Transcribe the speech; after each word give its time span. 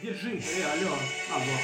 Держи, 0.00 0.30
эй, 0.30 0.64
алло. 0.64 0.96
А, 1.30 1.38
вот, 1.38 1.60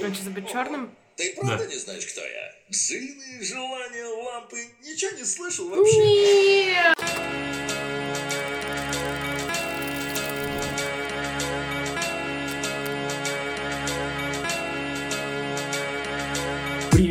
да. 0.00 0.06
Он 0.06 0.14
что, 0.14 0.42
черным? 0.42 0.94
Ты 1.16 1.34
правда 1.34 1.64
да. 1.64 1.66
не 1.66 1.76
знаешь, 1.76 2.06
кто 2.06 2.20
я? 2.20 2.54
Джины, 2.70 3.42
желания, 3.42 4.04
лампы. 4.04 4.64
Ничего 4.82 5.10
не 5.18 5.24
слышал 5.24 5.68
вообще? 5.68 5.96
Нет! 5.96 7.01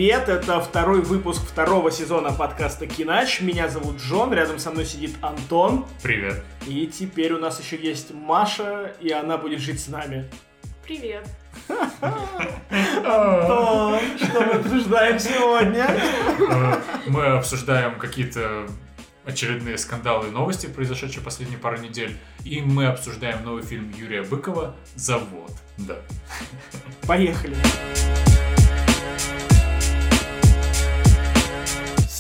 Привет, 0.02 0.30
это 0.30 0.60
второй 0.60 1.02
выпуск 1.02 1.44
второго 1.44 1.92
сезона 1.92 2.34
подкаста 2.34 2.88
Кинач. 2.88 3.40
Меня 3.40 3.70
зовут 3.70 3.98
Джон, 3.98 4.34
рядом 4.34 4.58
со 4.58 4.72
мной 4.72 4.84
сидит 4.84 5.12
Антон. 5.22 5.86
Привет. 6.02 6.44
И 6.66 6.88
теперь 6.88 7.34
у 7.34 7.38
нас 7.38 7.62
еще 7.62 7.76
есть 7.76 8.12
Маша, 8.12 8.96
и 9.00 9.12
она 9.12 9.38
будет 9.38 9.60
жить 9.60 9.80
с 9.80 9.90
нами. 9.90 10.28
Привет. 10.84 11.28
Антон, 12.72 14.00
что 14.18 14.42
мы 14.42 14.54
обсуждаем 14.54 15.20
сегодня? 15.20 15.88
Э, 16.50 16.82
мы 17.06 17.26
обсуждаем 17.28 18.00
какие-то 18.00 18.66
очередные 19.24 19.78
скандалы 19.78 20.30
и 20.30 20.32
новости, 20.32 20.66
произошедшие 20.66 21.24
последние 21.24 21.60
пару 21.60 21.78
недель. 21.78 22.18
И 22.44 22.60
мы 22.60 22.88
обсуждаем 22.88 23.44
новый 23.44 23.62
фильм 23.62 23.94
Юрия 23.96 24.24
Быкова 24.24 24.76
«Завод». 24.96 25.52
Да. 25.78 25.98
Поехали. 27.06 27.54
Поехали. 27.54 28.31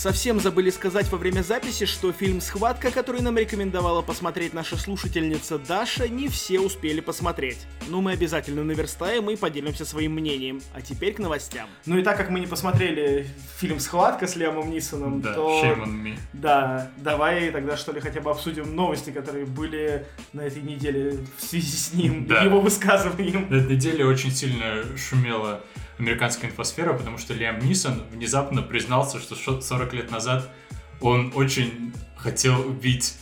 Совсем 0.01 0.39
забыли 0.39 0.71
сказать 0.71 1.11
во 1.11 1.19
время 1.19 1.43
записи, 1.43 1.85
что 1.85 2.11
фильм 2.11 2.41
«Схватка», 2.41 2.89
который 2.89 3.21
нам 3.21 3.37
рекомендовала 3.37 4.01
посмотреть 4.01 4.51
наша 4.51 4.75
слушательница 4.75 5.59
Даша, 5.59 6.07
не 6.07 6.27
все 6.27 6.59
успели 6.59 7.01
посмотреть. 7.01 7.67
Но 7.87 8.01
мы 8.01 8.13
обязательно 8.13 8.63
наверстаем 8.63 9.29
и 9.29 9.35
поделимся 9.35 9.85
своим 9.85 10.13
мнением. 10.13 10.59
А 10.73 10.81
теперь 10.81 11.13
к 11.13 11.20
новостям. 11.20 11.70
Ну 11.85 11.99
и 11.99 12.01
так 12.01 12.17
как 12.17 12.31
мы 12.31 12.39
не 12.39 12.48
посмотрели 12.48 13.27
фильм 13.59 13.79
«Схватка» 13.79 14.26
с 14.26 14.35
Лиамом 14.35 14.71
Нисоном, 14.71 15.21
да, 15.21 15.35
то... 15.35 15.63
shame 15.63 15.84
on 15.84 16.04
me. 16.04 16.17
Да, 16.33 16.89
давай 16.98 17.51
тогда 17.51 17.77
что 17.77 17.91
ли 17.91 18.01
хотя 18.01 18.21
бы 18.21 18.31
обсудим 18.31 18.76
новости, 18.76 19.11
которые 19.11 19.45
были 19.45 20.07
на 20.33 20.41
этой 20.41 20.63
неделе 20.63 21.20
в 21.37 21.43
связи 21.43 21.77
с 21.77 21.93
ним, 21.93 22.26
да. 22.26 22.41
его 22.41 22.59
высказыванием. 22.59 23.48
На 23.51 23.57
этой 23.57 23.76
неделе 23.76 24.04
очень 24.04 24.31
сильно 24.31 24.83
шумело 24.98 25.61
американская 25.97 26.49
инфосфера, 26.49 26.93
потому 26.93 27.17
что 27.17 27.34
Лиам 27.34 27.59
Нисон 27.59 28.03
внезапно 28.11 28.61
признался, 28.61 29.20
что 29.20 29.61
40 29.61 29.93
лет 29.93 30.11
назад 30.11 30.49
он 30.99 31.31
очень 31.35 31.93
хотел 32.15 32.59
убить 32.67 33.15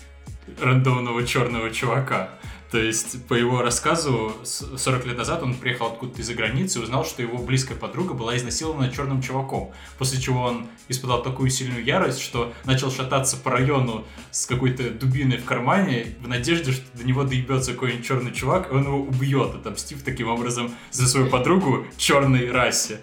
рандомного 0.61 1.25
черного 1.25 1.71
чувака. 1.71 2.29
То 2.71 2.77
есть, 2.77 3.25
по 3.25 3.33
его 3.33 3.61
рассказу, 3.63 4.35
40 4.43 5.05
лет 5.07 5.17
назад 5.17 5.41
он 5.41 5.55
приехал 5.55 5.87
откуда-то 5.87 6.21
из-за 6.21 6.35
границы 6.35 6.79
и 6.79 6.81
узнал, 6.83 7.03
что 7.03 7.23
его 7.23 7.39
близкая 7.39 7.75
подруга 7.75 8.13
была 8.13 8.37
изнасилована 8.37 8.91
черным 8.91 9.23
чуваком. 9.23 9.71
После 9.97 10.21
чего 10.21 10.43
он 10.43 10.67
испытал 10.87 11.23
такую 11.23 11.49
сильную 11.49 11.83
ярость, 11.83 12.21
что 12.21 12.53
начал 12.65 12.91
шататься 12.91 13.37
по 13.37 13.49
району 13.49 14.05
с 14.29 14.45
какой-то 14.45 14.91
дубиной 14.91 15.37
в 15.37 15.45
кармане 15.45 16.15
в 16.21 16.27
надежде, 16.27 16.71
что 16.71 16.85
до 16.95 17.03
него 17.03 17.23
доебется 17.23 17.73
какой-нибудь 17.73 18.05
черный 18.05 18.31
чувак, 18.31 18.71
и 18.71 18.75
он 18.75 18.83
его 18.83 18.99
убьет, 18.99 19.55
отомстив 19.55 20.03
таким 20.03 20.27
образом 20.27 20.71
за 20.91 21.07
свою 21.07 21.27
подругу 21.27 21.87
черной 21.97 22.51
расе. 22.51 23.01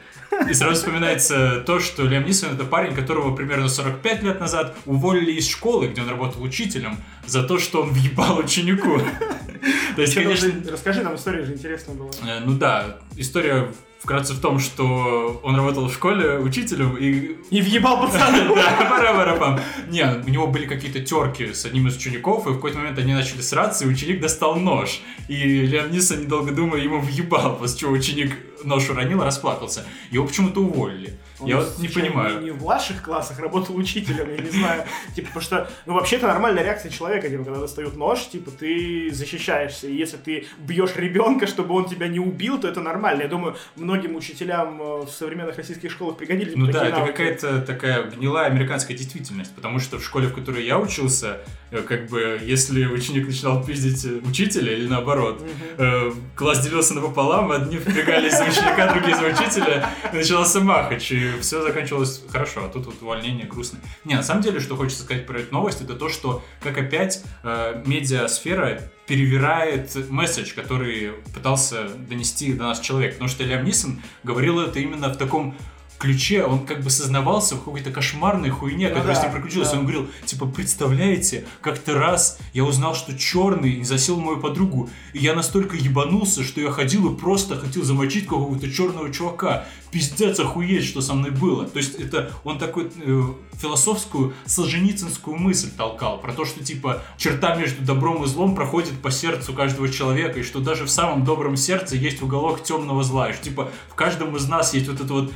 И 0.48 0.54
сразу 0.54 0.76
вспоминается 0.76 1.62
то, 1.66 1.80
что 1.80 2.04
Лиам 2.04 2.24
Нисон 2.24 2.54
это 2.54 2.64
парень, 2.64 2.94
которого 2.94 3.34
примерно 3.34 3.68
45 3.68 4.22
лет 4.22 4.40
назад 4.40 4.76
уволили 4.84 5.32
из 5.32 5.48
школы, 5.48 5.88
где 5.88 6.02
он 6.02 6.08
работал 6.08 6.42
учителем, 6.42 6.98
за 7.26 7.42
то, 7.42 7.58
что 7.58 7.82
он 7.82 7.90
въебал 7.90 8.38
ученику. 8.38 9.00
То 9.96 10.02
есть, 10.02 10.14
конечно... 10.14 10.52
Расскажи 10.70 11.02
нам 11.02 11.16
историю 11.16 11.46
же 11.46 11.54
интересная 11.54 11.94
была. 11.94 12.10
Э, 12.26 12.40
ну 12.44 12.52
да, 12.52 12.98
история 13.16 13.72
вкратце 14.06 14.34
в 14.34 14.40
том, 14.40 14.60
что 14.60 15.40
он 15.42 15.56
работал 15.56 15.88
в 15.88 15.92
школе 15.92 16.38
учителем 16.38 16.96
и... 16.96 17.34
И 17.50 17.60
въебал 17.60 18.00
пацана. 18.00 18.38
Да, 18.54 18.86
пара 18.88 19.60
Не, 19.88 20.22
у 20.24 20.30
него 20.30 20.46
были 20.46 20.64
какие-то 20.66 21.00
терки 21.00 21.52
с 21.52 21.64
одним 21.64 21.88
из 21.88 21.96
учеников, 21.96 22.46
и 22.46 22.50
в 22.50 22.54
какой-то 22.54 22.78
момент 22.78 22.98
они 23.00 23.14
начали 23.14 23.40
сраться, 23.40 23.84
и 23.84 23.88
ученик 23.88 24.20
достал 24.20 24.54
нож. 24.54 25.00
И 25.26 25.34
Леон 25.66 25.90
Нисон, 25.90 26.20
недолго 26.20 26.52
думая, 26.52 26.80
ему 26.80 27.00
въебал, 27.00 27.56
после 27.56 27.80
чего 27.80 27.90
ученик 27.90 28.36
нож 28.62 28.88
уронил, 28.88 29.24
расплакался. 29.24 29.84
Его 30.12 30.24
почему-то 30.24 30.60
уволили. 30.60 31.18
Он 31.38 31.46
я 31.46 31.56
вот 31.58 31.78
не 31.78 31.88
понимаю. 31.88 32.38
Не, 32.38 32.44
не 32.46 32.50
в 32.50 32.62
ваших 32.62 33.02
классах 33.02 33.38
работал 33.38 33.76
учителем, 33.76 34.30
я 34.30 34.38
не 34.38 34.50
знаю. 34.50 34.84
Типа, 35.14 35.28
потому 35.28 35.42
что, 35.42 35.70
ну, 35.84 35.94
вообще 35.94 36.16
это 36.16 36.26
нормальная 36.26 36.62
реакция 36.62 36.90
человека, 36.90 37.28
типа, 37.28 37.44
когда 37.44 37.60
достают 37.60 37.96
нож, 37.96 38.26
типа, 38.28 38.50
ты 38.50 39.10
защищаешься. 39.12 39.86
И 39.86 39.94
если 39.94 40.16
ты 40.16 40.46
бьешь 40.58 40.96
ребенка, 40.96 41.46
чтобы 41.46 41.74
он 41.74 41.86
тебя 41.86 42.08
не 42.08 42.20
убил, 42.20 42.58
то 42.58 42.68
это 42.68 42.80
нормально. 42.80 43.22
Я 43.22 43.28
думаю, 43.28 43.56
многим 43.76 44.16
учителям 44.16 44.80
э, 44.80 44.84
в 45.02 45.10
современных 45.10 45.56
российских 45.56 45.90
школах 45.90 46.16
пригодились 46.16 46.54
Ну 46.56 46.66
да, 46.66 46.86
это 46.86 47.04
какая-то 47.04 47.60
такая 47.60 48.04
гнилая 48.04 48.46
американская 48.46 48.96
действительность, 48.96 49.54
потому 49.54 49.78
что 49.78 49.98
в 49.98 50.04
школе, 50.04 50.28
в 50.28 50.34
которой 50.34 50.64
я 50.64 50.78
учился, 50.78 51.40
э, 51.70 51.82
как 51.82 52.06
бы, 52.06 52.40
если 52.42 52.86
ученик 52.86 53.26
начинал 53.26 53.64
пиздить 53.64 54.04
учителя 54.26 54.72
или 54.72 54.88
наоборот, 54.88 55.42
э, 55.78 56.12
класс 56.34 56.60
делился 56.60 56.94
напополам, 56.94 57.52
одни 57.52 57.78
впрягались 57.78 58.36
за 58.36 58.44
ученика, 58.44 58.92
другие 58.92 59.16
за 59.16 59.26
учителя, 59.26 59.90
и 60.12 60.16
начался 60.16 60.60
махач, 60.60 61.12
и 61.12 61.25
все 61.40 61.62
заканчивалось 61.62 62.22
хорошо, 62.28 62.64
а 62.64 62.68
тут 62.68 62.86
вот 62.86 63.02
увольнение 63.02 63.46
грустно. 63.46 63.78
Не, 64.04 64.14
на 64.14 64.22
самом 64.22 64.42
деле, 64.42 64.60
что 64.60 64.76
хочется 64.76 65.02
сказать 65.02 65.26
про 65.26 65.40
эту 65.40 65.52
новость, 65.52 65.80
это 65.80 65.94
то, 65.94 66.08
что 66.08 66.44
как 66.60 66.78
опять 66.78 67.22
э, 67.42 67.82
медиасфера 67.86 68.82
перевирает 69.06 69.94
месседж, 70.10 70.52
который 70.54 71.12
пытался 71.34 71.88
донести 71.88 72.52
до 72.52 72.64
нас 72.64 72.80
человек. 72.80 73.12
Потому 73.14 73.28
что 73.28 73.44
Лиам 73.44 73.64
Нисон 73.64 74.02
говорил 74.24 74.60
это 74.60 74.80
именно 74.80 75.08
в 75.08 75.16
таком 75.16 75.56
ключе, 75.98 76.44
он 76.44 76.66
как 76.66 76.82
бы 76.82 76.90
сознавался 76.90 77.56
в 77.56 77.64
какой-то 77.64 77.90
кошмарной 77.90 78.50
хуйне, 78.50 78.88
ну, 78.88 78.94
которая 78.94 79.14
да, 79.14 79.20
с 79.20 79.24
ним 79.24 79.32
приключилась. 79.32 79.70
Да. 79.70 79.78
Он 79.78 79.82
говорил, 79.82 80.08
типа, 80.24 80.46
представляете, 80.46 81.46
как-то 81.60 81.94
раз 81.94 82.38
я 82.52 82.64
узнал, 82.64 82.94
что 82.94 83.16
черный 83.16 83.82
засел 83.84 84.20
мою 84.20 84.38
подругу, 84.38 84.90
и 85.12 85.18
я 85.18 85.34
настолько 85.34 85.76
ебанулся, 85.76 86.44
что 86.44 86.60
я 86.60 86.70
ходил 86.70 87.12
и 87.12 87.16
просто 87.16 87.56
хотел 87.56 87.82
замочить 87.82 88.26
какого-то 88.26 88.70
черного 88.70 89.12
чувака. 89.12 89.66
Пиздец, 89.90 90.38
охуеть, 90.40 90.84
что 90.84 91.00
со 91.00 91.14
мной 91.14 91.30
было. 91.30 91.66
То 91.66 91.78
есть 91.78 91.94
это 91.94 92.30
он 92.44 92.58
такой 92.58 92.90
э, 92.96 93.22
философскую 93.54 94.34
солженицынскую 94.44 95.36
мысль 95.36 95.70
толкал 95.70 96.20
про 96.20 96.32
то, 96.32 96.44
что 96.44 96.62
типа 96.62 97.02
черта 97.16 97.54
между 97.54 97.82
добром 97.82 98.22
и 98.24 98.26
злом 98.26 98.54
проходит 98.54 99.00
по 99.00 99.10
сердцу 99.10 99.54
каждого 99.54 99.88
человека, 99.88 100.40
и 100.40 100.42
что 100.42 100.60
даже 100.60 100.84
в 100.84 100.90
самом 100.90 101.24
добром 101.24 101.56
сердце 101.56 101.96
есть 101.96 102.20
уголок 102.20 102.62
темного 102.62 103.02
зла, 103.02 103.30
и 103.30 103.32
что 103.32 103.44
типа 103.44 103.70
в 103.88 103.94
каждом 103.94 104.36
из 104.36 104.46
нас 104.48 104.74
есть 104.74 104.88
вот 104.88 105.00
это 105.00 105.12
вот 105.12 105.32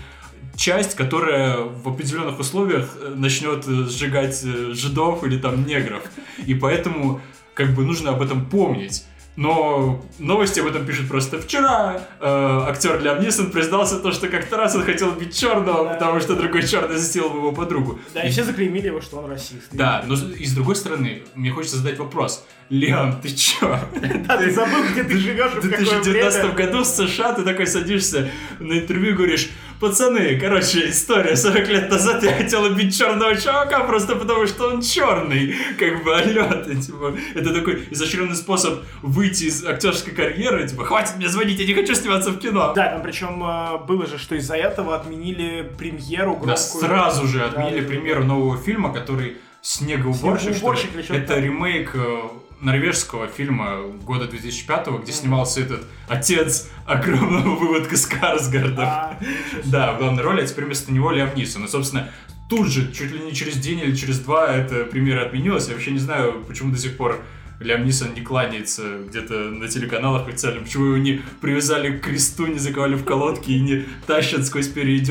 часть, 0.56 0.94
которая 0.94 1.58
в 1.58 1.88
определенных 1.88 2.38
условиях 2.38 2.96
э, 3.00 3.14
начнет 3.16 3.66
э, 3.66 3.84
сжигать 3.84 4.40
э, 4.44 4.72
жидов 4.72 5.24
или 5.24 5.38
там 5.38 5.64
негров. 5.66 6.02
И 6.46 6.54
поэтому 6.54 7.20
как 7.54 7.74
бы 7.74 7.84
нужно 7.84 8.10
об 8.10 8.22
этом 8.22 8.46
помнить. 8.46 9.04
Но 9.36 10.04
новости 10.18 10.60
об 10.60 10.66
этом 10.66 10.84
пишут 10.84 11.08
просто 11.08 11.40
вчера. 11.40 12.02
Э, 12.20 12.64
актер 12.68 13.00
Лям 13.00 13.22
Нисон 13.22 13.50
признался 13.50 13.98
то, 13.98 14.12
что 14.12 14.28
как-то 14.28 14.56
раз 14.56 14.74
он 14.74 14.82
хотел 14.82 15.12
бить 15.12 15.34
черного, 15.34 15.84
да. 15.84 15.94
потому 15.94 16.20
что 16.20 16.36
другой 16.36 16.66
черный 16.66 16.96
засилил 16.96 17.34
его 17.34 17.52
подругу. 17.52 18.00
Да, 18.12 18.22
и 18.22 18.30
все 18.30 18.44
заклеймили 18.44 18.88
его, 18.88 19.00
что 19.00 19.18
он 19.18 19.30
расист. 19.30 19.68
Да, 19.72 20.04
но 20.06 20.14
и 20.14 20.44
с 20.44 20.52
другой 20.52 20.76
стороны, 20.76 21.22
мне 21.34 21.50
хочется 21.52 21.78
задать 21.78 21.98
вопрос. 21.98 22.44
Леон, 22.70 23.20
ты 23.20 23.30
чё? 23.30 23.78
Да, 24.26 24.36
ты 24.36 24.50
забыл, 24.52 24.84
где 24.92 25.02
ты 25.02 25.18
живешь 25.18 25.50
в 25.52 25.56
В 25.56 25.62
2019 25.62 26.54
году 26.54 26.82
в 26.82 26.86
США 26.86 27.32
ты 27.32 27.42
такой 27.42 27.66
садишься 27.66 28.30
на 28.60 28.78
интервью 28.78 29.10
и 29.10 29.14
говоришь, 29.14 29.50
пацаны, 29.80 30.38
короче, 30.38 30.88
история, 30.90 31.34
40 31.34 31.68
лет 31.68 31.90
назад 31.90 32.22
я 32.22 32.32
хотел 32.32 32.62
убить 32.62 32.96
черного 32.96 33.34
чувака 33.34 33.80
просто 33.80 34.14
потому, 34.14 34.46
что 34.46 34.68
он 34.68 34.82
черный. 34.82 35.56
Как 35.78 36.04
бы, 36.04 36.14
алло, 36.14 36.44
ты, 36.64 36.76
типа, 36.76 37.16
это 37.34 37.52
такой 37.52 37.88
изощренный 37.90 38.36
способ 38.36 38.84
выйти 39.02 39.44
из 39.44 39.64
актерской 39.64 40.12
карьеры, 40.12 40.68
типа, 40.68 40.84
хватит 40.84 41.16
мне 41.16 41.28
звонить, 41.28 41.58
я 41.58 41.66
не 41.66 41.74
хочу 41.74 41.94
сниматься 41.96 42.30
в 42.30 42.38
кино. 42.38 42.72
Да, 42.76 42.90
там 42.90 43.02
причем 43.02 43.42
э, 43.42 43.78
было 43.84 44.06
же, 44.06 44.16
что 44.16 44.36
из-за 44.36 44.54
этого 44.54 44.94
отменили 44.94 45.68
премьеру 45.76 46.36
громкую. 46.36 46.46
Да, 46.46 46.56
сразу 46.56 47.26
же 47.26 47.44
отменили 47.44 47.80
да, 47.80 47.88
премьеру 47.88 48.24
нового 48.24 48.56
фильма, 48.56 48.92
который 48.92 49.38
Снегоуборщик, 49.62 50.54
Снегоуборщик 50.54 50.90
что 51.02 51.12
ли? 51.12 51.18
Это 51.18 51.38
ремейк 51.38 51.94
э, 51.94 52.22
норвежского 52.60 53.26
фильма 53.26 53.82
года 54.04 54.26
2005, 54.26 54.88
где 55.02 55.12
снимался 55.12 55.60
этот 55.60 55.86
отец 56.08 56.68
огромного 56.86 57.56
выводка 57.56 57.96
Скарсгарда. 57.96 59.18
Да, 59.64 59.92
в 59.92 59.98
главной 59.98 60.22
роли, 60.22 60.42
а 60.42 60.46
теперь 60.46 60.64
вместо 60.64 60.92
него 60.92 61.10
Лиам 61.10 61.34
Нисон. 61.34 61.64
И, 61.64 61.68
собственно, 61.68 62.10
тут 62.48 62.68
же, 62.68 62.92
чуть 62.92 63.12
ли 63.12 63.20
не 63.20 63.32
через 63.32 63.56
день 63.56 63.80
или 63.80 63.94
через 63.94 64.20
два, 64.20 64.54
эта 64.54 64.84
премьера 64.84 65.26
отменилась. 65.26 65.68
Я 65.68 65.74
вообще 65.74 65.92
не 65.92 65.98
знаю, 65.98 66.44
почему 66.46 66.72
до 66.72 66.78
сих 66.78 66.96
пор 66.96 67.22
Лиам 67.60 67.84
Нисон 67.84 68.14
не 68.14 68.22
кланяется 68.22 68.98
где-то 69.06 69.34
на 69.34 69.68
телеканалах 69.68 70.26
официально, 70.26 70.62
почему 70.62 70.86
его 70.86 70.96
не 70.96 71.22
привязали 71.40 71.98
к 71.98 72.04
кресту, 72.04 72.46
не 72.46 72.58
заковали 72.58 72.94
в 72.94 73.04
колодки 73.04 73.50
и 73.50 73.60
не 73.60 73.84
тащат 74.06 74.46
сквозь 74.46 74.68
перья 74.68 75.04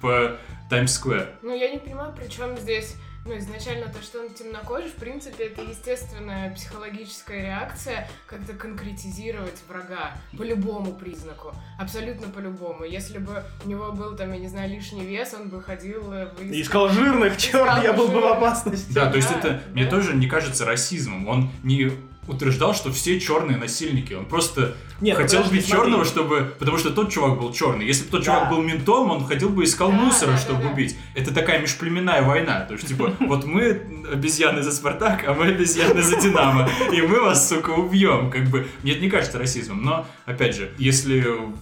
по 0.00 0.38
Таймс-сквер. 0.70 1.30
Ну, 1.42 1.54
я 1.54 1.70
не 1.70 1.78
понимаю, 1.78 2.14
при 2.16 2.28
чем 2.28 2.56
здесь 2.56 2.96
Ну, 3.26 3.36
изначально 3.36 3.86
то, 3.86 4.02
что 4.02 4.20
он 4.20 4.30
темнокожий, 4.30 4.88
в 4.88 4.94
принципе, 4.94 5.44
это 5.44 5.60
естественная 5.62 6.54
психологическая 6.54 7.42
реакция 7.42 8.08
как-то 8.26 8.54
конкретизировать 8.54 9.56
врага 9.68 10.12
по 10.38 10.42
любому 10.42 10.94
признаку. 10.94 11.54
Абсолютно 11.78 12.28
по 12.28 12.38
любому. 12.38 12.84
Если 12.84 13.18
бы 13.18 13.44
у 13.64 13.68
него 13.68 13.92
был 13.92 14.16
там, 14.16 14.32
я 14.32 14.38
не 14.38 14.48
знаю, 14.48 14.70
лишний 14.70 15.04
вес, 15.04 15.34
он 15.34 15.50
бы 15.50 15.62
ходил 15.62 16.10
э, 16.12 16.30
в 16.34 16.42
Искал 16.50 16.88
жирных, 16.88 17.36
черт, 17.36 17.68
Искал 17.68 17.82
я 17.82 17.92
был 17.92 18.08
бы 18.08 18.20
в 18.20 18.26
опасности. 18.26 18.90
Да, 18.92 19.10
то 19.10 19.16
есть 19.16 19.28
Да, 19.28 19.38
это 19.38 19.62
мне 19.74 19.86
тоже 19.86 20.14
не 20.14 20.26
кажется 20.26 20.64
расизмом. 20.64 21.28
Он 21.28 21.50
не 21.62 21.92
утверждал, 22.26 22.74
что 22.74 22.90
все 22.90 23.20
черные 23.20 23.58
насильники. 23.58 24.14
Он 24.14 24.24
просто 24.24 24.76
Нет, 25.00 25.16
хотел 25.16 25.40
убить 25.40 25.64
смотри. 25.66 25.82
черного, 25.84 26.04
чтобы. 26.04 26.54
Потому 26.58 26.78
что 26.78 26.90
тот 26.90 27.10
чувак 27.12 27.38
был 27.38 27.52
черный. 27.52 27.86
Если 27.86 28.04
бы 28.04 28.10
тот 28.10 28.20
Да. 28.20 28.26
чувак 28.26 28.50
был 28.50 28.62
ментом, 28.62 29.10
он 29.10 29.24
ходил 29.24 29.48
бы 29.50 29.64
искал 29.64 29.90
Да, 29.90 29.96
мусора, 29.96 30.32
да, 30.32 30.38
чтобы 30.38 30.60
да, 30.62 30.68
да. 30.68 30.72
убить. 30.74 30.96
Это 31.14 31.32
такая 31.34 31.60
межплеменная 31.60 32.22
война. 32.22 32.60
То 32.60 32.74
есть, 32.74 32.86
типа, 32.88 33.12
вот 33.20 33.44
мы 33.44 33.80
обезьяны 34.12 34.62
за 34.62 34.72
Спартак, 34.72 35.24
а 35.26 35.34
мы 35.34 35.46
обезьяны 35.46 36.02
за 36.02 36.16
Динамо. 36.20 36.68
И 36.92 37.00
мы 37.02 37.20
вас, 37.20 37.48
сука, 37.48 37.70
убьем. 37.70 38.30
Как 38.30 38.44
бы. 38.48 38.66
Мне 38.82 38.92
это 38.92 39.00
не 39.02 39.10
кажется 39.10 39.38
расизмом. 39.38 39.82
Но, 39.84 40.06
опять 40.26 40.54
же, 40.56 40.70
если 40.78 41.20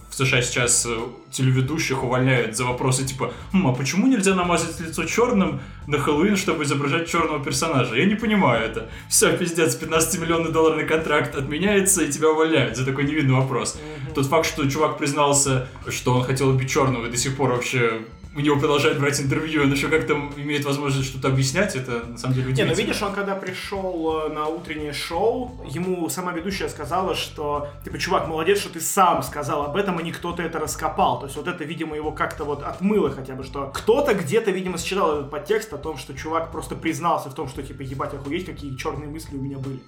в 0.09 0.13
США 0.15 0.41
сейчас 0.41 0.85
э, 0.85 0.97
телеведущих 1.31 2.03
увольняют 2.03 2.55
за 2.57 2.65
вопросы 2.65 3.05
типа, 3.05 3.33
«Хм, 3.53 3.67
а 3.67 3.73
почему 3.73 4.07
нельзя 4.07 4.35
намазать 4.35 4.79
лицо 4.79 5.05
черным 5.05 5.61
на 5.87 5.97
Хэллоуин, 5.97 6.35
чтобы 6.35 6.63
изображать 6.63 7.09
черного 7.09 7.43
персонажа? 7.43 7.95
Я 7.95 8.05
не 8.05 8.15
понимаю 8.15 8.65
это. 8.65 8.89
Все, 9.09 9.35
пиздец, 9.37 9.79
15-миллионный 9.81 10.51
долларный 10.51 10.85
контракт 10.85 11.35
отменяется, 11.35 12.03
и 12.03 12.11
тебя 12.11 12.29
увольняют 12.29 12.75
за 12.75 12.85
такой 12.85 13.05
невинный 13.05 13.28
вопрос. 13.35 13.77
Тот 14.15 14.25
факт, 14.25 14.47
что 14.47 14.69
чувак 14.69 14.97
признался, 14.97 15.67
что 15.87 16.13
он 16.15 16.23
хотел 16.23 16.49
убить 16.49 16.69
черного, 16.69 17.07
и 17.07 17.11
до 17.11 17.17
сих 17.17 17.35
пор 17.35 17.51
вообще 17.51 18.01
у 18.35 18.41
него 18.41 18.57
продолжают 18.57 18.99
брать 18.99 19.19
интервью, 19.19 19.63
он 19.63 19.71
еще 19.71 19.87
как-то 19.87 20.13
имеет 20.37 20.63
возможность 20.63 21.09
что-то 21.09 21.29
объяснять, 21.29 21.75
это 21.75 22.05
на 22.05 22.17
самом 22.17 22.35
деле 22.35 22.47
Не, 22.47 22.53
удивительно. 22.53 22.71
ну 22.71 22.77
видишь, 22.77 23.01
он 23.01 23.13
когда 23.13 23.35
пришел 23.35 24.27
э, 24.27 24.29
на 24.29 24.47
утреннее 24.47 24.93
шоу, 24.93 25.59
ему 25.67 26.07
сама 26.09 26.31
ведущая 26.31 26.69
сказала, 26.69 27.15
что, 27.15 27.69
типа, 27.83 27.97
чувак, 27.97 28.27
молодец, 28.27 28.59
что 28.59 28.69
ты 28.69 28.81
сам 28.81 29.23
сказал 29.23 29.63
об 29.63 29.75
этом, 29.75 29.97
а 29.97 30.01
не 30.01 30.11
кто-то 30.11 30.43
это 30.43 30.59
раскопал. 30.59 31.19
То 31.19 31.25
есть 31.25 31.37
вот 31.37 31.47
это, 31.47 31.63
видимо, 31.63 31.95
его 31.95 32.11
как-то 32.11 32.43
вот 32.43 32.63
отмыло 32.63 33.09
хотя 33.09 33.33
бы, 33.33 33.43
что 33.43 33.71
кто-то 33.73 34.13
где-то, 34.13 34.51
видимо, 34.51 34.77
считал 34.77 35.19
этот 35.19 35.31
подтекст 35.31 35.73
о 35.73 35.77
том, 35.77 35.97
что 35.97 36.13
чувак 36.13 36.51
просто 36.51 36.75
признался 36.75 37.29
в 37.29 37.33
том, 37.33 37.49
что, 37.49 37.63
типа, 37.63 37.81
ебать, 37.81 38.13
охуеть, 38.13 38.45
какие 38.45 38.75
черные 38.75 39.09
мысли 39.09 39.35
у 39.35 39.41
меня 39.41 39.57
были. 39.57 39.79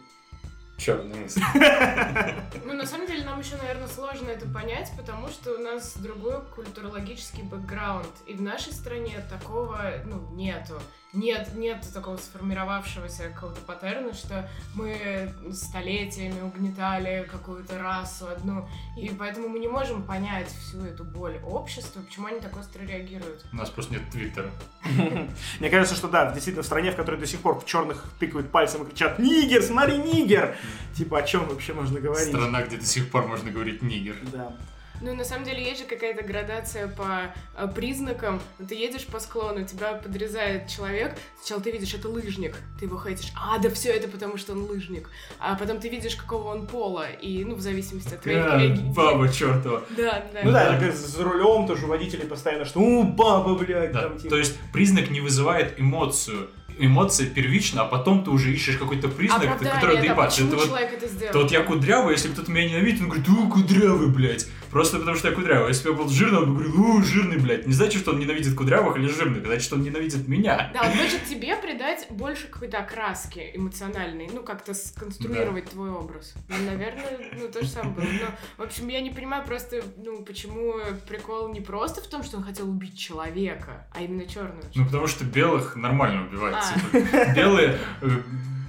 Черный 0.81 1.19
мысль. 1.19 1.41
Ну, 2.65 2.73
на 2.73 2.85
самом 2.85 3.05
деле, 3.05 3.23
нам 3.23 3.39
еще, 3.39 3.55
наверное, 3.57 3.87
сложно 3.87 4.29
это 4.29 4.47
понять, 4.47 4.91
потому 4.97 5.27
что 5.27 5.53
у 5.53 5.57
нас 5.59 5.95
другой 5.97 6.41
культурологический 6.55 7.43
бэкграунд. 7.43 8.09
И 8.25 8.33
в 8.33 8.41
нашей 8.41 8.73
стране 8.73 9.23
такого, 9.29 9.79
ну, 10.05 10.19
нету. 10.31 10.81
Нет, 11.13 11.49
нет 11.55 11.85
такого 11.93 12.15
сформировавшегося 12.15 13.29
какого-то 13.29 13.59
паттерна, 13.61 14.13
что 14.13 14.49
мы 14.75 15.33
столетиями 15.51 16.39
угнетали 16.41 17.27
какую-то 17.29 17.77
расу 17.79 18.27
одну, 18.27 18.67
и 18.97 19.09
поэтому 19.09 19.49
мы 19.49 19.59
не 19.59 19.67
можем 19.67 20.03
понять 20.03 20.47
всю 20.47 20.85
эту 20.85 21.03
боль 21.03 21.37
общества, 21.45 22.01
почему 22.01 22.27
они 22.27 22.39
так 22.39 22.55
остро 22.55 22.83
реагируют. 22.83 23.45
У 23.51 23.55
нас 23.57 23.69
просто 23.69 23.95
нет 23.95 24.09
твиттера. 24.09 24.49
Мне 25.59 25.69
кажется, 25.69 25.95
что 25.95 26.07
да, 26.07 26.31
действительно, 26.31 26.63
в 26.63 26.65
стране, 26.65 26.91
в 26.91 26.95
которой 26.95 27.19
до 27.19 27.27
сих 27.27 27.41
пор 27.41 27.59
в 27.59 27.65
черных 27.65 28.05
тыкают 28.19 28.49
пальцем 28.49 28.83
и 28.83 28.89
кричат 28.89 29.19
«Нигер, 29.19 29.61
смотри, 29.63 29.97
нигер!» 29.97 30.55
Типа, 30.95 31.19
о 31.19 31.23
чем 31.23 31.45
вообще 31.47 31.73
можно 31.73 31.99
говорить? 31.99 32.29
Страна, 32.29 32.63
где 32.63 32.77
до 32.77 32.85
сих 32.85 33.11
пор 33.11 33.27
можно 33.27 33.51
говорить 33.51 33.81
нигер. 33.81 34.15
Да. 34.31 34.55
Ну, 35.01 35.15
на 35.15 35.25
самом 35.25 35.45
деле, 35.45 35.63
есть 35.63 35.81
же 35.81 35.87
какая-то 35.87 36.23
градация 36.23 36.87
по 36.87 37.33
э, 37.57 37.67
признакам. 37.73 38.39
Вот 38.59 38.69
Ты 38.69 38.75
едешь 38.75 39.05
по 39.07 39.19
склону, 39.19 39.65
тебя 39.65 39.93
подрезает 39.93 40.67
человек. 40.67 41.15
Сначала 41.39 41.61
ты 41.61 41.71
видишь, 41.71 41.93
это 41.93 42.07
лыжник. 42.07 42.55
Ты 42.79 42.85
его 42.85 43.01
хейтишь. 43.03 43.31
А, 43.35 43.57
да 43.57 43.69
все 43.71 43.89
это 43.89 44.07
потому, 44.07 44.37
что 44.37 44.53
он 44.53 44.63
лыжник. 44.65 45.09
А 45.39 45.55
потом 45.55 45.79
ты 45.79 45.89
видишь, 45.89 46.15
какого 46.15 46.49
он 46.49 46.67
пола. 46.67 47.09
И, 47.09 47.43
ну, 47.43 47.55
в 47.55 47.61
зависимости 47.61 48.13
от 48.13 48.21
твоих 48.21 48.45
А, 48.45 48.57
реги- 48.59 48.93
баба 48.93 49.27
чертова. 49.29 49.83
Да, 49.97 50.23
да. 50.33 50.41
Ну 50.43 50.51
да, 50.51 50.77
как 50.79 50.93
за 50.95 51.23
рулем 51.23 51.67
тоже 51.67 51.87
водители 51.87 52.25
постоянно, 52.25 52.65
что 52.65 52.79
«У, 52.79 53.03
баба, 53.03 53.55
блядь!» 53.55 53.91
Да, 53.91 54.03
там, 54.03 54.17
типа. 54.17 54.29
То 54.29 54.37
есть 54.37 54.55
признак 54.71 55.09
не 55.09 55.19
вызывает 55.21 55.79
эмоцию. 55.79 56.49
Эмоция 56.79 57.27
первична, 57.27 57.81
а 57.81 57.85
потом 57.85 58.23
ты 58.23 58.31
уже 58.31 58.51
ищешь 58.53 58.77
какой-то 58.77 59.07
признак, 59.09 59.43
Оправдание, 59.43 59.73
который 59.75 59.95
да, 59.97 60.01
доебаться. 60.01 60.41
почему 60.41 60.47
Это 60.47 60.57
вот 60.57 60.67
человек 60.67 60.93
это 60.93 61.07
сделал? 61.07 61.33
То 61.33 61.39
вот 61.41 61.51
я 61.51 61.63
кудрявый, 61.63 62.13
если 62.13 62.29
кто-то 62.29 62.49
меня 62.49 62.69
ненавидит, 62.69 63.01
он 63.01 63.09
говорит, 63.09 63.29
у, 63.29 63.49
кудрявый, 63.49 64.07
блядь. 64.07 64.47
Просто 64.71 64.99
потому 64.99 65.17
что 65.17 65.29
я 65.29 65.35
кудрявый. 65.35 65.69
Если 65.69 65.89
бы 65.89 65.91
я 65.91 65.97
был 65.97 66.09
жирный, 66.09 66.39
он 66.39 66.55
бы 66.55 66.63
говорил, 66.63 66.81
у, 66.81 67.03
жирный, 67.03 67.37
блядь. 67.37 67.67
Не 67.67 67.73
значит, 67.73 68.01
что 68.01 68.11
он 68.11 68.19
ненавидит 68.19 68.55
кудрявых 68.55 68.97
или 68.97 69.07
жирных, 69.07 69.45
значит, 69.45 69.63
что 69.63 69.75
он 69.75 69.83
ненавидит 69.83 70.27
меня. 70.27 70.71
Да, 70.73 70.81
он 70.81 70.97
хочет 70.97 71.25
тебе 71.25 71.55
придать 71.55 72.07
больше 72.09 72.47
какой-то 72.47 72.79
окраски 72.79 73.51
эмоциональной, 73.53 74.29
ну, 74.33 74.43
как-то 74.43 74.73
сконструировать 74.73 75.69
твой 75.69 75.91
образ. 75.91 76.33
Ну, 76.47 76.55
наверное, 76.65 77.19
ну, 77.37 77.47
то 77.49 77.61
же 77.61 77.67
самое 77.67 77.95
было. 77.95 78.05
Но, 78.05 78.63
в 78.63 78.67
общем, 78.67 78.87
я 78.87 79.01
не 79.01 79.11
понимаю 79.11 79.45
просто, 79.45 79.83
ну, 79.97 80.23
почему 80.23 80.75
прикол 81.07 81.49
не 81.49 81.61
просто 81.61 82.01
в 82.01 82.07
том, 82.07 82.23
что 82.23 82.37
он 82.37 82.43
хотел 82.43 82.69
убить 82.69 82.97
человека, 82.97 83.87
а 83.93 84.01
именно 84.01 84.25
черного 84.25 84.61
Ну, 84.73 84.85
потому 84.85 85.07
что 85.07 85.25
белых 85.25 85.75
нормально 85.75 86.27
убивать. 86.27 86.55
А. 86.55 86.73
типа. 86.73 87.33
Белые 87.35 87.77
э, 88.01 88.07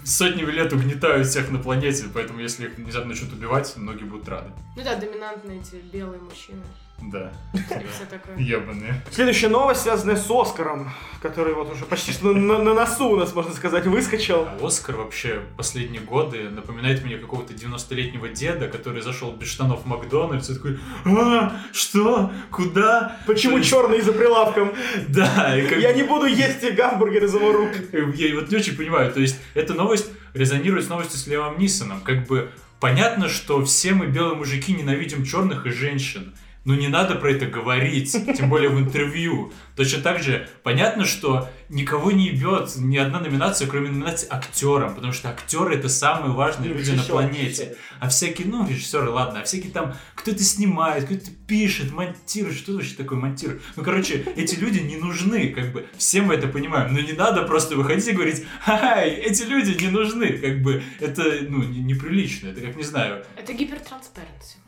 сотнями 0.05 0.51
лет 0.51 0.73
угнетают 0.73 1.27
всех 1.27 1.51
на 1.51 1.59
планете, 1.59 2.05
поэтому 2.13 2.41
если 2.41 2.67
их 2.67 2.77
внезапно 2.77 3.11
начнут 3.11 3.33
убивать, 3.33 3.77
многие 3.77 4.05
будут 4.05 4.29
рады. 4.29 4.51
Ну 4.77 4.83
да, 4.83 4.97
доминантные 4.97 5.61
эти 5.61 5.77
белые 5.77 6.21
мужчины. 6.21 6.63
Да, 7.11 7.33
И 7.53 7.59
все 7.59 8.07
такое. 8.09 8.37
ебаные. 8.37 9.03
Следующая 9.11 9.49
новость, 9.49 9.83
связанная 9.83 10.17
с 10.17 10.31
Оскаром, 10.31 10.91
который 11.21 11.53
вот 11.55 11.73
уже 11.73 11.85
почти 11.85 12.13
что 12.13 12.33
на, 12.33 12.59
на 12.59 12.75
носу 12.75 13.09
у 13.11 13.17
нас, 13.17 13.35
можно 13.35 13.53
сказать, 13.53 13.87
выскочил. 13.87 14.47
А 14.47 14.67
Оскар 14.67 14.97
вообще 14.97 15.41
последние 15.57 16.01
годы 16.01 16.49
напоминает 16.51 17.05
мне 17.05 17.17
какого-то 17.17 17.55
90-летнего 17.55 18.29
деда, 18.29 18.69
который 18.69 19.03
зашел 19.03 19.33
без 19.33 19.49
штанов 19.49 19.83
в 19.83 19.87
Макдональдс 19.87 20.51
и 20.51 20.55
такой, 20.55 20.79
а, 21.05 21.53
что, 21.73 22.33
куда? 22.51 23.17
Почему 23.27 23.61
черный 23.61 24.01
за 24.01 24.13
прилавком? 24.13 24.73
Да, 25.09 25.59
и 25.59 25.67
как 25.67 25.79
Я 25.79 25.93
не 25.93 26.05
буду 26.05 26.27
есть 26.27 26.63
гамбургер 26.75 27.25
из 27.25 27.35
его 27.35 27.53
рук. 27.53 27.71
Я 28.15 28.35
вот 28.35 28.51
не 28.51 28.57
очень 28.57 28.77
понимаю, 28.77 29.13
то 29.13 29.21
есть 29.21 29.37
эта 29.55 29.75
новость 29.75 30.11
резонирует 30.35 30.87
с 30.87 30.89
новостью 30.89 31.19
с 31.19 31.27
Левом 31.27 31.59
Нисоном. 31.59 32.01
Как 32.01 32.27
бы 32.27 32.51
понятно, 32.81 33.29
что 33.29 33.65
все 33.65 33.93
мы 33.93 34.07
белые 34.07 34.35
мужики 34.37 34.73
ненавидим 34.73 35.25
черных 35.25 35.67
и 35.67 35.71
женщин. 35.71 36.35
Но 36.65 36.77
не 36.77 36.87
надо 36.87 37.17
про 37.17 37.31
это 37.33 37.47
говорить, 37.47 38.13
тем 38.37 38.49
более 38.49 38.69
в 38.71 38.79
интервью. 38.79 39.53
Точно 39.75 40.01
так 40.01 40.23
же 40.23 40.49
понятно, 40.63 41.05
что 41.05 41.49
никого 41.69 42.13
не 42.13 42.29
ебет 42.29 42.71
ни 42.77 42.97
одна 42.97 43.19
номинация, 43.19 43.67
кроме 43.67 43.89
номинации 43.91 44.29
актерам, 44.31 44.95
потому 44.95 45.13
что 45.13 45.29
актеры 45.31 45.75
это 45.75 45.89
самые 45.89 46.33
важные 46.33 46.71
Ну, 46.71 46.77
люди 46.77 46.93
на 46.93 47.03
планете. 47.03 47.43
режиссер. 47.65 47.77
А 47.99 48.09
всякие, 48.09 48.47
ну, 48.47 48.69
режиссеры, 48.69 49.09
ладно, 49.11 49.41
а 49.41 49.45
всякие 49.45 49.73
там, 49.73 49.95
кто-то 50.15 50.43
снимает, 50.45 51.07
кто-то 51.07 51.31
пишет, 51.49 51.91
монтирует, 51.93 52.57
что 52.57 52.75
вообще 52.75 52.95
такое 52.95 53.19
монтирует? 53.19 53.61
Ну, 53.75 53.83
короче, 53.83 54.25
эти 54.37 54.55
люди 54.55 54.79
не 54.79 54.97
нужны, 54.97 55.49
как 55.49 55.73
бы, 55.73 55.87
все 55.97 56.23
мы 56.23 56.35
это 56.35 56.47
понимаем, 56.47 56.95
но 56.95 57.01
не 57.01 57.13
надо 57.13 57.43
просто 57.43 57.75
выходить 57.75 58.07
и 58.07 58.13
говорить, 58.13 58.45
ха 58.61 59.03
эти 59.03 59.43
люди 59.43 59.83
не 59.83 59.89
нужны, 59.89 60.39
как 60.39 60.63
бы, 60.63 60.81
это, 61.01 61.25
ну, 61.49 61.63
не- 61.65 61.81
неприлично, 61.81 62.49
это 62.51 62.61
как, 62.61 62.77
не 62.77 62.85
знаю, 62.85 63.25
Это 63.37 63.53
гипертранспаренси. 63.53 64.59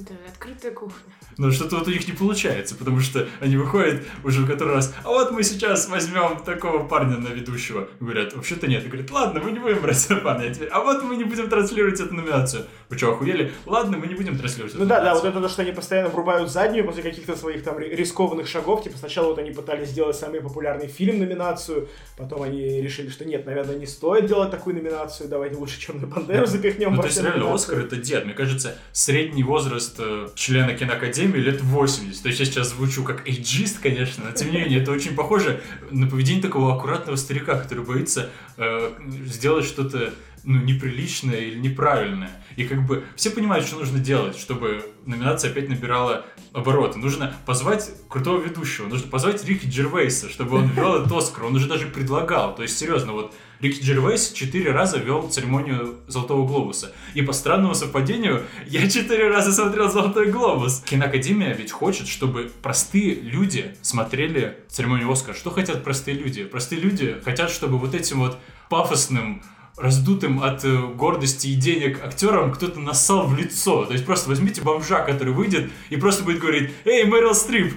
Это 0.00 0.14
открытая 0.28 0.70
кухня. 0.72 1.12
Но 1.38 1.50
что-то 1.50 1.76
вот 1.76 1.88
у 1.88 1.90
них 1.90 2.06
не 2.06 2.12
получается, 2.12 2.74
потому 2.74 3.00
что 3.00 3.26
они 3.40 3.56
выходят 3.56 4.02
уже 4.24 4.42
в 4.42 4.46
который 4.46 4.74
раз, 4.74 4.94
а 5.04 5.08
вот 5.08 5.30
мы 5.30 5.42
сейчас 5.42 5.88
возьмем 5.88 6.38
такого 6.44 6.86
парня 6.86 7.16
на 7.16 7.28
ведущего. 7.28 7.88
Говорят, 8.00 8.34
вообще-то 8.34 8.66
нет. 8.66 8.84
И 8.84 8.88
говорят, 8.88 9.10
ладно, 9.10 9.40
мы 9.42 9.52
не 9.52 9.58
будем 9.58 9.80
брать 9.80 10.04
этого 10.04 10.20
парня. 10.20 10.48
А 10.50 10.54
теперь, 10.54 10.68
а 10.68 10.80
вот 10.80 11.02
мы 11.04 11.16
не 11.16 11.24
будем 11.24 11.48
транслировать 11.48 12.00
эту 12.00 12.14
номинацию. 12.14 12.66
Вы 12.90 12.98
что, 12.98 13.12
охуели? 13.12 13.52
Ладно, 13.66 13.96
мы 13.98 14.06
не 14.06 14.14
будем 14.14 14.36
транслировать 14.38 14.74
эту 14.74 14.82
Ну 14.82 14.88
да, 14.88 14.96
да, 14.96 15.00
номинацию. 15.04 15.22
вот 15.32 15.38
это 15.38 15.46
то, 15.46 15.52
что 15.52 15.62
они 15.62 15.72
постоянно 15.72 16.08
врубают 16.08 16.50
заднюю 16.50 16.84
после 16.84 17.02
каких-то 17.02 17.36
своих 17.36 17.62
там 17.62 17.78
ри- 17.78 17.94
рискованных 17.94 18.48
шагов. 18.48 18.82
Типа 18.82 18.98
сначала 18.98 19.28
вот 19.28 19.38
они 19.38 19.52
пытались 19.52 19.88
сделать 19.90 20.16
самый 20.16 20.40
популярный 20.40 20.88
фильм 20.88 21.18
номинацию, 21.20 21.88
потом 22.16 22.42
они 22.42 22.80
решили, 22.82 23.08
что 23.10 23.24
нет, 23.24 23.46
наверное, 23.46 23.76
не 23.76 23.86
стоит 23.86 24.26
делать 24.26 24.50
такую 24.50 24.74
номинацию, 24.76 25.28
давайте 25.28 25.56
лучше 25.56 25.78
Черную 25.78 26.10
Пантеру 26.10 26.46
запихнем. 26.46 26.94
Ну, 26.94 27.00
то 27.02 27.06
есть, 27.08 27.22
реально. 27.22 27.54
Оскар 27.54 27.78
это 27.80 27.96
дед. 27.96 28.24
Мне 28.24 28.34
кажется, 28.34 28.76
средний 28.92 29.44
возраст 29.44 29.94
э, 29.98 30.28
члена 30.34 30.74
киноакадемии 30.74 31.27
лет 31.36 31.60
80. 31.60 32.22
То 32.22 32.28
есть, 32.28 32.40
я 32.40 32.46
сейчас 32.46 32.70
звучу 32.70 33.04
как 33.04 33.26
эйджист, 33.28 33.80
конечно, 33.80 34.24
но 34.24 34.32
тем 34.32 34.50
не 34.50 34.58
менее, 34.58 34.80
это 34.80 34.90
очень 34.90 35.14
похоже 35.14 35.60
на 35.90 36.06
поведение 36.06 36.42
такого 36.42 36.74
аккуратного 36.74 37.16
старика, 37.16 37.58
который 37.58 37.84
боится 37.84 38.30
э, 38.56 38.92
сделать 39.26 39.66
что-то 39.66 40.14
ну, 40.44 40.60
неприличное 40.62 41.40
или 41.40 41.58
неправильное. 41.58 42.30
И 42.58 42.64
как 42.64 42.84
бы 42.84 43.04
все 43.14 43.30
понимают, 43.30 43.64
что 43.64 43.76
нужно 43.76 44.00
делать, 44.00 44.36
чтобы 44.36 44.84
номинация 45.06 45.52
опять 45.52 45.68
набирала 45.68 46.26
обороты. 46.52 46.98
Нужно 46.98 47.32
позвать 47.46 47.88
крутого 48.08 48.42
ведущего, 48.42 48.88
нужно 48.88 49.08
позвать 49.08 49.44
Рики 49.44 49.66
Джервейса, 49.66 50.28
чтобы 50.28 50.56
он 50.56 50.66
вел 50.70 50.96
этот 50.96 51.12
Оскар. 51.12 51.44
Он 51.44 51.54
уже 51.54 51.68
даже 51.68 51.86
предлагал. 51.86 52.56
То 52.56 52.62
есть, 52.62 52.76
серьезно, 52.76 53.12
вот 53.12 53.32
Рики 53.60 53.80
Джервейс 53.80 54.32
четыре 54.32 54.72
раза 54.72 54.98
вел 54.98 55.28
церемонию 55.28 56.00
Золотого 56.08 56.48
Глобуса. 56.48 56.92
И 57.14 57.22
по 57.22 57.32
странному 57.32 57.76
совпадению, 57.76 58.42
я 58.66 58.90
четыре 58.90 59.28
раза 59.28 59.52
смотрел 59.52 59.88
Золотой 59.88 60.32
Глобус. 60.32 60.82
Киноакадемия 60.84 61.54
ведь 61.54 61.70
хочет, 61.70 62.08
чтобы 62.08 62.50
простые 62.60 63.14
люди 63.14 63.76
смотрели 63.82 64.58
церемонию 64.66 65.08
Оскара. 65.12 65.36
Что 65.36 65.52
хотят 65.52 65.84
простые 65.84 66.18
люди? 66.18 66.42
Простые 66.42 66.80
люди 66.80 67.20
хотят, 67.24 67.50
чтобы 67.50 67.78
вот 67.78 67.94
этим 67.94 68.18
вот 68.18 68.36
пафосным 68.68 69.44
раздутым 69.80 70.42
от 70.42 70.64
э, 70.64 70.76
гордости 70.94 71.48
и 71.48 71.54
денег 71.54 72.02
актерам 72.04 72.52
кто-то 72.52 72.80
нассал 72.80 73.26
в 73.26 73.36
лицо. 73.36 73.84
То 73.84 73.92
есть 73.92 74.04
просто 74.04 74.28
возьмите 74.28 74.60
бомжа, 74.62 75.00
который 75.00 75.32
выйдет 75.32 75.70
и 75.90 75.96
просто 75.96 76.24
будет 76.24 76.40
говорить 76.40 76.70
«Эй, 76.84 77.04
Мэрил 77.04 77.34
Стрип, 77.34 77.74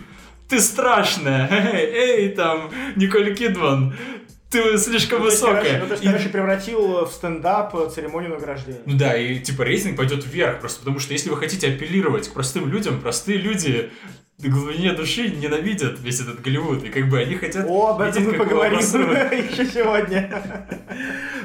ты 0.48 0.60
страшная! 0.60 1.48
Эй, 1.74 1.86
эй, 2.26 2.30
там, 2.30 2.70
Николь 2.96 3.34
Кидман, 3.36 3.96
ты 4.50 4.78
слишком 4.78 5.20
Ну, 5.20 5.26
высокая!» 5.26 5.80
ну, 5.80 5.86
то 5.88 5.94
есть, 5.94 6.04
И- 6.04 6.08
короче, 6.08 6.30
превратил 6.30 7.06
в 7.06 7.12
стендап 7.12 7.74
э, 7.76 7.90
церемонию 7.94 8.32
награждения. 8.32 8.82
Ну 8.86 8.98
да, 8.98 9.16
и 9.18 9.40
типа 9.40 9.64
рейтинг 9.64 9.96
пойдет 9.98 10.26
вверх, 10.26 10.60
просто 10.60 10.80
потому 10.80 11.00
что 11.00 11.14
если 11.14 11.30
вы 11.30 11.38
хотите 11.38 11.68
апеллировать 11.68 12.28
к 12.28 12.34
простым 12.34 12.70
людям, 12.70 13.00
простые 13.00 13.38
люди 13.38 13.90
в 14.50 14.50
глубине 14.50 14.94
души 14.94 15.30
ненавидят 15.30 16.00
весь 16.00 16.20
этот 16.20 16.42
Голливуд, 16.42 16.84
и 16.84 16.90
как 16.90 17.10
бы 17.10 17.20
они 17.20 17.36
хотят 17.36 17.66
О, 17.68 17.88
об 17.88 18.02
этом 18.02 18.24
мы 18.24 18.34
поговорим 18.34 18.80
еще 18.80 19.66
сегодня. 19.66 20.68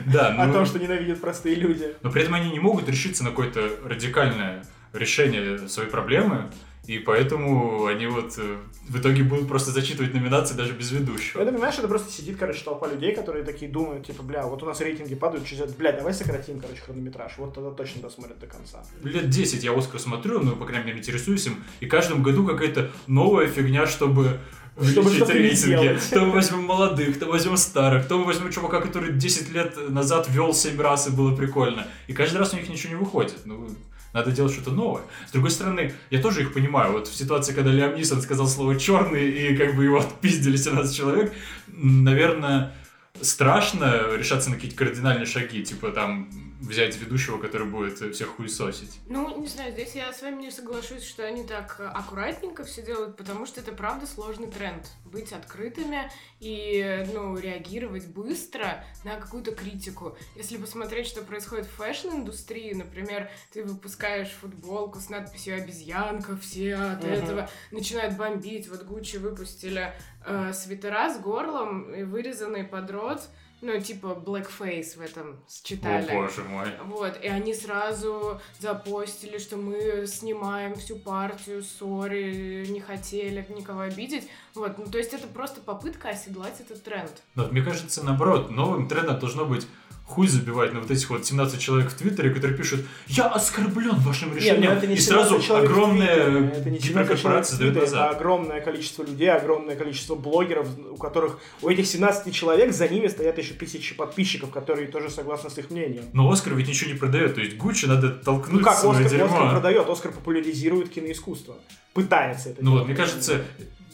Да, 0.06 0.28
О 0.28 0.46
ну, 0.46 0.52
том, 0.52 0.66
что 0.66 0.78
ненавидят 0.78 1.20
простые 1.20 1.56
люди. 1.56 1.94
но 2.02 2.10
при 2.10 2.22
этом 2.22 2.34
они 2.34 2.50
не 2.50 2.60
могут 2.60 2.88
решиться 2.88 3.24
на 3.24 3.30
какое-то 3.30 3.68
радикальное 3.84 4.64
решение 4.92 5.68
своей 5.68 5.90
проблемы, 5.90 6.48
и 6.86 6.98
поэтому 6.98 7.86
они 7.86 8.06
вот 8.06 8.34
э, 8.38 8.56
в 8.88 8.98
итоге 8.98 9.24
будут 9.24 9.48
просто 9.48 9.72
зачитывать 9.72 10.14
номинации 10.14 10.54
даже 10.54 10.72
без 10.72 10.92
ведущего. 10.92 11.40
Это, 11.40 11.50
понимаешь, 11.52 11.76
это 11.78 11.88
просто 11.88 12.12
сидит, 12.12 12.36
короче, 12.38 12.62
толпа 12.64 12.86
людей, 12.86 13.14
которые 13.14 13.44
такие 13.44 13.70
думают, 13.70 14.06
типа, 14.06 14.22
бля, 14.22 14.46
вот 14.46 14.62
у 14.62 14.66
нас 14.66 14.80
рейтинги 14.80 15.14
падают, 15.14 15.46
через 15.46 15.62
это, 15.62 15.74
бля, 15.74 15.92
давай 15.92 16.14
сократим, 16.14 16.60
короче, 16.60 16.80
хронометраж, 16.80 17.32
вот 17.38 17.54
тогда 17.54 17.70
точно 17.70 18.02
досмотрят 18.02 18.38
до 18.38 18.46
конца. 18.46 18.84
Лет 19.02 19.28
10 19.28 19.64
я 19.64 19.76
Оскар 19.76 20.00
смотрю, 20.00 20.40
ну, 20.40 20.54
по 20.56 20.64
крайней 20.64 20.86
мере, 20.86 20.98
интересуюсь 20.98 21.46
им, 21.46 21.64
и 21.80 21.86
каждом 21.86 22.22
году 22.22 22.46
какая-то 22.46 22.90
новая 23.06 23.48
фигня, 23.48 23.86
чтобы 23.86 24.38
Чтобы 24.80 25.10
не 25.10 25.18
рейтинги. 25.18 25.82
делать. 25.82 26.10
То 26.10 26.20
мы 26.20 26.32
возьмем 26.32 26.64
молодых, 26.64 27.18
то 27.18 27.26
возьмем 27.26 27.56
старых, 27.56 28.06
то 28.06 28.18
мы 28.18 28.26
возьмем 28.26 28.52
чувака, 28.52 28.80
который 28.80 29.12
10 29.12 29.50
лет 29.50 29.90
назад 29.90 30.28
вел 30.28 30.52
7 30.54 30.80
раз 30.80 31.08
и 31.08 31.10
было 31.10 31.34
прикольно. 31.34 31.86
И 32.06 32.12
каждый 32.12 32.36
раз 32.36 32.52
у 32.52 32.56
них 32.56 32.68
ничего 32.68 32.90
не 32.90 32.98
выходит. 33.00 33.38
Ну, 33.46 33.68
надо 34.12 34.32
делать 34.32 34.52
что-то 34.52 34.70
новое. 34.70 35.02
С 35.28 35.32
другой 35.32 35.50
стороны, 35.50 35.92
я 36.10 36.20
тоже 36.20 36.42
их 36.42 36.52
понимаю. 36.52 36.92
Вот 36.92 37.08
в 37.08 37.14
ситуации, 37.14 37.52
когда 37.52 37.70
Лиам 37.70 37.94
Нисон 37.94 38.22
сказал 38.22 38.46
слово 38.46 38.78
черный 38.78 39.28
и 39.30 39.56
как 39.56 39.76
бы 39.76 39.84
его 39.84 39.98
отпиздили 40.00 40.56
17 40.56 40.96
человек, 40.96 41.32
наверное, 41.68 42.74
страшно 43.20 44.16
решаться 44.16 44.50
на 44.50 44.56
какие-то 44.56 44.76
кардинальные 44.76 45.26
шаги, 45.26 45.62
типа 45.62 45.90
там 45.90 46.28
взять 46.60 46.96
ведущего, 46.96 47.38
который 47.38 47.66
будет 47.66 47.98
всех 48.14 48.28
хуесосить. 48.36 48.98
Ну, 49.08 49.40
не 49.40 49.46
знаю, 49.46 49.72
здесь 49.72 49.94
я 49.94 50.12
с 50.12 50.22
вами 50.22 50.42
не 50.42 50.50
соглашусь, 50.50 51.02
что 51.04 51.24
они 51.26 51.44
так 51.44 51.78
аккуратненько 51.80 52.64
все 52.64 52.82
делают, 52.82 53.16
потому 53.16 53.46
что 53.46 53.60
это 53.60 53.72
правда 53.72 54.06
сложный 54.06 54.46
тренд. 54.50 54.86
Быть 55.04 55.32
открытыми 55.32 56.10
и, 56.40 57.04
ну, 57.12 57.36
реагировать 57.38 58.06
быстро 58.06 58.84
на 59.04 59.16
какую-то 59.16 59.52
критику. 59.54 60.16
Если 60.34 60.56
посмотреть, 60.56 61.06
что 61.06 61.22
происходит 61.22 61.66
в 61.66 61.70
fashion-индустрии, 61.76 62.72
например, 62.72 63.30
ты 63.52 63.62
выпускаешь 63.62 64.30
футболку 64.30 64.98
с 64.98 65.08
надписью 65.10 65.56
«Обезьянка», 65.56 66.36
все 66.36 66.74
от 66.74 67.02
Мгм. 67.04 67.12
этого 67.12 67.50
начинают 67.70 68.16
бомбить. 68.16 68.68
Вот 68.68 68.82
Гуччи 68.84 69.16
выпустили 69.16 69.92
э, 70.28 70.52
свитера 70.52 71.14
с 71.14 71.20
горлом, 71.20 71.94
и 71.94 72.02
вырезанный 72.02 72.64
под 72.64 72.90
рот, 72.90 73.22
ну, 73.62 73.80
типа 73.80 74.08
blackface 74.24 74.96
в 74.96 75.00
этом 75.00 75.36
считали. 75.48 76.10
О, 76.10 76.22
боже 76.22 76.42
мой. 76.44 76.68
Вот, 76.84 77.18
и 77.22 77.28
они 77.28 77.54
сразу 77.54 78.40
запостили, 78.58 79.38
что 79.38 79.56
мы 79.56 80.06
снимаем 80.06 80.74
всю 80.74 80.96
партию, 80.96 81.62
сори, 81.62 82.66
не 82.68 82.80
хотели 82.80 83.46
никого 83.48 83.80
обидеть. 83.80 84.28
Вот, 84.54 84.78
ну 84.78 84.86
то 84.86 84.98
есть 84.98 85.12
это 85.12 85.26
просто 85.26 85.60
попытка 85.60 86.10
оседлать 86.10 86.60
этот 86.60 86.82
тренд. 86.82 87.22
Но 87.34 87.46
мне 87.46 87.62
кажется, 87.62 88.04
наоборот, 88.04 88.50
новым 88.50 88.88
трендом 88.88 89.18
должно 89.18 89.44
быть 89.46 89.66
хуй 90.06 90.28
забивать 90.28 90.72
на 90.72 90.80
вот 90.80 90.90
этих 90.90 91.10
вот 91.10 91.26
17 91.26 91.60
человек 91.60 91.90
в 91.90 91.94
Твиттере, 91.94 92.30
которые 92.30 92.56
пишут 92.56 92.86
«Я 93.08 93.26
оскорблен 93.26 93.96
вашим 93.96 94.34
решением!» 94.34 94.60
Нет, 94.62 94.70
ну 94.70 94.76
это 94.76 94.86
не 94.86 94.94
и 94.94 94.98
сразу 94.98 95.40
17 95.40 95.46
человек 95.46 95.68
в 95.68 95.72
огромная 95.72 96.14
Твиттере, 96.14 96.46
это 96.46 96.70
не 96.70 96.78
17 96.78 96.82
человек 96.86 97.08
гиперкорпорация 97.08 97.58
дает 97.58 97.74
назад. 97.74 98.10
это 98.10 98.16
огромное 98.16 98.60
количество 98.60 99.02
людей, 99.02 99.30
огромное 99.30 99.76
количество 99.76 100.14
блогеров, 100.14 100.68
у 100.90 100.96
которых, 100.96 101.38
у 101.60 101.68
этих 101.68 101.86
17 101.86 102.32
человек 102.32 102.72
за 102.72 102.88
ними 102.88 103.08
стоят 103.08 103.36
еще 103.36 103.54
тысячи 103.54 103.94
подписчиков, 103.96 104.50
которые 104.50 104.86
тоже 104.86 105.10
согласны 105.10 105.50
с 105.50 105.58
их 105.58 105.70
мнением. 105.70 106.04
Но 106.12 106.30
Оскар 106.30 106.54
ведь 106.54 106.68
ничего 106.68 106.92
не 106.92 106.96
продает, 106.96 107.34
то 107.34 107.40
есть 107.40 107.56
Гуччи 107.56 107.86
надо 107.86 108.10
толкнуть 108.10 108.60
Ну 108.60 108.64
как, 108.64 108.74
Оскар, 108.74 109.04
дерьмо. 109.08 109.26
Оскар 109.26 109.50
продает, 109.50 109.88
Оскар 109.88 110.12
популяризирует 110.12 110.90
киноискусство. 110.90 111.56
Пытается 111.92 112.50
это 112.50 112.62
Ну 112.64 112.72
вот, 112.72 112.86
мне 112.86 112.94
кажется, 112.94 113.42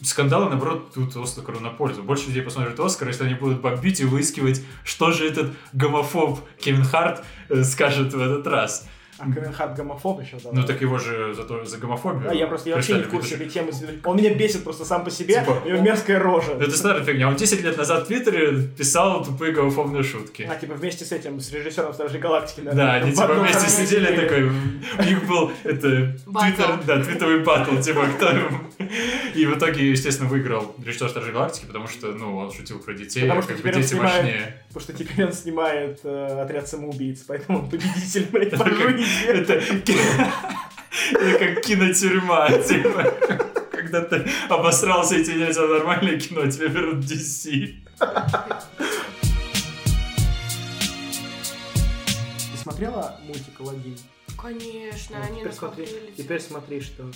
скандалы, 0.05 0.49
наоборот, 0.49 0.93
тут 0.95 1.17
Оскару 1.17 1.61
на 1.61 1.71
пользу. 1.71 2.03
Больше 2.03 2.29
людей 2.29 2.43
посмотрят 2.43 2.79
Оскар, 2.81 3.09
если 3.09 3.25
они 3.25 3.35
будут 3.35 3.61
бомбить 3.61 4.01
и 4.01 4.05
выискивать, 4.05 4.63
что 4.85 5.11
же 5.13 5.27
этот 5.27 5.53
гомофоб 5.73 6.41
Кевин 6.59 6.85
Харт 6.85 7.25
э, 7.49 7.63
скажет 7.65 8.13
в 8.13 8.21
этот 8.21 8.47
раз. 8.47 8.89
А 9.23 9.33
Кевин 9.33 9.53
Харт 9.53 9.77
гомофоб 9.77 10.21
еще 10.21 10.37
давай. 10.43 10.61
Ну 10.61 10.67
так 10.67 10.81
его 10.81 10.99
же 10.99 11.33
за, 11.33 11.45
то, 11.45 11.65
за 11.65 11.79
гомофобию. 11.79 12.25
Да, 12.29 12.33
я 12.35 12.47
просто 12.49 12.71
я 12.71 12.75
вообще 12.75 12.95
не 12.95 13.03
в 13.03 13.09
курсе 13.09 13.37
этой 13.37 13.49
темы. 13.49 13.71
Он 14.05 14.17
меня 14.17 14.35
бесит 14.35 14.65
просто 14.65 14.85
сам 14.85 15.05
по 15.05 15.11
себе. 15.11 15.35
Типа, 15.41 15.63
у 15.65 15.69
него 15.69 15.81
мерзкая 15.81 16.19
рожа. 16.19 16.53
Это 16.53 16.77
старая 16.77 17.05
фигня. 17.05 17.29
Он 17.29 17.37
10 17.37 17.63
лет 17.63 17.77
назад 17.77 18.05
в 18.05 18.07
Твиттере 18.09 18.63
писал 18.77 19.25
тупые 19.25 19.53
гомофобные 19.53 20.03
шутки. 20.03 20.49
А, 20.51 20.57
типа 20.57 20.75
вместе 20.75 21.05
с 21.05 21.13
этим, 21.13 21.39
с 21.39 21.53
режиссером 21.53 21.95
Стражей 21.95 22.19
Галактики, 22.21 22.61
Да, 22.63 22.75
наверное, 22.75 23.03
они 23.03 23.13
в 23.13 23.15
типа 23.15 23.35
вместе 23.35 23.69
сидели 23.69 24.17
такой, 24.17 24.43
у 24.49 25.03
них 25.09 25.29
был 25.29 25.53
это 25.63 26.17
твиттер, 26.25 26.81
да, 26.85 27.03
твитовый 27.05 27.41
батл, 27.45 27.77
типа 27.77 28.07
кто 28.17 28.31
И 29.37 29.47
в 29.47 29.57
итоге, 29.57 29.91
естественно, 29.91 30.29
выиграл 30.29 30.75
режиссер 30.85 31.09
Стражей 31.09 31.33
Галактики, 31.33 31.67
потому 31.67 31.87
что, 31.87 32.09
ну, 32.09 32.37
он 32.39 32.53
шутил 32.53 32.81
про 32.81 32.93
детей, 32.95 33.23
Потому 33.23 33.43
что 33.43 33.53
как 33.53 33.57
бы 33.59 33.63
теперь 33.63 33.75
он 33.77 33.83
дети 33.83 33.93
снимает- 33.93 34.17
важнее. 34.17 34.63
Потому 34.69 34.81
что 34.83 34.93
теперь 34.95 35.27
он 35.27 35.33
снимает 35.33 36.01
э, 36.05 36.41
отряд 36.43 36.67
самоубийц, 36.69 37.25
поэтому 37.29 37.59
он 37.61 37.69
победитель, 37.71 38.27
блядь, 38.33 38.53
Это 39.27 39.61
как- 41.39 41.61
кинотюрьма, 41.63 42.51
типа. 42.69 43.15
Когда 43.71 44.03
ты 44.03 44.27
обосрался 44.49 45.17
и 45.17 45.25
тебе 45.25 45.47
нельзя 45.47 45.67
нормальное 45.67 46.19
кино, 46.19 46.49
тебе 46.51 46.69
берут 46.69 47.05
DC. 47.05 47.75
Ты 52.53 52.59
смотрела 52.63 53.19
мультик 53.25 53.61
«Аладдин»? 53.61 53.97
Конечно, 54.41 55.19
Вот 55.19 55.27
они 55.29 55.41
теперь 55.41 55.53
смотри, 55.53 55.87
теперь 56.17 56.41
смотри, 56.41 56.81
что 56.81 57.11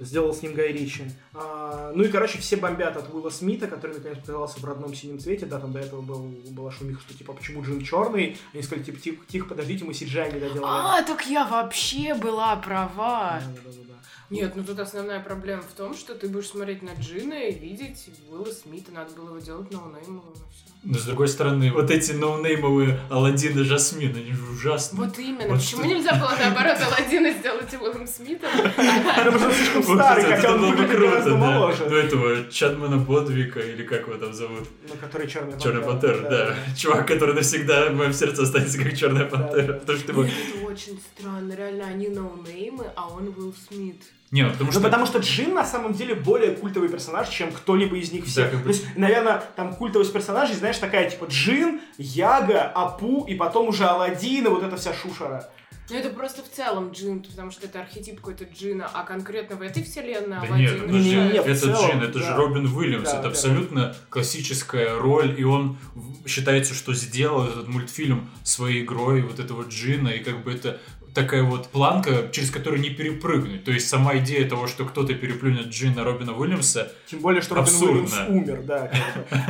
сделал 0.00 0.34
с 0.34 0.42
ним 0.42 0.54
Гай 0.54 0.72
Ричи. 0.72 1.04
А, 1.34 1.92
ну 1.94 2.02
и, 2.02 2.08
короче, 2.08 2.38
все 2.38 2.56
бомбят 2.56 2.96
от 2.96 3.12
Уилла 3.12 3.30
Смита, 3.30 3.66
который 3.66 3.96
наконец 3.96 4.18
показался 4.18 4.58
в 4.58 4.64
родном 4.64 4.94
синем 4.94 5.18
цвете. 5.18 5.46
Да, 5.46 5.60
там 5.60 5.72
до 5.72 5.80
этого 5.80 6.00
был, 6.00 6.34
была 6.50 6.70
шумиха, 6.70 7.00
что 7.02 7.16
типа, 7.16 7.32
почему 7.34 7.62
Джин 7.62 7.84
черный? 7.84 8.36
Они 8.52 8.62
сказали, 8.62 8.84
типа, 8.84 8.98
тихо, 8.98 9.24
тихо, 9.28 9.46
подождите, 9.46 9.84
мы 9.84 9.92
CGI 9.92 10.34
не 10.34 10.40
доделали. 10.40 10.64
А, 10.64 11.02
так 11.02 11.26
я 11.26 11.44
вообще 11.44 12.14
была 12.14 12.56
права. 12.56 13.40
Да-да-да-да. 13.46 13.94
Нет, 14.30 14.54
ну 14.54 14.62
тут 14.62 14.78
основная 14.78 15.20
проблема 15.20 15.62
в 15.62 15.72
том, 15.76 15.92
что 15.94 16.14
ты 16.14 16.28
будешь 16.28 16.48
смотреть 16.48 16.82
на 16.82 16.90
Джина 17.00 17.34
и 17.34 17.58
видеть 17.58 18.08
Уилла 18.30 18.50
Смита. 18.52 18.92
Надо 18.92 19.12
было 19.14 19.30
его 19.30 19.38
делать 19.40 19.70
ноунеймовым 19.72 20.32
и 20.32 20.36
все. 20.52 20.70
Но 20.82 20.98
с 20.98 21.02
другой 21.04 21.28
стороны, 21.28 21.72
вот 21.72 21.90
эти 21.90 22.12
ноунеймовые 22.12 22.98
Аладдин 23.10 23.58
и 23.58 23.64
Жасмин, 23.64 24.16
они 24.16 24.32
же 24.32 24.42
ужасные. 24.52 25.04
Вот 25.04 25.18
именно. 25.18 25.48
Вот 25.48 25.58
Почему 25.58 25.82
что- 25.82 25.90
нельзя 25.90 26.14
было 26.14 26.32
наоборот 26.38 26.78
Аладдина 26.80 27.32
сделать 27.32 27.74
Уиллом 27.74 28.06
Смитом? 28.06 28.48
Потому 28.76 29.38
что 29.40 29.52
слишком 29.52 29.82
старый, 29.96 30.24
это- 30.24 30.36
хотя 30.36 30.54
он 30.54 30.60
было 30.60 30.70
бы 30.70 30.76
выглядит 30.76 30.96
круто, 30.96 31.10
гораздо 31.10 31.30
да. 31.30 31.36
моложе. 31.36 31.86
Ну 31.90 31.96
этого 31.96 32.50
Чадмана 32.50 32.96
Бодвика, 32.98 33.60
или 33.60 33.82
как 33.82 34.06
его 34.06 34.16
там 34.16 34.32
зовут? 34.32 34.68
Ну, 34.88 34.94
который 34.94 35.28
черный 35.28 35.60
Черная 35.60 35.82
пантера, 35.82 36.30
да. 36.30 36.56
Чувак, 36.76 37.06
который 37.08 37.34
навсегда 37.34 37.90
в 37.90 37.94
моем 37.96 38.12
сердце 38.12 38.44
останется 38.44 38.78
как 38.78 38.96
черная 38.96 39.26
пантера. 39.26 39.72
Потому 39.74 39.98
что 39.98 40.12
его... 40.12 40.22
Это 40.24 40.66
очень 40.66 40.98
странно. 41.14 41.52
Реально, 41.52 41.84
они 41.88 42.08
ноунеймы, 42.08 42.86
а 42.96 43.08
он 43.08 43.28
Уилл 43.36 43.54
Смит. 43.68 44.02
Не, 44.30 44.42
ну 44.44 44.50
потому 44.52 44.66
Ну, 44.66 44.72
что... 44.72 44.80
потому 44.80 45.06
что 45.06 45.18
Джин 45.18 45.54
на 45.54 45.64
самом 45.64 45.92
деле 45.92 46.14
более 46.14 46.52
культовый 46.52 46.88
персонаж, 46.88 47.28
чем 47.28 47.50
кто-либо 47.50 47.96
из 47.96 48.12
них 48.12 48.24
всех. 48.26 48.44
Да, 48.46 48.50
как 48.52 48.58
бы- 48.60 48.64
То 48.64 48.68
есть, 48.70 48.96
наверное, 48.96 49.42
там 49.56 49.74
культовость 49.74 50.12
персонажей, 50.12 50.54
знаешь, 50.54 50.78
такая 50.78 51.10
типа 51.10 51.24
Джин, 51.24 51.80
Яга, 51.98 52.62
Апу 52.62 53.24
и 53.26 53.34
потом 53.34 53.68
уже 53.68 53.84
Аладдин 53.86 54.46
и 54.46 54.48
вот 54.48 54.62
эта 54.62 54.76
вся 54.76 54.92
шушера. 54.94 55.48
Ну 55.92 55.96
это 55.96 56.10
просто 56.10 56.42
в 56.44 56.48
целом 56.48 56.92
джин, 56.92 57.20
потому 57.20 57.50
что 57.50 57.66
это 57.66 57.80
архетип 57.80 58.18
какой-то 58.20 58.44
джина, 58.44 58.88
а 58.94 59.02
конкретно 59.02 59.56
в 59.56 59.62
этой 59.62 59.82
вселенной 59.82 60.36
Да 60.36 60.42
Аладдин 60.42 60.58
нет, 60.58 60.80
подожди, 60.86 61.10
Не-не-не, 61.10 61.42
в 61.42 61.46
это 61.46 61.60
целом, 61.60 61.90
Джин, 61.90 62.02
это 62.04 62.18
же 62.20 62.24
да. 62.26 62.36
Робин 62.36 62.66
Уильямс, 62.66 63.04
Да, 63.10 63.14
это 63.14 63.22
да. 63.22 63.28
абсолютно 63.30 63.96
классическая 64.08 64.96
роль, 64.96 65.34
и 65.36 65.42
он 65.42 65.78
считается, 66.26 66.74
что 66.74 66.94
сделал 66.94 67.44
этот 67.48 67.66
мультфильм 67.66 68.30
своей 68.44 68.84
игрой, 68.84 69.22
вот 69.22 69.40
этого 69.40 69.64
Джина, 69.68 70.10
и 70.10 70.20
как 70.22 70.44
бы 70.44 70.52
это 70.52 70.80
такая 71.14 71.42
вот 71.42 71.68
планка, 71.68 72.28
через 72.32 72.50
которую 72.50 72.80
не 72.80 72.90
перепрыгнуть. 72.90 73.64
То 73.64 73.72
есть 73.72 73.88
сама 73.88 74.16
идея 74.18 74.48
того, 74.48 74.66
что 74.66 74.84
кто-то 74.84 75.14
переплюнет 75.14 75.66
Джина 75.66 76.04
Робина 76.04 76.36
Уильямса, 76.36 76.92
Тем 77.06 77.20
более, 77.20 77.42
что 77.42 77.54
Робин 77.56 77.68
Абсурдно. 77.68 78.00
Уильямс 78.00 78.16
умер, 78.28 78.62
да. 78.64 78.90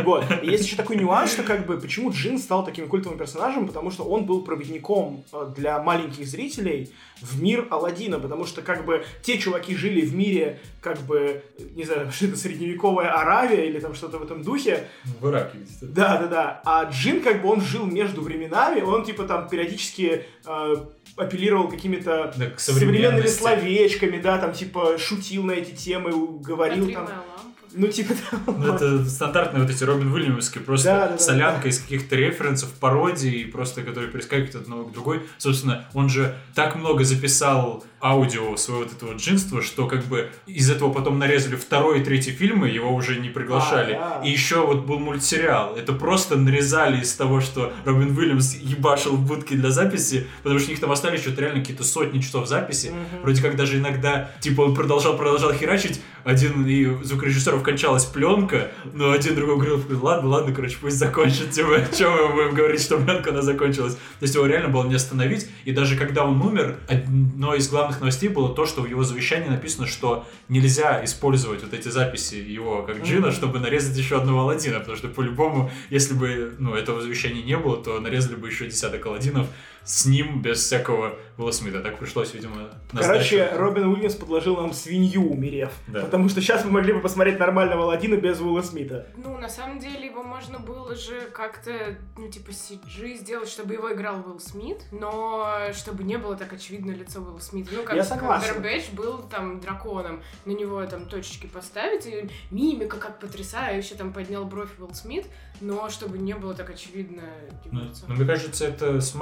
Вот. 0.04 0.24
И 0.42 0.50
есть 0.50 0.64
еще 0.64 0.76
такой 0.76 0.96
нюанс, 0.96 1.32
что 1.32 1.42
как 1.42 1.66
бы 1.66 1.78
почему 1.78 2.10
Джин 2.10 2.38
стал 2.38 2.64
таким 2.64 2.88
культовым 2.88 3.18
персонажем, 3.18 3.66
потому 3.66 3.90
что 3.90 4.04
он 4.04 4.24
был 4.24 4.42
проводником 4.42 5.24
э, 5.32 5.52
для 5.56 5.82
маленьких 5.82 6.26
зрителей 6.26 6.90
в 7.20 7.42
мир 7.42 7.66
Алладина, 7.70 8.18
потому 8.18 8.46
что 8.46 8.62
как 8.62 8.84
бы 8.84 9.04
те 9.22 9.38
чуваки 9.38 9.76
жили 9.76 10.00
в 10.00 10.14
мире 10.14 10.60
как 10.80 10.98
бы, 11.00 11.42
не 11.74 11.84
знаю, 11.84 12.10
что 12.12 12.26
это 12.26 12.36
средневековая 12.36 13.12
Аравия 13.12 13.66
или 13.66 13.78
там 13.80 13.94
что-то 13.94 14.18
в 14.18 14.22
этом 14.22 14.42
духе, 14.42 14.88
в 15.20 15.28
Ираке 15.28 15.58
где-то. 15.58 15.86
да, 15.86 16.16
да, 16.18 16.26
да. 16.26 16.62
А 16.64 16.84
Джин, 16.90 17.22
как 17.22 17.42
бы, 17.42 17.48
он 17.48 17.60
жил 17.60 17.86
между 17.86 18.22
временами, 18.22 18.80
он, 18.80 19.04
типа, 19.04 19.24
там, 19.24 19.48
периодически 19.48 20.24
э, 20.46 20.74
апеллировал 21.20 21.68
какими-то 21.68 22.32
Да, 22.36 22.50
современными 22.56 23.26
словечками, 23.26 24.20
да, 24.20 24.38
там, 24.38 24.52
типа, 24.52 24.98
шутил 24.98 25.44
на 25.44 25.52
эти 25.52 25.70
темы, 25.70 26.10
говорил 26.40 26.90
там... 26.90 27.04
Лампа. 27.04 27.40
Ну, 27.72 27.86
типа, 27.86 28.14
там... 28.30 28.42
Ну, 28.58 28.74
это 28.74 29.04
стандартные 29.04 29.62
вот 29.62 29.70
эти 29.70 29.84
Робин 29.84 30.12
Уильямские, 30.12 30.64
просто 30.64 30.88
Да, 30.88 31.00
да, 31.00 31.12
да, 31.12 31.18
солянка 31.18 31.68
из 31.68 31.78
каких-то 31.78 32.16
референсов, 32.16 32.72
пародий, 32.72 33.46
просто 33.46 33.82
которые 33.82 34.10
перескакивают 34.10 34.54
от 34.56 34.62
одного 34.62 34.84
к 34.84 34.92
другой. 34.92 35.22
Собственно, 35.38 35.88
он 35.94 36.08
же 36.08 36.36
так 36.54 36.74
много 36.74 37.04
записал 37.04 37.84
аудио 38.02 38.56
своего 38.56 38.84
вот 38.84 38.92
этого 38.92 39.14
джинства, 39.14 39.62
что 39.62 39.86
как 39.86 40.04
бы 40.04 40.30
из 40.46 40.70
этого 40.70 40.92
потом 40.92 41.18
нарезали 41.18 41.56
второй 41.56 42.00
и 42.00 42.04
третий 42.04 42.32
фильмы, 42.32 42.68
его 42.68 42.94
уже 42.94 43.20
не 43.20 43.28
приглашали. 43.28 43.92
А, 43.92 44.20
да. 44.20 44.26
И 44.26 44.30
еще 44.30 44.66
вот 44.66 44.84
был 44.84 44.98
мультсериал. 44.98 45.76
Это 45.76 45.92
просто 45.92 46.36
нарезали 46.36 47.02
из 47.02 47.12
того, 47.14 47.40
что 47.40 47.72
Робин 47.84 48.16
Уильямс 48.16 48.56
ебашил 48.56 49.16
в 49.16 49.26
будке 49.26 49.54
для 49.54 49.70
записи, 49.70 50.26
потому 50.42 50.58
что 50.58 50.68
у 50.68 50.70
них 50.70 50.80
там 50.80 50.90
остались 50.90 51.20
что-то 51.20 51.42
реально 51.42 51.60
какие-то 51.60 51.84
сотни 51.84 52.20
часов 52.20 52.48
записи. 52.48 52.88
Мгм. 52.88 53.22
Вроде 53.22 53.42
как 53.42 53.56
даже 53.56 53.78
иногда, 53.78 54.30
типа, 54.40 54.62
он 54.62 54.74
продолжал, 54.74 55.16
продолжал 55.16 55.52
херачить, 55.52 56.00
один 56.24 56.66
и 56.66 57.02
звукорежиссеров 57.02 57.62
кончалась 57.62 58.04
пленка, 58.04 58.70
но 58.92 59.10
один 59.10 59.34
другой 59.34 59.56
говорил, 59.56 59.82
ладно, 60.02 60.28
ладно, 60.30 60.54
короче, 60.54 60.76
пусть 60.80 60.96
закончит, 60.96 61.50
типа, 61.50 61.86
что 61.92 62.10
мы 62.10 62.34
будем 62.34 62.54
говорить, 62.54 62.82
что 62.82 62.98
пленка, 62.98 63.30
она 63.30 63.42
закончилась. 63.42 63.94
То 63.94 64.22
есть 64.22 64.34
его 64.34 64.46
реально 64.46 64.68
было 64.68 64.86
не 64.86 64.94
остановить, 64.94 65.48
и 65.64 65.72
даже 65.72 65.96
когда 65.96 66.24
он 66.24 66.40
умер, 66.40 66.78
одной 66.88 67.58
из 67.58 67.68
главных 67.68 67.89
новостей 67.98 68.28
было 68.28 68.54
то, 68.54 68.64
что 68.66 68.82
в 68.82 68.86
его 68.86 69.02
завещании 69.02 69.48
написано, 69.48 69.88
что 69.88 70.24
нельзя 70.48 71.04
использовать 71.04 71.64
вот 71.64 71.74
эти 71.74 71.88
записи 71.88 72.36
его 72.36 72.82
как 72.84 73.02
Джина, 73.02 73.26
Мгм. 73.28 73.32
чтобы 73.36 73.58
нарезать 73.58 73.96
еще 73.98 74.18
одного 74.18 74.42
Аладдина, 74.42 74.78
потому 74.78 74.96
что 74.96 75.08
по-любому, 75.08 75.70
если 75.90 76.14
бы, 76.14 76.54
ну, 76.58 76.74
этого 76.76 77.00
завещания 77.02 77.42
не 77.42 77.56
было, 77.56 77.76
то 77.82 77.98
нарезали 77.98 78.36
бы 78.36 78.46
еще 78.46 78.66
десяток 78.66 79.04
Аладдинов 79.06 79.48
с 79.84 80.06
ним 80.06 80.42
без 80.42 80.58
всякого 80.64 81.16
Уилла 81.36 81.50
Смита. 81.52 81.80
Так 81.80 81.98
пришлось, 81.98 82.34
видимо, 82.34 82.70
на 82.92 83.00
Короче. 83.00 83.50
Робин 83.54 83.86
Уильямс 83.88 84.14
подложил 84.14 84.56
нам 84.56 84.72
свинью, 84.72 85.30
умерев. 85.30 85.72
Да. 85.88 86.02
Потому 86.02 86.28
что 86.28 86.40
сейчас 86.40 86.64
мы 86.64 86.70
могли 86.72 86.92
бы 86.92 87.00
посмотреть 87.00 87.38
нормального 87.38 87.84
Аладдина 87.84 88.16
без 88.16 88.40
Уилла 88.40 88.62
Смита. 88.62 89.06
Ну, 89.16 89.38
на 89.38 89.48
самом 89.48 89.78
деле, 89.78 90.06
его 90.06 90.22
можно 90.22 90.58
было 90.58 90.94
же 90.94 91.22
как-то, 91.32 91.96
ну, 92.16 92.28
типа, 92.28 92.50
CG 92.50 93.16
сделать, 93.16 93.48
чтобы 93.48 93.74
его 93.74 93.92
играл 93.92 94.20
Уилл 94.26 94.38
Смит, 94.38 94.82
но 94.92 95.48
чтобы 95.72 96.04
не 96.04 96.18
было 96.18 96.36
так 96.36 96.52
очевидно 96.52 96.90
лицо 96.92 97.20
Уилла 97.20 97.38
Смита. 97.38 97.70
Ну, 97.74 97.82
как 97.82 97.96
Я 97.96 98.04
согласен. 98.04 98.54
Камбербэтч 98.54 98.90
был 98.90 99.18
там 99.18 99.60
драконом, 99.60 100.22
на 100.44 100.52
него 100.52 100.84
там 100.86 101.06
точечки 101.06 101.46
поставить, 101.46 102.06
и 102.06 102.28
мимика 102.50 102.98
как 102.98 103.18
потрясающе, 103.18 103.94
там 103.94 104.12
поднял 104.12 104.44
бровь 104.44 104.70
Уилл 104.78 104.94
Смит, 104.94 105.26
но 105.60 105.88
чтобы 105.88 106.18
не 106.18 106.34
было 106.34 106.54
так 106.54 106.70
очевидно 106.70 107.22
его 107.64 107.70
Ну, 107.72 107.84
лицо. 107.84 108.04
ну, 108.08 108.14
мне 108.14 108.24
кажется, 108.26 108.66
это 108.66 109.00
с 109.00 109.14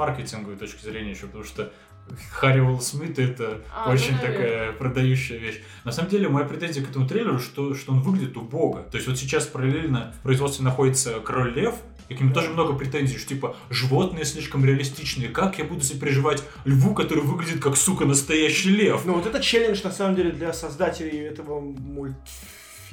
маркетинговой 0.49 0.57
точки 0.57 0.83
зрения 0.83 1.11
еще, 1.11 1.27
потому 1.27 1.43
что 1.43 1.71
Харри 2.31 2.59
Уилл 2.59 2.81
Смит 2.81 3.19
это 3.19 3.61
А, 3.75 3.87
ну, 3.87 3.93
очень 3.93 4.13
наверное. 4.13 4.37
такая 4.37 4.71
продающая 4.73 5.37
вещь. 5.37 5.61
На 5.83 5.91
самом 5.91 6.09
деле, 6.09 6.27
моя 6.27 6.45
претензия 6.45 6.83
к 6.83 6.89
этому 6.89 7.07
трейлеру, 7.07 7.39
что, 7.39 7.75
что 7.75 7.91
он 7.91 8.01
выглядит 8.01 8.35
убого. 8.35 8.81
То 8.83 8.97
есть 8.97 9.07
вот 9.07 9.17
сейчас 9.17 9.45
параллельно 9.45 10.13
в 10.19 10.23
производстве 10.23 10.65
находится 10.65 11.19
Король 11.19 11.53
Лев, 11.53 11.75
и 12.07 12.15
к 12.15 12.21
нему 12.21 12.33
тоже 12.33 12.49
много 12.49 12.73
претензий, 12.73 13.19
что 13.19 13.29
типа 13.29 13.55
животные 13.69 14.25
слишком 14.25 14.65
реалистичные. 14.65 15.29
Как 15.29 15.59
я 15.59 15.65
буду 15.65 15.81
сопереживать 15.81 16.43
льву, 16.65 16.95
который 16.95 17.23
выглядит 17.23 17.61
как, 17.61 17.77
сука, 17.77 18.05
настоящий 18.05 18.71
лев? 18.71 19.03
Ну, 19.05 19.13
вот 19.13 19.27
это 19.27 19.39
челлендж, 19.39 19.81
на 19.83 19.91
самом 19.91 20.15
деле, 20.15 20.31
для 20.31 20.51
создателей 20.51 21.19
этого 21.19 21.59
мультфильма. 21.59 22.17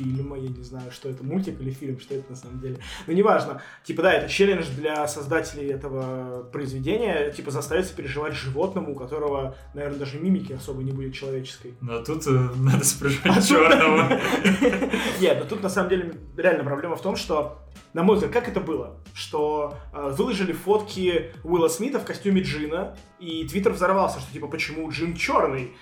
Я 0.04 0.48
не 0.48 0.62
знаю, 0.62 0.90
что 0.90 1.08
это, 1.08 1.24
мультик 1.24 1.60
или 1.60 1.70
фильм, 1.70 1.98
что 1.98 2.14
это 2.14 2.30
на 2.30 2.36
самом 2.36 2.60
деле. 2.60 2.78
Но 3.06 3.12
неважно. 3.12 3.62
Типа, 3.84 4.02
да, 4.02 4.12
это 4.12 4.28
челлендж 4.28 4.66
для 4.76 5.06
создателей 5.08 5.68
этого 5.68 6.42
произведения, 6.52 7.30
типа, 7.30 7.50
заставиться 7.50 7.94
переживать 7.94 8.34
животному, 8.34 8.92
у 8.92 8.94
которого, 8.94 9.56
наверное, 9.74 9.98
даже 9.98 10.18
мимики 10.18 10.52
особо 10.52 10.82
не 10.82 10.92
будет 10.92 11.14
человеческой. 11.14 11.74
Но 11.80 12.02
тут 12.02 12.26
э, 12.26 12.30
надо 12.30 12.78
А 12.78 12.84
сопереживать 12.84 13.34
тут- 13.34 13.46
черного. 13.46 14.20
Нет, 15.20 15.38
но 15.40 15.44
тут 15.48 15.62
на 15.62 15.68
самом 15.68 15.88
деле 15.90 16.14
реально 16.36 16.64
проблема 16.64 16.96
в 16.96 17.02
том, 17.02 17.16
что, 17.16 17.58
на 17.94 18.02
мой 18.02 18.16
взгляд, 18.16 18.32
как 18.32 18.48
это 18.48 18.60
было? 18.60 18.96
Что 19.14 19.74
э, 19.92 20.10
выложили 20.16 20.52
фотки 20.52 21.32
Уилла 21.44 21.68
Смита 21.68 21.98
в 21.98 22.04
костюме 22.04 22.42
Джина, 22.42 22.96
и 23.18 23.46
Твиттер 23.48 23.72
взорвался, 23.72 24.20
что 24.20 24.32
типа 24.32 24.46
почему 24.48 24.90
Джин 24.90 25.14
черный? 25.14 25.74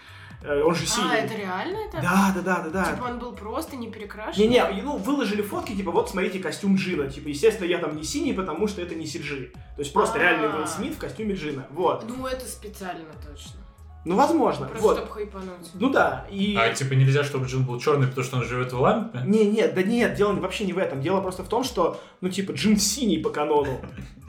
Э, 0.44 0.62
он 0.62 0.74
же 0.74 0.86
синий. 0.86 1.08
А, 1.10 1.14
это 1.16 1.34
реально 1.34 1.78
это? 1.88 2.02
Да, 2.02 2.32
да, 2.34 2.42
да, 2.42 2.60
да, 2.64 2.70
да. 2.70 2.92
Типа 2.92 3.04
он 3.04 3.18
был 3.18 3.32
просто 3.32 3.76
не 3.76 3.90
перекрашен? 3.90 4.42
Не-не, 4.42 4.82
ну, 4.82 4.98
выложили 4.98 5.40
фотки, 5.40 5.74
типа, 5.74 5.90
вот, 5.90 6.10
смотрите, 6.10 6.38
костюм 6.38 6.76
Джина. 6.76 7.10
Типа, 7.10 7.28
естественно, 7.28 7.66
я 7.66 7.78
там 7.78 7.96
не 7.96 8.04
синий, 8.04 8.34
потому 8.34 8.68
что 8.68 8.82
это 8.82 8.94
не 8.94 9.06
CG. 9.06 9.52
То 9.52 9.58
есть 9.78 9.92
просто 9.94 10.18
А. 10.18 10.22
реальный 10.22 10.48
Уилл 10.54 10.66
Смит 10.66 10.94
в 10.94 10.98
костюме 10.98 11.34
Джина. 11.34 11.66
Вот. 11.70 12.04
Ну, 12.06 12.26
это 12.26 12.46
специально 12.46 13.06
точно. 13.26 13.63
Ну, 14.04 14.16
возможно. 14.16 14.66
Просто 14.66 14.86
вот. 14.86 14.96
чтобы 14.98 15.12
хайпануть. 15.12 15.70
Ну 15.74 15.90
да, 15.90 16.26
и... 16.30 16.56
А 16.56 16.72
типа 16.72 16.92
нельзя, 16.92 17.24
чтобы 17.24 17.46
Джин 17.46 17.64
был 17.64 17.80
черный, 17.80 18.06
потому 18.06 18.24
что 18.24 18.36
он 18.36 18.44
живет 18.44 18.72
в 18.72 18.80
лампе? 18.80 19.20
Не, 19.24 19.46
нет, 19.46 19.74
да 19.74 19.82
нет, 19.82 20.14
дело 20.14 20.32
вообще 20.34 20.66
не 20.66 20.72
в 20.72 20.78
этом. 20.78 21.00
Дело 21.00 21.20
просто 21.20 21.42
в 21.42 21.48
том, 21.48 21.64
что, 21.64 22.00
ну, 22.20 22.28
типа, 22.28 22.52
Джин 22.52 22.76
синий 22.76 23.18
по 23.18 23.30
канону. 23.30 23.80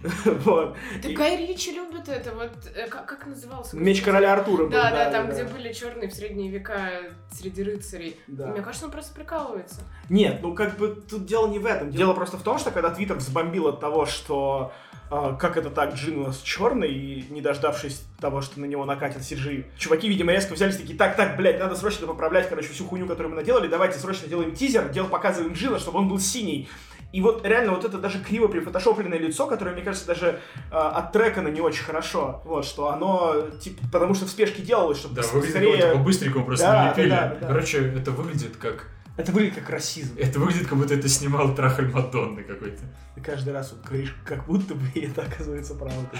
Вот. 0.46 0.76
Да 1.02 1.10
Гай 1.14 1.48
Ричи 1.48 1.72
любит 1.72 2.08
это, 2.08 2.32
вот, 2.36 2.52
э, 2.76 2.88
как, 2.88 3.26
назывался? 3.26 3.76
Меч 3.76 4.04
короля 4.04 4.34
Артура 4.34 4.66
был. 4.66 4.72
Да, 4.72 4.92
да, 4.92 5.10
там, 5.10 5.32
где 5.32 5.46
были 5.46 5.74
черные 5.74 6.10
в 6.10 6.14
средние 6.14 6.52
века 6.52 6.92
среди 7.32 7.64
рыцарей. 7.64 8.20
Да. 8.28 8.48
Мне 8.48 8.62
кажется, 8.62 8.86
он 8.86 8.92
просто 8.92 9.16
прикалывается. 9.16 9.82
Нет, 10.10 10.42
ну 10.44 10.54
как 10.54 10.78
бы 10.78 10.90
тут 11.10 11.26
дело 11.26 11.48
не 11.48 11.58
в 11.58 11.66
этом. 11.66 11.90
Дело 11.90 12.14
просто 12.14 12.38
в 12.38 12.44
том, 12.44 12.60
что 12.60 12.70
когда 12.70 12.92
Твиттер 12.92 13.18
взбомбил 13.18 13.68
от 13.68 13.80
того, 13.80 14.06
что 14.06 14.72
а, 15.10 15.34
как 15.34 15.58
это 15.58 15.70
так, 15.70 15.94
Джин 15.94 16.20
у 16.20 16.28
нас 16.28 16.42
черный, 16.42 16.92
и 16.92 17.26
не 17.30 17.42
дождавшись 17.42 18.04
того, 18.20 18.42
что 18.42 18.60
на 18.60 18.66
него 18.66 18.86
накатит 18.86 19.22
CG, 19.22 19.64
чуваки, 19.78 20.08
видимо, 20.08 20.32
резко 20.32 20.54
взялись 20.54 20.78
такие, 20.78 20.97
так, 20.97 21.15
так, 21.15 21.38
блядь, 21.38 21.60
надо 21.60 21.75
срочно 21.75 22.08
поправлять, 22.08 22.49
короче, 22.49 22.69
всю 22.69 22.86
хуйню, 22.86 23.08
которую 23.08 23.32
мы 23.32 23.36
наделали, 23.41 23.67
давайте 23.67 23.99
срочно 23.99 24.28
делаем 24.28 24.54
тизер, 24.56 24.89
дел 24.89 25.08
показываем 25.08 25.54
Джина, 25.54 25.80
чтобы 25.80 25.99
он 25.99 26.08
был 26.10 26.19
синий. 26.19 26.67
И 27.12 27.21
вот 27.21 27.45
реально 27.45 27.71
вот 27.71 27.86
это 27.86 27.97
даже 27.97 28.21
криво 28.21 28.47
прифотошопленное 28.47 29.17
лицо, 29.17 29.47
которое, 29.47 29.71
мне 29.71 29.84
кажется, 29.84 30.06
даже 30.06 30.41
а, 30.69 30.89
оттрекано 30.89 31.47
не 31.47 31.62
очень 31.62 31.84
хорошо. 31.86 32.41
Вот, 32.43 32.65
что 32.65 32.89
оно, 32.89 33.51
типа, 33.62 33.82
потому 33.89 34.15
что 34.15 34.25
в 34.25 34.30
спешке 34.30 34.62
делалось, 34.62 34.97
чтобы 34.97 35.15
Да, 35.15 35.21
выглядит 35.32 35.49
скорее... 35.51 35.93
по-быстренькому 35.93 36.45
просто 36.45 36.65
Да, 36.65 36.84
налепили. 36.86 37.10
да, 37.10 37.28
да, 37.30 37.36
да. 37.39 37.47
Короче, 37.47 37.88
это 37.95 38.12
выглядит 38.12 38.58
как... 38.58 38.89
Это 39.15 39.32
выглядит 39.32 39.56
как 39.56 39.69
расизм. 39.69 40.13
Это 40.17 40.39
выглядит, 40.41 40.67
как 40.67 40.78
будто 40.78 40.93
это 40.93 41.08
снимал 41.08 41.56
Трахаль 41.56 41.89
Мадонны 41.89 42.43
какой-то. 42.43 42.82
Ты 43.15 43.21
каждый 43.21 43.54
раз 43.54 43.71
вот 43.71 43.86
говоришь, 43.86 44.13
как 44.25 44.45
будто 44.45 44.75
бы 44.75 44.82
и 44.93 45.06
это 45.08 45.21
оказывается 45.21 45.73
правдой. 45.75 46.19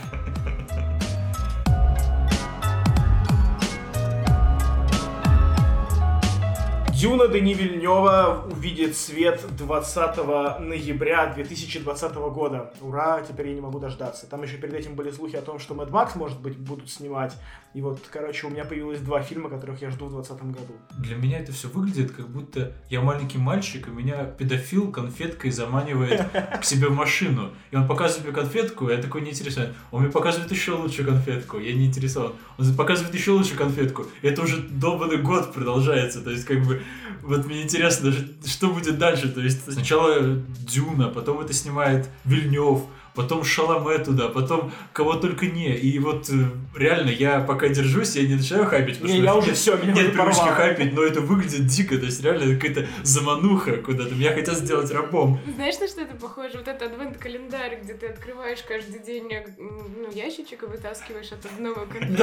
Дюна 6.96 7.28
Дани 7.28 7.54
Вильнева 7.54 8.48
увидит 8.50 8.96
свет 8.96 9.44
20 9.58 10.18
ноября 10.62 11.26
2020 11.34 12.16
года. 12.16 12.72
Ура, 12.80 13.22
теперь 13.22 13.50
я 13.50 13.54
не 13.56 13.60
могу 13.60 13.80
дождаться. 13.80 14.28
Там 14.28 14.44
еще 14.44 14.56
перед 14.56 14.76
этим 14.76 14.96
были 14.96 15.12
слухи 15.12 15.36
о 15.36 15.42
том, 15.42 15.60
что 15.60 15.76
Mad 15.76 15.92
Max, 15.92 16.18
может 16.18 16.40
быть, 16.40 16.58
будут 16.58 16.90
снимать. 16.90 17.34
И 17.74 17.82
вот, 17.82 18.00
короче, 18.10 18.48
у 18.48 18.50
меня 18.50 18.64
появилось 18.64 19.02
два 19.02 19.22
фильма, 19.22 19.50
которых 19.50 19.82
я 19.82 19.90
жду 19.90 20.06
в 20.06 20.12
2020 20.12 20.46
году. 20.54 20.74
Для 20.98 21.18
меня 21.18 21.40
это 21.40 21.52
все 21.52 21.68
выглядит, 21.68 22.12
как 22.14 22.30
будто 22.30 22.72
я 22.90 23.02
маленький 23.02 23.38
мальчик, 23.38 23.90
и 23.90 23.92
меня 23.92 24.24
педофил 24.24 24.90
конфеткой 24.90 25.52
заманивает 25.52 26.24
к 26.62 26.64
себе 26.64 26.88
в 26.88 26.96
машину. 26.96 27.52
И 27.72 27.76
он 27.76 27.86
показывает 27.86 28.28
мне 28.28 28.34
конфетку, 28.34 28.88
и 28.88 28.96
я 28.96 29.02
такой 29.02 29.20
не 29.20 29.32
интересован. 29.32 29.74
Он 29.92 30.04
мне 30.04 30.10
показывает 30.10 30.50
еще 30.50 30.72
лучшую 30.72 31.10
конфетку, 31.10 31.60
я 31.60 31.74
не 31.74 31.88
интересован. 31.88 32.32
Он 32.58 32.74
показывает 32.74 33.14
еще 33.14 33.32
лучшую 33.32 33.58
конфетку. 33.58 34.06
И 34.22 34.28
это 34.28 34.42
уже 34.44 34.62
долбанный 34.62 35.18
год 35.18 35.54
продолжается. 35.54 36.22
То 36.22 36.32
есть, 36.32 36.46
как 36.46 36.64
бы, 36.64 36.82
вот 37.22 37.46
мне 37.46 37.64
интересно 37.64 38.14
что 38.46 38.70
будет 38.70 38.98
дальше. 38.98 39.30
То 39.30 39.42
есть, 39.42 39.72
сначала 39.72 40.42
Дюна, 40.60 41.10
потом 41.10 41.40
это 41.40 41.54
снимает 41.54 42.10
Вильнев, 42.24 42.82
потом 43.16 43.44
Шаломе 43.44 43.98
туда, 44.00 44.28
потом 44.30 44.72
кого 44.94 45.14
только 45.16 45.46
не. 45.48 45.76
И 45.76 45.98
вот 46.00 46.30
э, 46.30 46.34
реально, 46.78 47.10
я 47.10 47.40
пока 47.40 47.68
держусь, 47.70 48.16
я 48.16 48.28
не 48.28 48.36
начинаю 48.36 48.66
хайпить, 48.66 48.96
потому 49.00 49.14
Не, 49.14 49.20
что 49.20 49.26
я 49.26 49.34
нет- 49.36 49.44
уже 49.44 49.54
всё, 49.54 49.78
меня 49.78 49.94
нет 49.94 50.14
привычки 50.14 50.40
порвало. 50.40 50.56
хайпить, 50.56 50.94
но 50.94 51.02
это 51.04 51.22
выглядит 51.22 51.66
дико, 51.66 51.98
то 51.98 52.06
есть 52.06 52.24
реально 52.24 52.56
какая-то 52.56 52.88
замануха 53.04 53.78
куда-то. 53.78 54.14
Меня 54.16 54.34
хотят 54.34 54.56
сделать 54.58 54.92
рабом. 54.92 55.40
Знаешь, 55.56 55.80
на 55.80 55.88
что 55.88 56.02
это 56.02 56.16
похоже? 56.16 56.58
Вот 56.58 56.68
этот 56.68 56.92
адвент-календарь, 56.92 57.80
где 57.84 57.94
ты 57.94 58.08
открываешь 58.08 58.60
каждый 58.68 59.00
день 59.00 59.32
э, 59.32 59.46
ну, 59.58 60.12
ящичек 60.14 60.64
и 60.64 60.66
вытаскиваешь 60.66 61.32
от 61.32 61.46
одного 61.46 61.86
карточки. 61.86 62.16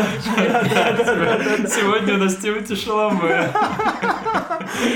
Сегодня 1.69 2.15
у 2.15 2.19
нас 2.19 2.37
Тимати 2.37 2.75
Шаломе. 2.77 3.51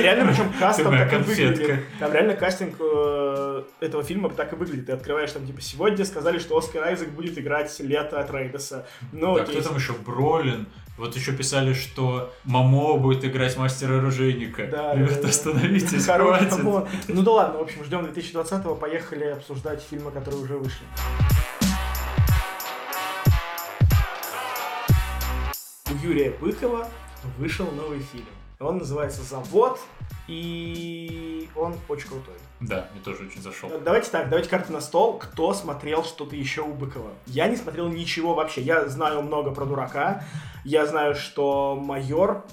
Реально, 0.00 0.30
причем 0.32 0.52
каст 0.58 0.78
Ты 0.78 0.82
там 0.84 0.92
моя 0.92 1.04
так 1.08 1.20
и 1.20 1.22
выглядит. 1.22 1.80
Там 1.98 2.12
реально 2.12 2.34
кастинг 2.34 2.74
э, 2.80 3.62
этого 3.80 4.02
фильма 4.02 4.28
так 4.30 4.52
и 4.52 4.56
выглядит. 4.56 4.86
Ты 4.86 4.92
открываешь 4.92 5.32
там, 5.32 5.46
типа, 5.46 5.60
сегодня 5.60 5.85
сказали, 6.04 6.38
что 6.38 6.56
Оскар 6.56 6.84
Айзек 6.84 7.10
будет 7.10 7.38
играть 7.38 7.78
лето 7.80 8.20
от 8.20 8.30
Рейдеса. 8.30 8.86
Ну, 9.12 9.36
Да, 9.36 9.42
окей. 9.42 9.54
кто 9.56 9.68
там 9.68 9.76
еще? 9.76 9.92
Бролин. 9.92 10.66
Вот 10.98 11.14
еще 11.14 11.32
писали, 11.32 11.74
что 11.74 12.32
Мамо 12.44 12.96
будет 12.96 13.24
играть 13.24 13.56
мастера-оружейника. 13.58 14.66
Да, 14.66 14.94
Ребята, 14.94 15.22
да, 15.22 15.28
остановитесь, 15.28 16.06
хватит. 16.06 16.52
Ну 17.08 17.22
да 17.22 17.30
ладно, 17.32 17.58
в 17.58 17.62
общем, 17.62 17.84
ждем 17.84 18.04
2020-го, 18.06 18.74
поехали 18.76 19.24
обсуждать 19.24 19.82
фильмы, 19.82 20.10
которые 20.10 20.42
уже 20.42 20.56
вышли. 20.56 20.86
У 25.90 26.06
Юрия 26.06 26.30
Быкова 26.30 26.88
вышел 27.38 27.66
новый 27.72 28.00
фильм. 28.00 28.26
Он 28.58 28.78
называется 28.78 29.22
«Завод», 29.22 29.78
и 30.28 31.48
он 31.54 31.74
очень 31.88 32.08
крутой. 32.08 32.34
Да, 32.60 32.88
мне 32.92 33.02
тоже 33.02 33.26
очень 33.26 33.42
зашел. 33.42 33.70
Давайте 33.84 34.10
так, 34.10 34.28
давайте 34.28 34.48
карты 34.48 34.72
на 34.72 34.80
стол. 34.80 35.18
Кто 35.18 35.52
смотрел 35.52 36.04
что-то 36.04 36.34
еще 36.34 36.62
у 36.62 36.72
Быкова? 36.72 37.10
Я 37.26 37.48
не 37.48 37.56
смотрел 37.56 37.88
ничего 37.88 38.34
вообще. 38.34 38.62
Я 38.62 38.86
знаю 38.86 39.22
много 39.22 39.50
про 39.50 39.66
дурака. 39.66 40.24
Я 40.64 40.86
знаю, 40.86 41.14
что 41.14 41.76
майор 41.76 42.44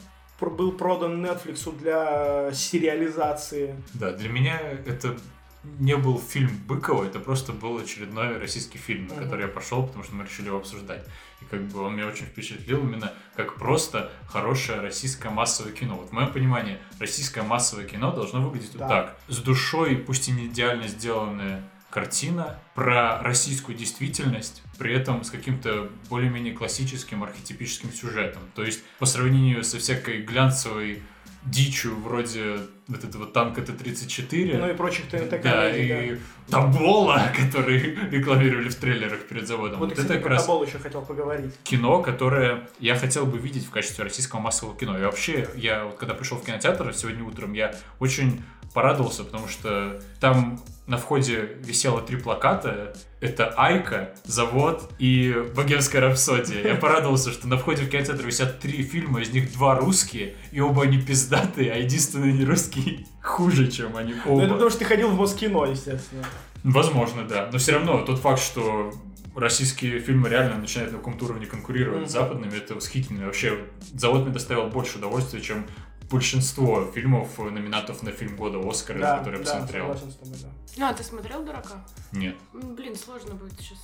был 0.42 0.74
продан 0.74 1.26
Netflix 1.26 1.74
для 1.78 2.52
сериализации. 2.52 3.82
Да, 3.94 4.12
для 4.12 4.28
меня 4.28 4.60
это 4.86 5.16
не 5.64 5.96
был 5.96 6.20
фильм 6.20 6.52
Быкова, 6.68 7.06
это 7.06 7.20
просто 7.20 7.54
был 7.54 7.78
очередной 7.78 8.38
российский 8.38 8.78
фильм, 8.78 9.08
на 9.08 9.16
который 9.16 9.44
я 9.44 9.48
пошел, 9.48 9.86
потому 9.86 10.04
что 10.04 10.16
мы 10.16 10.26
решили 10.26 10.48
его 10.48 10.58
обсуждать. 10.58 11.06
И 11.42 11.46
как 11.46 11.62
бы 11.64 11.82
он 11.82 11.96
меня 11.96 12.08
очень 12.08 12.26
впечатлил 12.26 12.80
именно 12.80 13.14
как 13.36 13.56
просто 13.56 14.12
хорошее 14.28 14.82
российское 14.82 15.30
массовое 15.30 15.72
кино. 15.72 15.96
Вот 15.96 16.10
в 16.10 16.12
моем 16.12 16.32
понимании 16.32 16.80
российское 17.00 17.44
массовое 17.44 17.86
кино 17.86 18.12
должно 18.12 18.42
выглядеть 18.42 18.74
Да. 18.74 18.80
вот 18.80 18.90
так. 18.90 19.18
С 19.28 19.38
душой, 19.38 19.96
пусть 19.96 20.28
и 20.28 20.32
не 20.32 20.48
идеально 20.48 20.88
сделанная 20.88 21.64
картина 21.90 22.60
про 22.74 23.22
российскую 23.22 23.78
действительность, 23.78 24.64
при 24.80 24.94
этом 24.94 25.24
с 25.24 25.30
каким-то 25.30 25.90
более-менее 26.10 26.54
классическим 26.54 27.24
архетипическим 27.24 27.94
сюжетом. 27.94 28.42
То 28.56 28.64
есть 28.64 28.84
по 28.98 29.06
сравнению 29.06 29.64
со 29.64 29.78
всякой 29.78 30.24
глянцевой 30.24 31.04
дичью 31.46 31.96
вроде 32.00 32.58
вот 32.88 33.04
этого 33.04 33.26
танка 33.26 33.62
Т-34, 33.62 34.58
Ну 34.58 34.70
и 34.70 34.74
прочих 34.74 35.08
ТНТ 35.08 35.42
да, 35.42 35.70
и 35.76 36.18
Табола, 36.50 37.22
который 37.38 37.96
рекламировали 38.12 38.70
в 38.70 38.76
трейлерах 38.76 39.22
перед 39.22 39.48
заводом. 39.48 39.80
Вот, 39.80 39.90
Вот, 39.90 39.98
кстати, 39.98 40.06
это 40.06 40.14
как 40.16 40.24
про 40.24 40.30
раз 40.32 40.46
Табол 40.46 40.64
еще 40.66 40.80
хотел 40.80 41.02
поговорить. 41.02 41.54
кино, 41.64 42.02
которое 42.02 42.68
я 42.80 42.96
хотел 42.96 43.26
бы 43.26 43.38
видеть 43.38 43.66
в 43.66 43.70
качестве 43.70 44.04
российского 44.04 44.40
массового 44.40 44.78
кино. 44.78 44.98
И 44.98 45.02
вообще, 45.02 45.48
я 45.56 45.86
вот 45.86 45.96
когда 45.96 46.14
пришел 46.14 46.38
в 46.38 46.46
кинотеатр 46.46 46.94
сегодня 46.94 47.24
утром, 47.24 47.54
я 47.54 47.74
очень 48.00 48.44
порадовался, 48.74 49.24
потому 49.24 49.48
что 49.48 50.02
там 50.20 50.60
на 50.88 50.98
входе 50.98 51.58
висело 51.62 52.02
три 52.02 52.18
плаката. 52.18 52.94
Это 53.22 53.54
Айка, 53.56 54.14
Завод 54.26 54.92
и 55.00 55.34
Богемская 55.56 56.02
рапсодия. 56.02 56.62
Я 56.68 56.76
порадовался, 56.76 57.32
что 57.32 57.48
на 57.48 57.58
входе 57.58 57.84
в 57.84 57.90
кинотеатр 57.90 58.26
висят 58.26 58.60
три 58.60 58.84
фильма, 58.84 59.22
из 59.22 59.30
них 59.32 59.54
два 59.54 59.76
русские, 59.76 60.36
и 60.52 60.60
оба 60.60 60.84
они 60.84 61.00
пиздатые, 61.02 61.72
а 61.72 61.78
единственный 61.78 62.34
не 62.34 62.44
русский 62.44 63.06
хуже, 63.22 63.68
чем 63.72 63.96
они 63.96 64.14
Ну 64.26 64.40
это 64.40 64.46
оба. 64.46 64.54
потому 64.54 64.70
что 64.70 64.80
ты 64.80 64.86
ходил 64.86 65.10
в 65.10 65.18
Москино, 65.18 65.66
естественно. 65.66 66.26
Возможно, 66.64 67.24
да. 67.24 67.50
Но 67.52 67.58
все 67.60 67.74
равно 67.74 68.02
тот 68.02 68.20
факт, 68.20 68.42
что 68.42 68.92
российские 69.36 70.00
фильмы 70.00 70.30
реально 70.30 70.58
начинают 70.58 70.92
на 70.92 70.98
каком-то 71.00 71.26
уровне 71.26 71.46
конкурировать 71.46 72.02
Мгм. 72.02 72.10
с 72.10 72.12
западными, 72.12 72.56
это 72.58 72.76
восхитительно. 72.76 73.26
Вообще, 73.26 73.58
завод 73.94 74.24
мне 74.24 74.32
доставил 74.34 74.68
больше 74.68 74.98
удовольствия, 74.98 75.42
чем 75.42 75.66
большинство 76.14 76.86
фильмов, 76.92 77.40
э, 77.40 77.44
номинатов 77.50 78.04
на 78.04 78.12
фильм 78.12 78.36
года 78.36 78.60
Оскара, 78.68 79.00
Да, 79.00 79.18
которые 79.20 79.40
я 79.42 79.46
да, 79.46 79.52
посмотрел. 79.54 79.86
согласен 79.96 80.12
с 80.12 80.16
тобой, 80.16 80.38
да. 80.42 80.50
Ну, 80.78 80.86
а 80.88 80.94
ты 80.94 81.04
смотрел 81.04 81.44
«Дурака»? 81.44 81.86
Нет. 82.12 82.36
Блин, 82.54 82.96
сложно 82.96 83.36
будет 83.36 83.60
сейчас, 83.60 83.80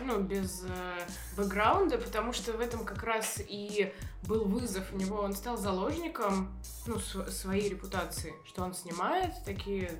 ну, 0.00 0.20
без 0.20 0.62
э, 0.66 1.06
бэкграунда, 1.36 1.98
потому 1.98 2.32
что 2.32 2.52
в 2.52 2.60
этом 2.60 2.84
как 2.84 3.02
раз 3.02 3.40
и 3.46 3.92
был 4.22 4.44
вызов 4.44 4.84
у 4.92 4.96
него. 4.96 5.18
Он 5.18 5.34
стал 5.34 5.56
заложником, 5.56 6.48
ну, 6.86 6.98
св- 6.98 7.28
своей 7.30 7.68
репутации, 7.68 8.32
что 8.46 8.62
он 8.62 8.74
снимает 8.74 9.32
такие 9.44 9.90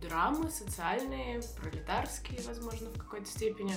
драмы 0.00 0.50
социальные, 0.50 1.42
пролетарские, 1.60 2.40
возможно, 2.46 2.90
в 2.90 2.98
какой-то 2.98 3.26
степени. 3.26 3.74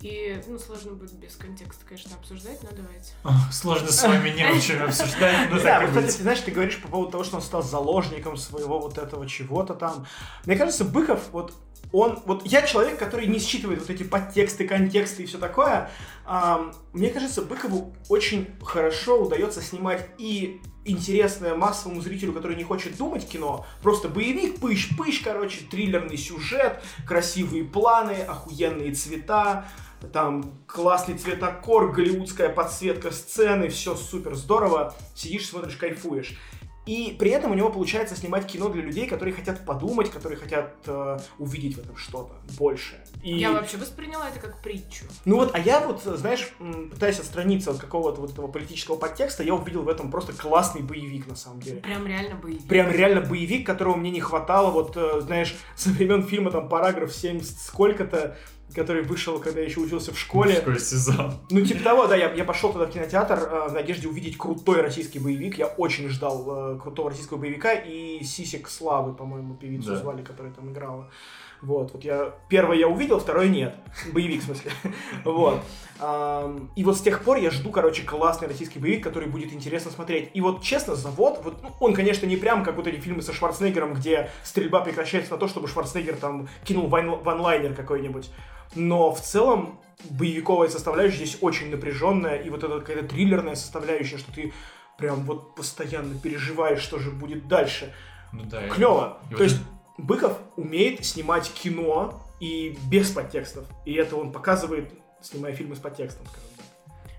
И, 0.00 0.40
ну, 0.46 0.58
сложно 0.58 0.92
будет 0.92 1.12
без 1.14 1.34
контекста, 1.34 1.84
конечно, 1.84 2.14
обсуждать, 2.16 2.62
но 2.62 2.68
давайте. 2.70 3.12
Сложно 3.52 3.88
с 3.90 4.02
вами 4.02 4.30
не 4.30 4.46
очень 4.46 4.76
обсуждать, 4.76 5.50
но 5.50 5.56
Да, 5.56 5.80
так 5.80 5.88
кстати, 5.88 6.16
ты 6.16 6.22
знаешь, 6.22 6.40
ты 6.40 6.52
говоришь 6.52 6.80
по 6.80 6.88
поводу 6.88 7.10
того, 7.10 7.24
что 7.24 7.36
он 7.36 7.42
стал 7.42 7.62
заложником 7.62 8.36
своего 8.36 8.78
вот 8.78 8.96
этого 8.96 9.26
чего-то 9.26 9.74
там. 9.74 10.06
Мне 10.46 10.56
кажется, 10.56 10.84
Быков, 10.84 11.20
вот 11.32 11.52
он, 11.90 12.20
вот 12.26 12.46
я 12.46 12.62
человек, 12.62 12.98
который 12.98 13.26
не 13.26 13.38
считывает 13.38 13.80
вот 13.80 13.90
эти 13.90 14.02
подтексты, 14.02 14.68
контексты 14.68 15.22
и 15.22 15.26
все 15.26 15.38
такое. 15.38 15.90
Мне 16.92 17.10
кажется, 17.10 17.42
Быкову 17.42 17.94
очень 18.08 18.48
хорошо 18.62 19.22
удается 19.22 19.62
снимать 19.62 20.06
и 20.18 20.60
интересное 20.84 21.54
массовому 21.54 22.00
зрителю, 22.00 22.32
который 22.32 22.56
не 22.56 22.64
хочет 22.64 22.96
думать 22.96 23.26
кино, 23.28 23.66
просто 23.82 24.08
боевик, 24.08 24.58
пыщ-пыщ, 24.58 25.22
короче, 25.22 25.60
триллерный 25.70 26.16
сюжет, 26.16 26.82
красивые 27.06 27.64
планы, 27.64 28.22
охуенные 28.22 28.92
цвета, 28.94 29.66
там 30.12 30.52
классный 30.66 31.16
цветокор, 31.16 31.92
голливудская 31.92 32.48
подсветка 32.48 33.10
сцены, 33.10 33.68
все 33.68 33.96
супер 33.96 34.34
здорово, 34.34 34.94
сидишь, 35.14 35.48
смотришь, 35.48 35.76
кайфуешь. 35.76 36.36
И 36.88 37.14
при 37.18 37.30
этом 37.30 37.50
у 37.50 37.54
него 37.54 37.68
получается 37.68 38.16
снимать 38.16 38.46
кино 38.46 38.70
для 38.70 38.80
людей, 38.80 39.06
которые 39.06 39.34
хотят 39.34 39.66
подумать, 39.66 40.10
которые 40.10 40.38
хотят 40.38 40.74
э, 40.86 41.18
увидеть 41.38 41.76
в 41.76 41.80
этом 41.80 41.94
что-то 41.98 42.32
большее. 42.58 43.04
И... 43.22 43.36
Я 43.36 43.52
вообще 43.52 43.76
восприняла 43.76 44.30
это 44.30 44.40
как 44.40 44.62
притчу. 44.62 45.04
Ну 45.26 45.36
вот, 45.36 45.50
а 45.52 45.58
я 45.58 45.86
вот, 45.86 46.02
знаешь, 46.02 46.48
пытаясь 46.90 47.20
отстраниться 47.20 47.72
от 47.72 47.78
какого-то 47.78 48.22
вот 48.22 48.32
этого 48.32 48.46
политического 48.46 48.96
подтекста, 48.96 49.42
я 49.42 49.54
увидел 49.54 49.82
в 49.82 49.88
этом 49.90 50.10
просто 50.10 50.32
классный 50.32 50.80
боевик, 50.80 51.26
на 51.26 51.36
самом 51.36 51.60
деле. 51.60 51.82
Прям 51.82 52.06
реально 52.06 52.36
боевик. 52.36 52.66
Прям 52.66 52.90
реально 52.90 53.20
боевик, 53.20 53.66
которого 53.66 53.94
мне 53.94 54.10
не 54.10 54.22
хватало, 54.22 54.70
вот, 54.70 54.96
э, 54.96 55.20
знаешь, 55.20 55.54
со 55.76 55.90
времен 55.90 56.22
фильма, 56.22 56.50
там, 56.50 56.70
параграф 56.70 57.14
7 57.14 57.42
сколько-то, 57.42 58.38
который 58.74 59.02
вышел, 59.02 59.38
когда 59.38 59.60
я 59.60 59.66
еще 59.66 59.80
учился 59.80 60.12
в 60.12 60.18
школе. 60.18 60.52
Мужской 60.54 60.78
сезон. 60.78 61.34
Ну, 61.50 61.60
типа 61.64 61.82
того, 61.82 62.06
да, 62.06 62.16
я, 62.16 62.32
я 62.32 62.44
пошел 62.44 62.70
тогда 62.72 62.86
в 62.86 62.90
кинотеатр 62.90 63.38
э, 63.38 63.68
в 63.68 63.72
надежде 63.72 64.08
увидеть 64.08 64.36
крутой 64.36 64.82
российский 64.82 65.18
боевик. 65.18 65.58
Я 65.58 65.66
очень 65.66 66.08
ждал 66.08 66.74
э, 66.74 66.78
крутого 66.78 67.10
российского 67.10 67.38
боевика 67.38 67.72
и 67.72 68.22
Сисек 68.22 68.68
Славы, 68.68 69.14
по-моему, 69.14 69.54
певицу 69.54 69.90
Да. 69.90 69.96
звали, 69.96 70.22
которая 70.22 70.52
там 70.52 70.70
играла. 70.72 71.10
Вот, 71.60 71.92
вот 71.92 72.04
я 72.04 72.34
первое 72.48 72.76
я 72.76 72.86
увидел, 72.86 73.18
второе 73.18 73.48
нет. 73.48 73.74
Боевик, 74.12 74.42
в 74.42 74.44
смысле. 74.44 74.70
Вот. 75.24 75.60
И 76.76 76.84
вот 76.84 76.96
с 76.96 77.00
тех 77.00 77.24
пор 77.24 77.38
я 77.38 77.50
жду, 77.50 77.70
короче, 77.70 78.02
классный 78.04 78.46
российский 78.46 78.78
боевик, 78.78 79.02
который 79.02 79.28
будет 79.28 79.52
интересно 79.52 79.90
смотреть. 79.90 80.30
И 80.34 80.40
вот, 80.40 80.62
честно, 80.62 80.94
завод, 80.94 81.40
вот, 81.42 81.60
ну, 81.62 81.70
он, 81.80 81.94
конечно, 81.94 82.26
не 82.26 82.36
прям 82.36 82.62
как 82.64 82.76
вот 82.76 82.86
эти 82.86 83.00
фильмы 83.00 83.22
со 83.22 83.32
Шварценеггером, 83.32 83.94
где 83.94 84.30
стрельба 84.44 84.80
прекращается 84.80 85.32
на 85.32 85.38
то, 85.38 85.48
чтобы 85.48 85.66
Шварценеггер 85.66 86.14
там 86.16 86.48
кинул 86.64 86.86
вайн- 86.88 87.20
ванлайнер 87.24 87.74
какой-нибудь. 87.74 88.30
Но 88.74 89.12
в 89.12 89.20
целом 89.20 89.80
боевиковая 90.10 90.68
составляющая 90.68 91.16
здесь 91.26 91.38
очень 91.40 91.70
напряженная, 91.70 92.36
и 92.36 92.50
вот 92.50 92.62
эта 92.64 92.78
какая-то 92.80 93.08
триллерная 93.08 93.54
составляющая, 93.54 94.18
что 94.18 94.32
ты 94.32 94.52
прям 94.96 95.24
вот 95.24 95.54
постоянно 95.54 96.18
переживаешь, 96.18 96.80
что 96.80 96.98
же 96.98 97.10
будет 97.10 97.48
дальше. 97.48 97.94
Ну 98.32 98.42
да. 98.44 98.66
и- 98.66 98.70
Клево. 98.70 99.18
и 99.26 99.30
То 99.32 99.38
вот 99.38 99.44
есть 99.44 99.58
Быков 99.96 100.38
умеет 100.56 101.04
снимать 101.04 101.50
кино 101.52 102.22
и 102.40 102.78
без 102.88 103.10
подтекстов. 103.10 103.64
И 103.84 103.94
это 103.94 104.16
он 104.16 104.32
показывает, 104.32 104.92
снимая 105.20 105.52
фильмы 105.54 105.74
с 105.74 105.80
подтекстом, 105.80 106.26
скажем 106.26 106.47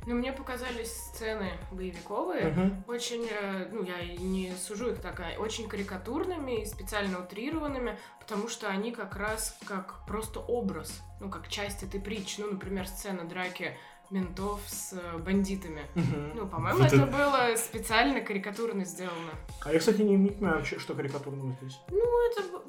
Но 0.10 0.16
мне 0.16 0.34
показались 0.34 0.92
сцены 0.92 1.52
боевиковые, 1.72 2.48
Мгм. 2.48 2.84
очень, 2.88 3.28
э, 3.30 3.68
ну, 3.72 3.84
я 3.84 4.04
не 4.18 4.52
сужу 4.56 4.90
их 4.90 5.00
так, 5.02 5.20
а 5.20 5.40
очень 5.40 5.70
карикатурными 5.70 6.64
и 6.64 6.66
специально 6.66 7.20
утрированными, 7.20 7.96
потому 8.20 8.48
что 8.48 8.70
они 8.70 8.92
как 8.92 9.16
раз 9.16 9.56
как 9.68 10.04
просто 10.08 10.40
образ, 10.40 11.00
ну, 11.22 11.30
как 11.30 11.48
часть 11.48 11.84
этой 11.84 12.02
притчи. 12.02 12.42
Ну, 12.42 12.54
например, 12.54 12.88
сцена 12.88 13.24
драки 13.26 13.78
ментов 14.10 14.62
с 14.66 14.94
э, 14.94 15.18
бандитами. 15.20 15.84
Мгм. 15.94 16.32
Ну, 16.38 16.48
по-моему, 16.48 16.80
это 16.86 16.96
это- 16.96 17.06
было 17.06 17.56
специально 17.56 18.20
карикатурно 18.22 18.86
сделано. 18.86 19.34
А 19.64 19.72
я, 19.72 19.78
кстати, 19.78 20.02
не, 20.02 20.16
не 20.16 20.30
понимаю, 20.32 20.66
что 20.66 20.96
карикатурного 20.96 21.52
здесь. 21.62 21.80
Ну, 21.92 22.32
это 22.32 22.42
ну, 22.52 22.64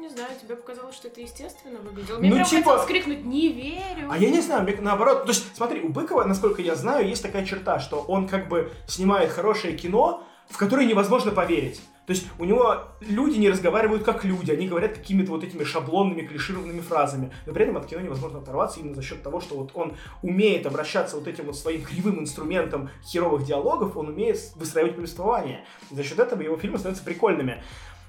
не 0.00 0.08
знаю, 0.08 0.30
тебе 0.40 0.56
показалось, 0.56 0.96
что 0.96 1.08
это 1.08 1.20
естественно 1.20 1.78
выглядело. 1.80 2.16
Ну, 2.16 2.22
Мне 2.22 2.32
прям 2.32 2.44
типа- 2.44 2.62
хотелось 2.62 2.86
крикнуть 2.86 3.24
«Не 3.24 3.48
верю!» 3.48 4.08
А 4.10 4.18
я 4.18 4.30
не 4.30 4.40
знаю, 4.40 4.62
мне 4.64 4.76
наоборот. 4.80 5.24
То 5.24 5.28
есть, 5.30 5.56
смотри, 5.56 5.80
у 5.80 5.88
Быкова, 5.88 6.24
насколько 6.24 6.60
я 6.60 6.74
знаю, 6.74 7.08
есть 7.08 7.22
такая 7.22 7.44
черта, 7.44 7.78
что 7.80 8.00
он 8.00 8.28
как 8.28 8.48
бы 8.48 8.72
снимает 8.86 9.30
хорошее 9.30 9.76
кино, 9.76 10.24
в 10.48 10.56
которое 10.58 10.86
невозможно 10.86 11.30
поверить. 11.30 11.80
То 12.06 12.12
есть 12.12 12.26
у 12.40 12.44
него 12.44 12.78
люди 13.00 13.38
не 13.38 13.48
разговаривают 13.48 14.02
как 14.02 14.24
люди, 14.24 14.50
они 14.50 14.66
говорят 14.66 14.94
какими-то 14.94 15.30
вот 15.30 15.44
этими 15.44 15.62
шаблонными, 15.62 16.26
клишированными 16.26 16.80
фразами. 16.80 17.32
Но 17.46 17.52
при 17.52 17.62
этом 17.62 17.76
от 17.76 17.86
кино 17.86 18.00
невозможно 18.00 18.40
оторваться 18.40 18.80
именно 18.80 18.96
за 18.96 19.02
счет 19.02 19.22
того, 19.22 19.40
что 19.40 19.54
вот 19.54 19.70
он 19.74 19.94
умеет 20.20 20.66
обращаться 20.66 21.16
вот 21.16 21.28
этим 21.28 21.44
вот 21.44 21.56
своим 21.56 21.82
кривым 21.84 22.18
инструментом 22.18 22.90
херовых 23.04 23.44
диалогов, 23.44 23.96
он 23.96 24.08
умеет 24.08 24.36
выстраивать 24.56 24.96
повествование. 24.96 25.64
За 25.92 26.02
счет 26.02 26.18
этого 26.18 26.42
его 26.42 26.56
фильмы 26.56 26.78
становятся 26.78 27.04
прикольными. 27.04 27.62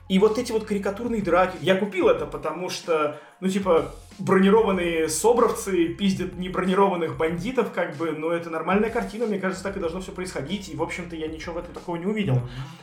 И 0.09 0.19
вот 0.19 0.37
эти 0.37 0.51
вот 0.51 0.65
карикатурные 0.65 1.21
драки, 1.21 1.57
я 1.61 1.75
купил 1.75 2.09
это, 2.09 2.25
потому 2.25 2.69
что, 2.69 3.19
ну, 3.39 3.47
типа, 3.47 3.93
бронированные 4.19 5.07
собровцы 5.07 5.87
пиздят 5.87 6.37
небронированных 6.37 7.17
бандитов, 7.17 7.71
как 7.71 7.95
бы, 7.95 8.11
но 8.11 8.31
это 8.31 8.49
нормальная 8.49 8.89
картина, 8.89 9.25
мне 9.25 9.39
кажется, 9.39 9.63
так 9.63 9.77
и 9.77 9.79
должно 9.79 10.01
все 10.01 10.11
происходить, 10.11 10.69
и, 10.69 10.75
в 10.75 10.83
общем-то, 10.83 11.15
я 11.15 11.27
ничего 11.27 11.53
в 11.53 11.57
этом 11.57 11.73
такого 11.73 11.95
не 11.95 12.05
увидел. 12.05 12.35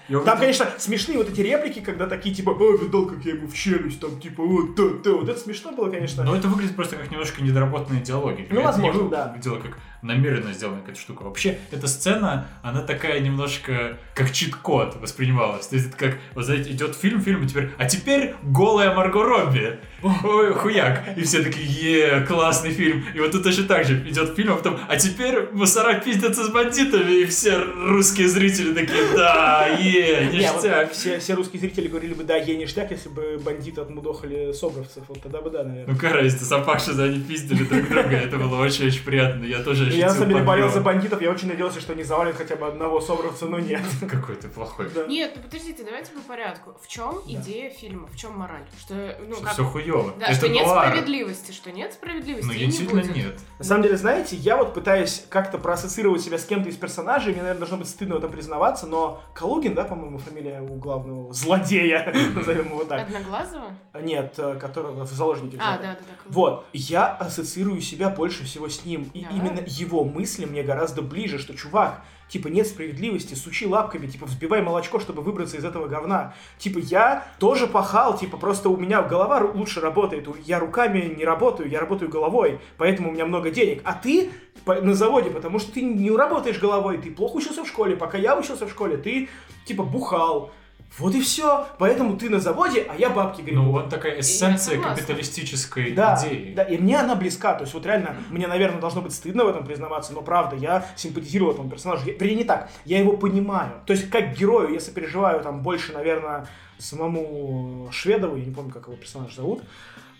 Я 0.08 0.20
Там, 0.20 0.38
увидел- 0.38 0.38
конечно, 0.38 0.66
смешные 0.78 1.18
вот 1.18 1.28
эти 1.28 1.40
реплики, 1.42 1.80
когда 1.80 2.06
такие, 2.06 2.34
типа, 2.34 2.50
«О, 2.50 2.76
видал, 2.76 3.06
как 3.06 3.24
я 3.24 3.34
ему 3.34 3.46
в 3.46 3.54
челюсть, 3.54 4.00
там, 4.00 4.18
типа, 4.18 4.42
вот, 4.42 4.74
то, 4.74 4.90
то». 4.90 5.18
Вот 5.18 5.28
это 5.28 5.38
смешно 5.38 5.72
было, 5.72 5.90
конечно. 5.90 6.24
Но 6.24 6.34
это 6.34 6.48
выглядит 6.48 6.74
просто 6.74 6.96
как 6.96 7.10
немножко 7.10 7.42
недоработанные 7.42 8.02
диалоги. 8.02 8.48
Ну, 8.50 8.62
возможно, 8.62 9.02
не 9.02 9.08
да. 9.10 9.28
выглядело 9.28 9.58
как 9.58 9.78
намеренно 10.02 10.52
сделанная 10.52 10.80
какая-то 10.80 11.00
штука. 11.00 11.22
Вообще, 11.22 11.58
эта 11.70 11.86
сцена, 11.86 12.48
она 12.62 12.82
такая 12.82 13.20
немножко 13.20 13.98
как 14.14 14.32
чит-код 14.32 14.96
воспринималась. 15.00 15.66
То 15.66 15.76
есть 15.76 15.88
это 15.88 15.96
как, 15.96 16.18
вот 16.34 16.44
знаете, 16.44 16.70
идет 16.70 16.96
фильм, 16.96 17.20
фильм, 17.20 17.44
и 17.44 17.48
теперь, 17.48 17.70
а 17.78 17.86
теперь 17.86 18.34
голая 18.42 18.94
Марго 18.94 19.22
Робби. 19.22 19.78
Ой, 20.02 20.52
хуяк. 20.54 21.16
И 21.16 21.22
все 21.22 21.42
такие, 21.42 21.66
е, 21.66 22.20
классный 22.26 22.70
фильм. 22.70 23.04
И 23.14 23.20
вот 23.20 23.32
тут 23.32 23.42
точно 23.42 23.64
так 23.64 23.84
же 23.84 23.98
идет 24.08 24.34
фильм, 24.34 24.52
а 24.52 24.56
потом, 24.56 24.78
а 24.88 24.96
теперь 24.96 25.48
мусора 25.52 26.00
пиздятся 26.00 26.44
с 26.44 26.48
бандитами, 26.48 27.22
и 27.22 27.24
все 27.26 27.58
русские 27.58 28.28
зрители 28.28 28.72
такие, 28.72 29.04
да, 29.14 29.66
е, 29.78 30.30
ништяк. 30.32 30.92
все, 30.92 31.18
все 31.18 31.34
русские 31.34 31.60
зрители 31.60 31.88
говорили 31.88 32.14
бы, 32.14 32.24
да, 32.24 32.36
ей 32.36 32.56
ништяк, 32.56 32.90
если 32.90 33.08
бы 33.08 33.38
бандиты 33.44 33.80
отмудохали 33.80 34.52
собровцев, 34.52 35.04
вот 35.08 35.22
тогда 35.22 35.40
бы 35.40 35.50
да, 35.50 35.64
наверное. 35.64 35.86
Ну, 35.86 35.94
какая 35.94 36.14
разница, 36.14 36.44
запахши 36.44 36.92
за 36.92 37.04
они 37.04 37.20
пиздили 37.20 37.64
друг 37.64 37.88
друга, 37.88 38.16
это 38.16 38.36
было 38.38 38.56
очень-очень 38.56 39.02
приятно, 39.02 39.44
я 39.44 39.60
тоже 39.60 39.89
Я 39.98 40.08
на 40.08 40.14
самом 40.14 40.28
деле 40.30 40.42
болел 40.42 40.68
за 40.70 40.80
бандитов, 40.80 41.20
я 41.22 41.30
очень 41.30 41.48
надеялся, 41.48 41.80
что 41.80 41.92
они 41.92 42.02
завалят 42.02 42.36
хотя 42.36 42.56
бы 42.56 42.66
одного 42.66 43.00
собровца, 43.00 43.46
но 43.46 43.58
нет. 43.58 43.80
Какой 44.10 44.36
ты 44.36 44.48
плохой. 44.48 44.90
Да. 44.94 45.06
Нет, 45.06 45.32
ну 45.36 45.42
подождите, 45.42 45.84
давайте 45.84 46.12
по 46.12 46.20
порядку. 46.20 46.76
В 46.82 46.88
чем 46.88 47.20
Да. 47.26 47.32
идея 47.32 47.70
фильма? 47.70 48.06
В 48.08 48.16
чем 48.16 48.38
мораль? 48.38 48.64
Что, 48.78 49.16
ну, 49.26 49.34
Что 49.34 49.44
как... 49.44 49.52
все 49.54 49.64
хуево. 49.64 50.14
Да, 50.18 50.26
это 50.26 50.34
что 50.34 50.48
нет 50.48 50.66
нуар. 50.66 50.88
справедливости, 50.88 51.52
что 51.52 51.72
нет 51.72 51.92
справедливости 51.92 52.46
Ну, 52.46 52.52
и 52.52 52.58
не 52.58 52.66
действительно 52.66 53.02
будет. 53.02 53.16
нет. 53.16 53.38
На 53.58 53.64
самом 53.64 53.82
деле, 53.82 53.96
знаете, 53.96 54.36
я 54.36 54.56
вот 54.56 54.74
пытаюсь 54.74 55.24
как-то 55.28 55.58
проассоциировать 55.58 56.22
себя 56.22 56.38
с 56.38 56.44
кем-то 56.44 56.68
из 56.68 56.76
персонажей, 56.76 57.32
мне, 57.32 57.42
наверное, 57.42 57.60
должно 57.60 57.76
быть 57.78 57.88
стыдно 57.88 58.14
в 58.16 58.18
этом 58.18 58.30
признаваться, 58.30 58.86
но 58.86 59.22
Калугин, 59.34 59.74
да, 59.74 59.84
по-моему, 59.84 60.18
фамилия 60.18 60.60
у 60.60 60.74
главного 60.76 61.32
злодея, 61.32 62.12
назовем 62.34 62.66
его 62.66 62.84
так. 62.84 63.02
Одноглазого? 63.06 63.72
Нет, 64.00 64.34
э, 64.38 64.56
которого 64.56 65.04
в 65.04 65.10
заложники 65.10 65.56
А, 65.60 65.76
да, 65.76 65.82
да, 65.82 65.94
да. 65.94 65.96
Вот, 66.28 66.66
я 66.72 67.06
ассоциирую 67.06 67.80
себя 67.80 68.08
больше 68.10 68.44
всего 68.44 68.68
с 68.68 68.84
ним. 68.84 69.10
И 69.14 69.26
именно 69.30 69.60
его 69.80 70.04
мысли 70.04 70.44
мне 70.44 70.62
гораздо 70.62 71.02
ближе, 71.02 71.38
что, 71.38 71.54
чувак, 71.54 72.02
типа, 72.28 72.48
нет 72.48 72.66
справедливости, 72.66 73.34
сучи 73.34 73.66
лапками, 73.66 74.06
типа, 74.06 74.26
взбивай 74.26 74.62
молочко, 74.62 75.00
чтобы 75.00 75.22
выбраться 75.22 75.56
из 75.56 75.64
этого 75.64 75.88
говна. 75.88 76.34
Типа, 76.58 76.78
я 76.78 77.26
тоже 77.38 77.66
пахал, 77.66 78.16
типа, 78.16 78.36
просто 78.36 78.68
у 78.68 78.76
меня 78.76 79.02
голова 79.02 79.40
лучше 79.52 79.80
работает, 79.80 80.28
я 80.44 80.58
руками 80.58 81.14
не 81.16 81.24
работаю, 81.24 81.68
я 81.68 81.80
работаю 81.80 82.10
головой, 82.10 82.60
поэтому 82.76 83.10
у 83.10 83.12
меня 83.12 83.26
много 83.26 83.50
денег. 83.50 83.82
А 83.84 83.94
ты 83.94 84.30
на 84.66 84.94
заводе, 84.94 85.30
потому 85.30 85.58
что 85.58 85.72
ты 85.72 85.82
не 85.82 86.10
работаешь 86.10 86.58
головой, 86.58 86.98
ты 86.98 87.10
плохо 87.10 87.36
учился 87.36 87.64
в 87.64 87.68
школе, 87.68 87.96
пока 87.96 88.18
я 88.18 88.38
учился 88.38 88.66
в 88.66 88.70
школе, 88.70 88.96
ты, 88.96 89.28
типа, 89.64 89.82
бухал. 89.82 90.52
Вот 90.98 91.14
и 91.14 91.20
все. 91.20 91.66
Поэтому 91.78 92.16
ты 92.16 92.28
на 92.28 92.40
заводе, 92.40 92.86
а 92.88 92.96
я 92.96 93.10
бабки 93.10 93.42
гребу. 93.42 93.62
Ну, 93.62 93.70
вот 93.72 93.90
такая 93.90 94.20
эссенция 94.20 94.80
капиталистической 94.80 95.92
Да, 95.92 96.18
идеи. 96.20 96.52
да, 96.54 96.62
и 96.64 96.78
мне 96.78 96.98
она 96.98 97.14
близка. 97.14 97.54
То 97.54 97.62
есть 97.62 97.74
вот 97.74 97.86
реально, 97.86 98.16
мне, 98.30 98.46
наверное, 98.46 98.80
должно 98.80 99.00
быть 99.00 99.12
стыдно 99.12 99.44
в 99.44 99.48
этом 99.48 99.64
признаваться, 99.64 100.12
но 100.12 100.22
правда, 100.22 100.56
я 100.56 100.84
симпатизирую 100.96 101.52
этому 101.52 101.70
персонажу. 101.70 102.06
Я, 102.06 102.14
вернее, 102.14 102.36
не 102.36 102.44
так, 102.44 102.70
я 102.84 102.98
его 102.98 103.16
понимаю. 103.16 103.72
То 103.86 103.92
есть 103.92 104.10
как 104.10 104.36
герою 104.36 104.72
я 104.72 104.80
сопереживаю 104.80 105.40
там 105.42 105.62
больше, 105.62 105.92
наверное, 105.92 106.46
самому 106.78 107.88
Шведову, 107.92 108.36
я 108.36 108.44
не 108.44 108.52
помню, 108.52 108.72
как 108.72 108.86
его 108.86 108.96
персонаж 108.96 109.34
зовут. 109.34 109.62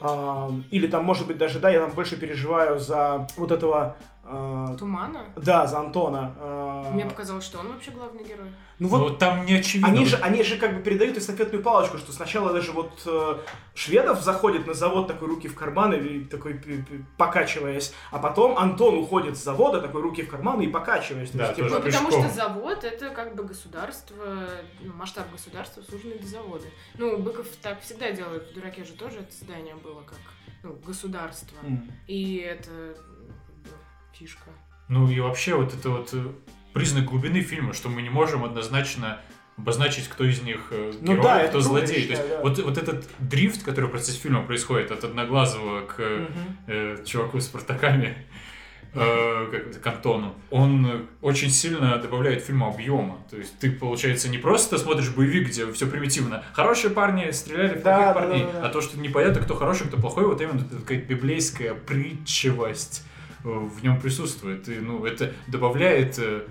А, 0.01 0.51
или 0.71 0.87
там, 0.87 1.05
может 1.05 1.27
быть, 1.27 1.37
даже, 1.37 1.59
да, 1.59 1.71
я 1.71 1.81
там 1.81 1.91
больше 1.91 2.17
переживаю 2.17 2.79
за 2.79 3.27
вот 3.37 3.51
этого... 3.51 3.97
а, 4.33 4.77
Тумана? 4.77 5.25
да, 5.37 5.67
за 5.67 5.81
Антона. 5.81 6.33
А, 6.39 6.91
Мне 6.93 7.05
показалось, 7.05 7.45
что 7.45 7.59
он 7.59 7.73
вообще 7.73 7.91
главный 7.91 8.23
герой. 8.23 8.49
ну 8.79 8.89
Ну, 8.89 8.99
вот 8.99 9.19
там 9.19 9.45
не 9.45 9.55
очевидно. 9.55 9.89
Они 9.89 10.07
же, 10.07 10.17
они 10.17 10.45
же 10.45 10.57
как 10.57 10.77
бы 10.77 10.83
передают 10.83 11.19
эстафетную 11.19 11.65
палочку, 11.65 11.99
что 11.99 12.13
сначала 12.13 12.53
даже 12.53 12.71
вот 12.71 12.93
э, 13.07 13.39
Шведов 13.75 14.23
заходит 14.23 14.69
на 14.69 14.75
завод, 14.75 15.09
такой 15.09 15.27
руки 15.27 15.49
в 15.49 15.57
карманы, 15.57 15.95
и 15.95 16.25
такой 16.25 16.61
покачиваясь, 17.17 17.93
а 18.13 18.19
потом 18.19 18.57
Антон 18.57 18.99
уходит 18.99 19.37
с 19.37 19.43
завода, 19.43 19.81
такой 19.81 20.01
руки 20.01 20.23
в 20.23 20.31
карманы 20.31 20.63
и 20.63 20.69
покачиваясь. 20.69 21.31
Да, 21.33 21.47
есть, 21.47 21.57
типа, 21.57 21.69
тоже 21.69 21.81
Ну, 21.81 21.87
потому 21.87 22.11
что 22.13 22.29
завод 22.29 22.85
это 22.85 23.11
как 23.11 23.35
бы 23.35 23.43
государство, 23.43 24.25
ну, 24.81 24.93
масштаб 24.93 25.31
государства, 25.33 25.83
суженный 25.83 26.19
до 26.19 26.27
завода. 26.29 26.67
Ну, 26.97 27.19
Быков 27.19 27.47
так 27.61 27.81
всегда 27.81 28.13
делает, 28.13 28.51
в 28.51 28.55
дураке 28.55 28.85
же 28.85 28.93
тоже 28.93 29.19
это 29.19 29.33
здание 29.33 29.75
было 29.75 30.03
как 30.03 30.19
ну, 30.63 30.75
государство. 30.87 31.57
м. 31.63 31.91
И 32.07 32.37
это 32.37 32.71
ну, 32.71 33.10
фишка. 34.21 34.51
Ну 34.89 35.09
и 35.09 35.19
вообще 35.21 35.55
вот 35.55 35.73
это 35.75 35.89
вот 35.91 36.11
э, 36.13 36.25
признак 36.75 37.07
глубины 37.07 37.41
фильма, 37.41 37.73
что 37.73 37.89
мы 37.89 38.03
не 38.03 38.11
можем 38.11 38.45
однозначно 38.45 39.19
обозначить, 39.57 40.09
кто 40.09 40.25
из 40.25 40.43
них 40.43 40.69
э, 40.71 40.93
Ну 41.01 41.13
герой, 41.13 41.23
да, 41.25 41.37
а 41.37 41.39
это 41.41 41.51
кто 41.51 41.61
злодей. 41.61 42.05
То 42.07 42.11
есть 42.13 42.29
да. 42.29 42.41
вот, 42.43 42.59
вот 42.59 42.77
этот 42.79 43.09
дрифт, 43.19 43.63
который 43.63 43.87
в 43.87 43.91
процессе 43.91 44.19
фильма 44.19 44.43
происходит 44.43 44.91
от 44.91 45.05
Одноглазого 45.05 45.83
к 45.87 45.99
Мгм. 45.99 46.57
э, 46.67 47.05
чуваку 47.07 47.41
с 47.41 47.45
Спартаками, 47.45 48.17
э, 48.93 49.63
к 49.83 49.87
Антону, 49.87 50.35
он 50.51 51.07
очень 51.23 51.51
сильно 51.51 51.97
добавляет 51.99 52.43
фильму 52.43 52.69
объема. 52.69 53.19
То 53.31 53.37
есть 53.37 53.59
ты, 53.59 53.71
получается, 53.71 54.29
не 54.29 54.39
просто 54.39 54.77
смотришь 54.79 55.11
боевик, 55.11 55.49
где 55.49 55.71
все 55.73 55.87
примитивно. 55.87 56.45
Хорошие 56.53 56.91
парни 56.91 57.31
стреляли 57.31 57.79
в 57.79 57.83
Да, 57.83 57.95
плохих 57.97 58.07
да, 58.07 58.15
парней, 58.15 58.45
да, 58.53 58.61
да. 58.61 58.67
а 58.67 58.71
то, 58.71 58.81
что 58.81 58.99
непонятно, 58.99 59.41
кто 59.43 59.55
хороший, 59.55 59.87
кто 59.87 59.97
плохой, 59.97 60.27
вот 60.27 60.41
именно 60.41 60.65
такая 60.65 60.99
библейская 60.99 61.75
притчивость 61.75 63.05
э, 63.07 63.20
в 63.45 63.83
нем 63.83 64.01
присутствует. 64.01 64.69
И, 64.69 64.75
ну, 64.75 65.05
это 65.05 65.33
добавляет 65.49 66.19
э, 66.19 66.43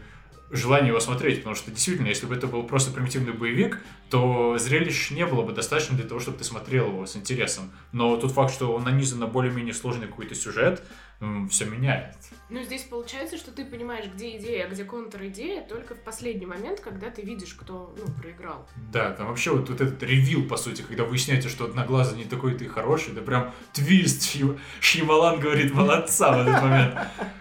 желание 0.51 0.89
его 0.89 0.99
смотреть, 0.99 1.37
потому 1.37 1.55
что 1.55 1.71
действительно, 1.71 2.07
если 2.07 2.25
бы 2.25 2.35
это 2.35 2.47
был 2.47 2.63
просто 2.63 2.91
примитивный 2.91 3.33
боевик, 3.33 3.79
то 4.09 4.57
зрелищ 4.57 5.11
не 5.11 5.25
было 5.25 5.43
бы 5.43 5.53
достаточно 5.53 5.95
для 5.95 6.07
того, 6.07 6.19
чтобы 6.19 6.37
ты 6.37 6.43
смотрел 6.43 6.87
его 6.87 7.05
с 7.05 7.15
интересом. 7.15 7.71
Но 7.91 8.17
тот 8.17 8.31
факт, 8.31 8.53
что 8.53 8.73
он 8.73 8.83
нанизан 8.83 9.19
на 9.19 9.27
более-менее 9.27 9.73
сложный 9.73 10.07
какой-то 10.07 10.35
сюжет, 10.35 10.83
все 11.49 11.65
меняет. 11.65 12.15
Ну, 12.49 12.63
здесь 12.63 12.83
получается, 12.83 13.35
что 13.37 13.51
ты 13.51 13.65
понимаешь, 13.65 14.05
где 14.15 14.37
идея, 14.37 14.65
а 14.65 14.69
где 14.69 14.85
контр-идея, 14.85 15.61
только 15.67 15.93
в 15.93 15.99
последний 15.99 16.45
момент, 16.45 16.79
когда 16.79 17.09
ты 17.09 17.21
видишь, 17.21 17.53
кто, 17.55 17.93
ну, 17.97 18.05
проиграл. 18.21 18.65
Да, 18.93 19.11
там 19.11 19.27
вообще 19.27 19.51
вот, 19.51 19.69
вот 19.69 19.81
этот 19.81 20.01
ревил, 20.01 20.47
по 20.47 20.55
сути, 20.55 20.81
когда 20.81 21.03
выясняете, 21.03 21.49
что 21.49 21.65
Одноглазый 21.65 22.17
не 22.17 22.23
такой 22.23 22.55
ты 22.55 22.69
хороший, 22.69 23.11
это 23.11 23.21
прям 23.21 23.53
твист, 23.73 24.23
Шья- 24.33 24.57
Шьямалан 24.79 25.41
говорит 25.41 25.73
молодца 25.73 26.37
в 26.37 26.47
этот 26.47 26.61
момент. 26.63 26.95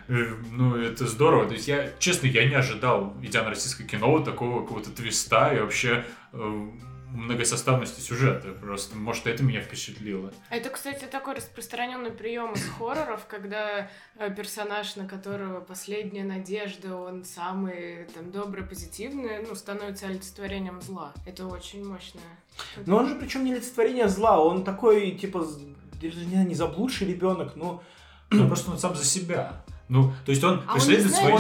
Э, 0.09 0.35
Ну, 0.51 0.75
это 0.77 1.07
здорово. 1.07 1.47
То 1.47 1.55
есть 1.55 1.69
я, 1.69 1.93
честно, 2.01 2.27
я 2.27 2.49
не 2.49 2.55
ожидал, 2.57 3.17
идя 3.23 3.45
на 3.45 3.51
российское 3.51 3.85
кино, 3.85 4.19
такого 4.19 4.63
какого-то 4.63 4.91
твиста 4.91 5.55
и 5.55 5.61
вообще 5.61 6.05
многосоставности 6.33 8.01
сюжета. 8.01 8.53
Просто, 8.53 8.97
может, 8.97 9.27
это 9.27 9.43
меня 9.43 9.61
впечатлило. 9.61 10.33
Это, 10.51 10.69
кстати, 10.69 11.07
такой 11.07 11.37
распространенный 11.37 12.11
прием 12.11 12.53
из 12.53 12.69
хорроров, 12.69 13.27
когда 13.27 13.91
э, 14.17 14.35
персонаж, 14.35 14.97
на 14.97 15.09
которого 15.09 15.61
последняя 15.61 16.25
надежда, 16.25 16.97
он 16.97 17.25
самый 17.25 18.05
там 18.15 18.31
добрый, 18.31 18.65
позитивный, 18.65 19.43
ну, 19.47 19.55
становится 19.55 20.07
олицетворением 20.07 20.83
зла. 20.83 21.13
Это 21.27 21.47
очень 21.47 21.87
мощно. 21.87 22.21
Но 22.85 22.97
он 22.97 23.09
же 23.09 23.15
причем 23.15 23.45
не 23.45 23.53
олицетворение 23.53 24.09
зла, 24.09 24.41
он 24.41 24.65
такой, 24.65 25.13
типа, 25.13 25.47
не, 26.03 26.45
не 26.45 26.55
заблудший 26.55 27.07
ребенок, 27.07 27.53
ну, 27.57 27.81
Ну, 28.31 28.47
просто 28.47 28.71
он 28.71 28.79
сам 28.79 28.95
за 28.95 29.05
себя. 29.05 29.65
Ну, 29.89 30.13
то 30.27 30.31
есть 30.33 30.45
он 30.45 30.63
А 30.67 30.75
преследует 30.75 31.15
цели. 31.15 31.31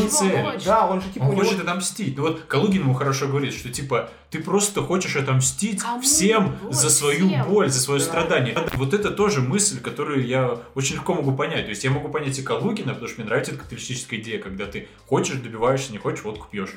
хочет. 0.42 0.64
да, 0.64 0.86
он 0.86 1.02
же 1.02 1.08
типа 1.10 1.24
Он 1.24 1.30
него- 1.32 1.44
хочет 1.44 1.60
отомстить. 1.60 2.16
Ну 2.16 2.22
вот 2.22 2.40
Калугин 2.48 2.80
ему 2.82 2.94
хорошо 2.94 3.28
говорит, 3.28 3.52
что 3.52 3.68
типа 3.68 4.08
ты 4.30 4.40
просто 4.42 4.80
хочешь 4.80 5.16
отомстить 5.16 5.82
Кому? 5.82 6.00
всем 6.00 6.56
Вот, 6.62 6.74
за 6.74 6.88
свою 6.88 7.28
всем. 7.28 7.46
боль, 7.46 7.68
за 7.70 7.78
свое 7.80 8.00
Да. 8.00 8.06
страдание. 8.06 8.56
Вот 8.74 8.94
это 8.94 9.10
тоже 9.10 9.42
мысль, 9.42 9.80
которую 9.80 10.26
я 10.26 10.58
очень 10.74 10.94
легко 10.96 11.14
могу 11.14 11.32
понять. 11.32 11.64
То 11.64 11.70
есть 11.70 11.84
я 11.84 11.90
могу 11.90 12.08
понять 12.08 12.38
и 12.38 12.42
Калугина, 12.42 12.92
потому 12.94 13.08
что 13.08 13.20
мне 13.20 13.28
нравится 13.28 13.52
эта 13.52 13.60
капиталистическая 13.60 14.16
идея, 14.16 14.40
когда 14.40 14.64
ты 14.64 14.88
хочешь, 15.06 15.36
добиваешься, 15.36 15.92
не 15.92 15.98
хочешь, 15.98 16.24
водку 16.24 16.46
пьешь. 16.50 16.70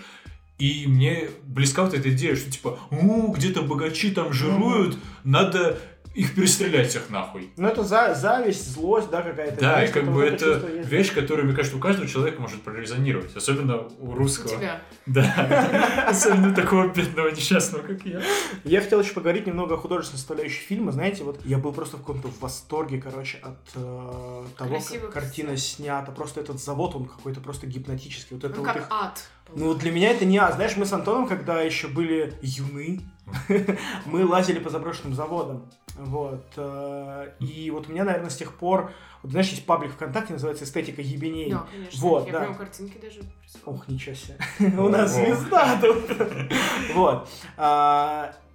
И 0.61 0.85
мне 0.85 1.31
близка 1.43 1.83
вот 1.83 1.95
эта 1.95 2.11
идея, 2.11 2.35
что 2.35 2.51
типа, 2.51 2.77
у, 2.91 3.31
где-то 3.31 3.63
богачи 3.63 4.11
там 4.11 4.31
жируют, 4.31 4.95
надо 5.23 5.79
их 6.13 6.35
перестрелять 6.35 6.89
всех 6.89 7.09
нахуй. 7.09 7.49
Ну, 7.57 7.67
это 7.67 7.83
за, 7.83 8.13
зависть, 8.13 8.71
злость, 8.73 9.09
да, 9.09 9.23
какая-то. 9.23 9.59
Да, 9.59 9.83
и 9.83 9.91
как 9.91 10.11
бы 10.11 10.23
это 10.23 10.57
вещь, 10.83 11.13
которая, 11.13 11.45
мне 11.45 11.55
кажется, 11.55 11.77
у 11.77 11.79
каждого 11.79 12.07
человека 12.07 12.39
может 12.41 12.61
прорезонировать, 12.61 13.35
особенно 13.35 13.87
у 13.97 14.11
У 14.11 14.13
русского. 14.13 14.49
тебя. 14.49 14.81
Да, 15.07 16.05
особенно 16.07 16.53
такого 16.53 16.89
бедного 16.89 17.29
несчастного, 17.29 17.81
как 17.81 18.05
я. 18.05 18.21
Я 18.63 18.81
хотел 18.81 18.99
еще 19.01 19.13
поговорить 19.13 19.47
немного 19.47 19.75
о 19.75 19.77
художественной 19.77 20.19
составляющей 20.19 20.61
фильма. 20.61 20.91
Знаете, 20.91 21.23
вот 21.23 21.39
я 21.45 21.57
был 21.57 21.71
просто 21.71 21.97
в 21.97 22.01
каком-то 22.01 22.29
восторге, 22.39 23.01
короче, 23.01 23.39
от 23.41 23.57
э, 23.75 24.43
того, 24.57 24.69
Красивых 24.69 25.11
как 25.11 25.23
картина 25.23 25.57
снята. 25.57 26.11
Просто 26.11 26.41
этот 26.41 26.61
завод, 26.61 26.93
он 26.93 27.05
какой-то 27.05 27.39
просто 27.39 27.65
гипнотический. 27.67 28.35
Вот 28.35 28.43
это 28.43 28.53
Ну, 28.55 28.63
вот 28.63 28.67
как 28.67 28.77
их- 28.83 28.87
ад. 28.91 29.23
Ну, 29.55 29.67
вот 29.67 29.79
для 29.79 29.91
меня 29.91 30.11
это 30.11 30.25
не 30.25 30.37
а. 30.37 30.51
Знаешь, 30.51 30.77
мы 30.77 30.85
с 30.85 30.93
Антоном, 30.93 31.27
когда 31.27 31.61
еще 31.61 31.87
были 31.87 32.33
юны, 32.41 33.01
мы 34.05 34.25
лазили 34.25 34.59
по 34.59 34.69
заброшенным 34.69 35.13
заводам. 35.13 35.69
Вот. 35.97 36.45
э, 36.55 37.31
И 37.39 37.69
вот 37.71 37.87
у 37.87 37.91
меня, 37.91 38.03
наверное, 38.03 38.29
с 38.29 38.35
тех 38.37 38.53
пор... 38.55 38.91
Вот 39.21 39.31
знаешь, 39.31 39.49
есть 39.49 39.65
паблик 39.67 39.91
ВКонтакте, 39.91 40.33
называется 40.33 40.63
«Эстетика 40.63 41.01
ебеней». 41.01 41.51
Да, 41.51 41.67
конечно. 41.71 42.01
Вот, 42.01 42.25
Я 42.25 42.33
да. 42.33 42.39
прям 42.39 42.55
картинки 42.55 42.97
даже. 42.99 43.21
Ох, 43.65 43.87
ничего 43.87 44.15
себе. 44.15 44.37
У 44.79 44.89
нас 44.89 45.13
звезда 45.13 45.79
тут. 45.79 46.17
Вот. 46.95 47.29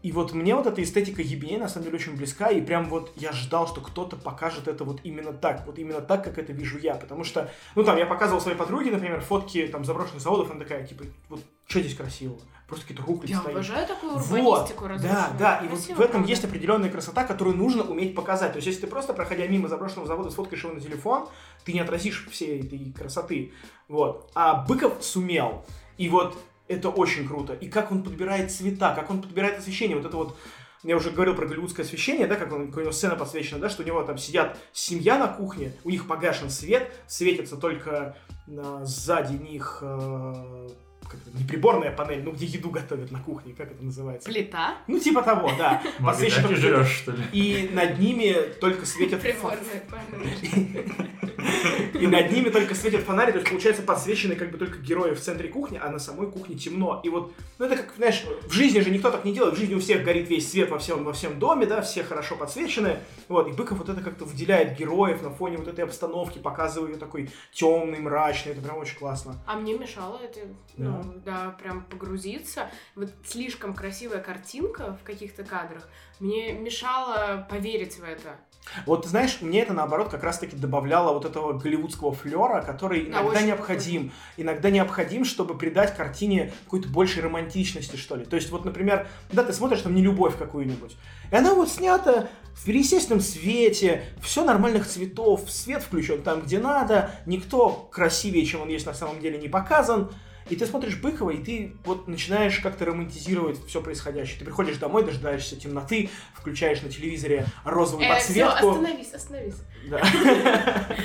И 0.07 0.13
вот 0.13 0.33
мне 0.35 0.55
вот 0.55 0.69
эта 0.69 0.81
эстетика 0.85 1.21
ебеней 1.21 1.57
на 1.59 1.69
самом 1.69 1.87
деле 1.87 1.97
очень 1.97 2.15
близка, 2.15 2.49
и 2.51 2.61
прям 2.61 2.89
вот 2.89 3.11
я 3.17 3.33
ждал, 3.33 3.67
что 3.67 3.81
кто-то 3.81 4.15
покажет 4.15 4.69
это 4.69 4.85
вот 4.85 5.01
именно 5.03 5.33
так, 5.33 5.67
вот 5.67 5.81
именно 5.81 6.01
так, 6.01 6.23
как 6.23 6.39
это 6.39 6.53
вижу 6.53 6.79
я, 6.79 6.95
потому 6.95 7.25
что, 7.25 7.51
ну 7.75 7.83
там, 7.83 7.97
я 7.97 8.07
показывал 8.07 8.41
своей 8.41 8.57
подруге, 8.57 8.93
например, 8.93 9.21
фотки 9.21 9.67
там 9.67 9.85
заброшенных 9.85 10.23
заводов, 10.23 10.49
она 10.53 10.61
такая, 10.61 10.87
типа, 10.87 11.03
вот, 11.29 11.41
что 11.67 11.81
здесь 11.81 11.97
красивого? 11.97 12.39
Просто 12.69 12.87
какие-то 12.87 13.03
рухли 13.05 13.31
Я 13.31 13.39
стоят. 13.41 13.57
обожаю 13.57 13.87
такую 13.89 14.13
Вот, 14.17 14.39
урбанистику 14.39 14.85
да, 14.85 14.89
разрушенную. 14.95 15.39
да, 15.41 15.57
и 15.57 15.63
вот 15.69 15.71
Красиво, 15.79 15.97
в 15.97 16.01
этом 16.01 16.11
правда. 16.13 16.29
есть 16.29 16.45
определенная 16.45 16.91
красота, 16.91 17.25
которую 17.25 17.57
нужно 17.57 17.83
уметь 17.83 18.15
показать. 18.15 18.53
То 18.53 18.59
есть, 18.59 18.69
если 18.69 18.83
ты 18.83 18.87
просто, 18.87 19.13
проходя 19.13 19.49
мимо 19.49 19.67
заброшенного 19.67 20.07
завода, 20.07 20.31
сфоткаешь 20.31 20.63
его 20.63 20.73
на 20.75 20.81
телефон, 20.81 21.29
ты 21.65 21.73
не 21.73 21.81
отразишь 21.81 22.29
всей 22.31 22.61
этой 22.61 22.93
красоты. 22.93 23.53
Вот. 23.89 24.31
А 24.37 24.65
Быков 24.69 25.03
сумел. 25.03 25.65
И 25.99 26.09
вот 26.09 26.37
это 26.69 26.89
очень 26.91 27.27
круто. 27.27 27.55
И 27.55 27.69
как 27.69 27.93
он 27.93 28.03
подбирает 28.03 28.51
цвета, 28.51 28.95
как 28.95 29.11
он 29.11 29.23
подбирает 29.23 29.59
освещение. 29.59 29.97
Вот 29.97 30.07
это 30.07 30.17
вот 30.17 30.37
я 30.83 30.97
уже 30.97 31.11
говорил 31.11 31.35
про 31.35 31.47
голливудское 31.47 31.85
освещение, 31.85 32.27
да, 32.27 32.37
как, 32.37 32.53
он, 32.53 32.69
как 32.69 32.79
у 32.79 32.81
него 32.81 32.93
сцена 32.93 33.17
подсвечена, 33.17 33.59
да, 33.61 33.69
что 33.69 33.83
у 33.83 33.87
него 33.87 34.03
там 34.03 34.19
сидят 34.19 34.57
семья 34.73 35.19
на 35.19 35.27
кухне, 35.27 35.73
у 35.85 35.91
них 35.91 36.07
погашен 36.07 36.49
свет, 36.49 36.93
светится 37.09 37.57
только 37.57 38.17
э, 38.47 38.81
сзади 38.85 39.35
них 39.35 39.79
э, 39.81 40.69
как 41.09 41.21
это, 41.27 41.37
не 41.37 41.45
приборная 41.45 41.91
панель, 41.91 42.23
ну 42.23 42.33
где 42.33 42.47
еду 42.47 42.71
готовят 42.71 43.11
на 43.11 43.21
кухне, 43.21 43.55
как 43.55 43.73
это 43.73 43.85
называется? 43.85 44.29
Плита. 44.29 44.77
Ну, 44.87 44.99
типа 44.99 45.23
того, 45.23 45.51
да. 45.59 45.83
Может, 45.99 46.21
Подсвечен 46.21 46.43
так 46.43 46.53
и 46.53 46.55
только- 46.55 46.61
жрешь, 46.61 46.97
что 46.97 47.13
ли? 47.13 47.25
И 47.33 47.71
над 47.73 47.99
ними 47.99 48.35
только 48.61 48.87
светят... 48.87 49.21
Приборная 49.21 49.83
панель. 49.91 50.93
И 51.95 52.07
над 52.07 52.31
ними 52.31 52.51
только 52.51 52.75
светят 52.75 53.03
фонари, 53.03 53.33
то 53.33 53.39
есть 53.39 53.51
получается 53.51 53.83
подсвечены 53.83 54.37
как 54.37 54.51
бы 54.51 54.59
только 54.59 54.79
герои 54.79 55.15
в 55.15 55.21
центре 55.21 55.49
кухни, 55.49 55.81
а 55.83 55.91
на 55.91 55.99
самой 55.99 56.31
кухне 56.31 56.57
темно. 56.57 57.01
И 57.05 57.09
вот, 57.09 57.33
ну 57.59 57.67
это 57.67 57.77
как, 57.77 57.95
знаешь, 57.97 58.25
в 58.43 58.53
жизни 58.53 58.81
же 58.81 58.91
никто 58.91 59.11
так 59.11 59.25
не 59.25 59.33
делает, 59.33 59.55
в 59.55 59.59
жизни 59.59 59.75
у 59.75 59.81
всех 59.81 60.05
горит 60.05 60.29
весь 60.29 60.51
свет 60.51 60.71
во 60.71 60.79
всем, 60.79 61.05
во 61.05 61.13
всем 61.13 61.39
доме, 61.39 61.67
да, 61.67 61.83
все 61.83 62.03
хорошо 62.03 62.37
подсвечены. 62.37 62.99
Вот, 63.29 63.49
и 63.49 63.53
Быков 63.53 63.79
вот 63.79 63.89
это 63.89 64.01
как-то 64.01 64.25
выделяет 64.25 64.79
героев 64.79 65.23
на 65.23 65.31
фоне 65.31 65.59
вот 65.59 65.69
этой 65.69 65.85
обстановки, 65.85 66.39
показывая 66.39 66.93
ее 66.93 66.99
такой 66.99 67.31
темный, 67.53 67.99
мрачный, 67.99 68.53
это 68.53 68.61
прям 68.61 68.79
очень 68.79 68.99
классно. 68.99 69.37
А 69.47 69.57
мне 69.57 69.77
мешало 69.77 70.19
это, 70.19 70.41
ну, 70.77 71.03
да, 71.25 71.57
прям 71.61 71.83
погрузиться. 71.85 72.71
Вот 72.95 73.11
слишком 73.25 73.75
красивая 73.75 74.21
картинка 74.21 74.99
в 75.01 75.05
каких-то 75.05 75.45
кадрах 75.45 75.89
мне 76.21 76.53
мешало 76.53 77.47
поверить 77.51 77.99
в 77.99 78.05
это. 78.05 78.37
Вот, 78.85 79.03
ты 79.03 79.09
знаешь, 79.09 79.39
мне 79.41 79.63
это, 79.63 79.73
наоборот, 79.73 80.09
как 80.09 80.23
раз-таки 80.23 80.57
добавляло 80.57 81.13
вот 81.13 81.25
этого 81.25 81.53
голливудского 81.53 82.13
флера, 82.13 82.63
который 82.63 83.05
Да, 83.05 83.21
иногда 83.21 83.29
очень 83.29 83.47
необходим. 83.47 84.13
Иногда 84.37 84.71
необходим, 84.71 85.25
чтобы 85.25 85.57
придать 85.57 85.97
картине 85.97 86.53
какой-то 86.65 86.89
большей 86.89 87.23
романтичности, 87.23 87.97
что 87.97 88.17
ли. 88.17 88.25
То 88.25 88.37
есть, 88.37 88.51
вот, 88.51 88.65
например, 88.65 89.07
да, 89.33 89.45
ты 89.45 89.53
смотришь 89.53 89.81
там 89.81 89.95
не 89.95 90.03
любовь 90.03 90.37
какую-нибудь, 90.37 90.97
и 91.31 91.35
она 91.35 91.55
вот 91.55 91.71
снята 91.71 92.29
в 92.55 92.69
естественном 92.69 93.21
свете, 93.21 94.03
все 94.21 94.45
нормальных 94.45 94.87
цветов, 94.87 95.51
свет 95.51 95.83
включен 95.83 96.23
там, 96.23 96.43
где 96.43 96.59
надо, 96.59 97.11
никто 97.27 97.89
красивее, 97.93 98.47
чем 98.47 98.63
он 98.63 98.69
есть 98.69 98.87
на 98.87 98.95
самом 98.95 99.21
деле, 99.21 99.39
не 99.39 99.49
показан. 99.49 100.11
И 100.49 100.57
ты 100.57 100.65
смотришь 100.67 100.97
Быкова, 100.97 101.31
и 101.31 101.43
ты 101.43 101.73
вот 101.85 102.07
начинаешь 102.07 102.59
как-то 102.61 102.85
романтизировать 102.85 103.65
все 103.67 103.83
происходящее. 103.83 104.39
Ты 104.39 104.45
приходишь 104.45 104.77
домой, 104.77 105.05
дожидаешься 105.05 105.57
темноты, 105.57 106.09
включаешь 106.35 106.83
на 106.83 106.89
телевизоре 106.89 107.47
розовую 107.65 108.07
Э, 108.07 108.19
все, 108.21 108.45
подсветку. 108.47 108.71
остановись, 108.71 109.13
остановись. 109.13 109.57
Да. 109.89 110.01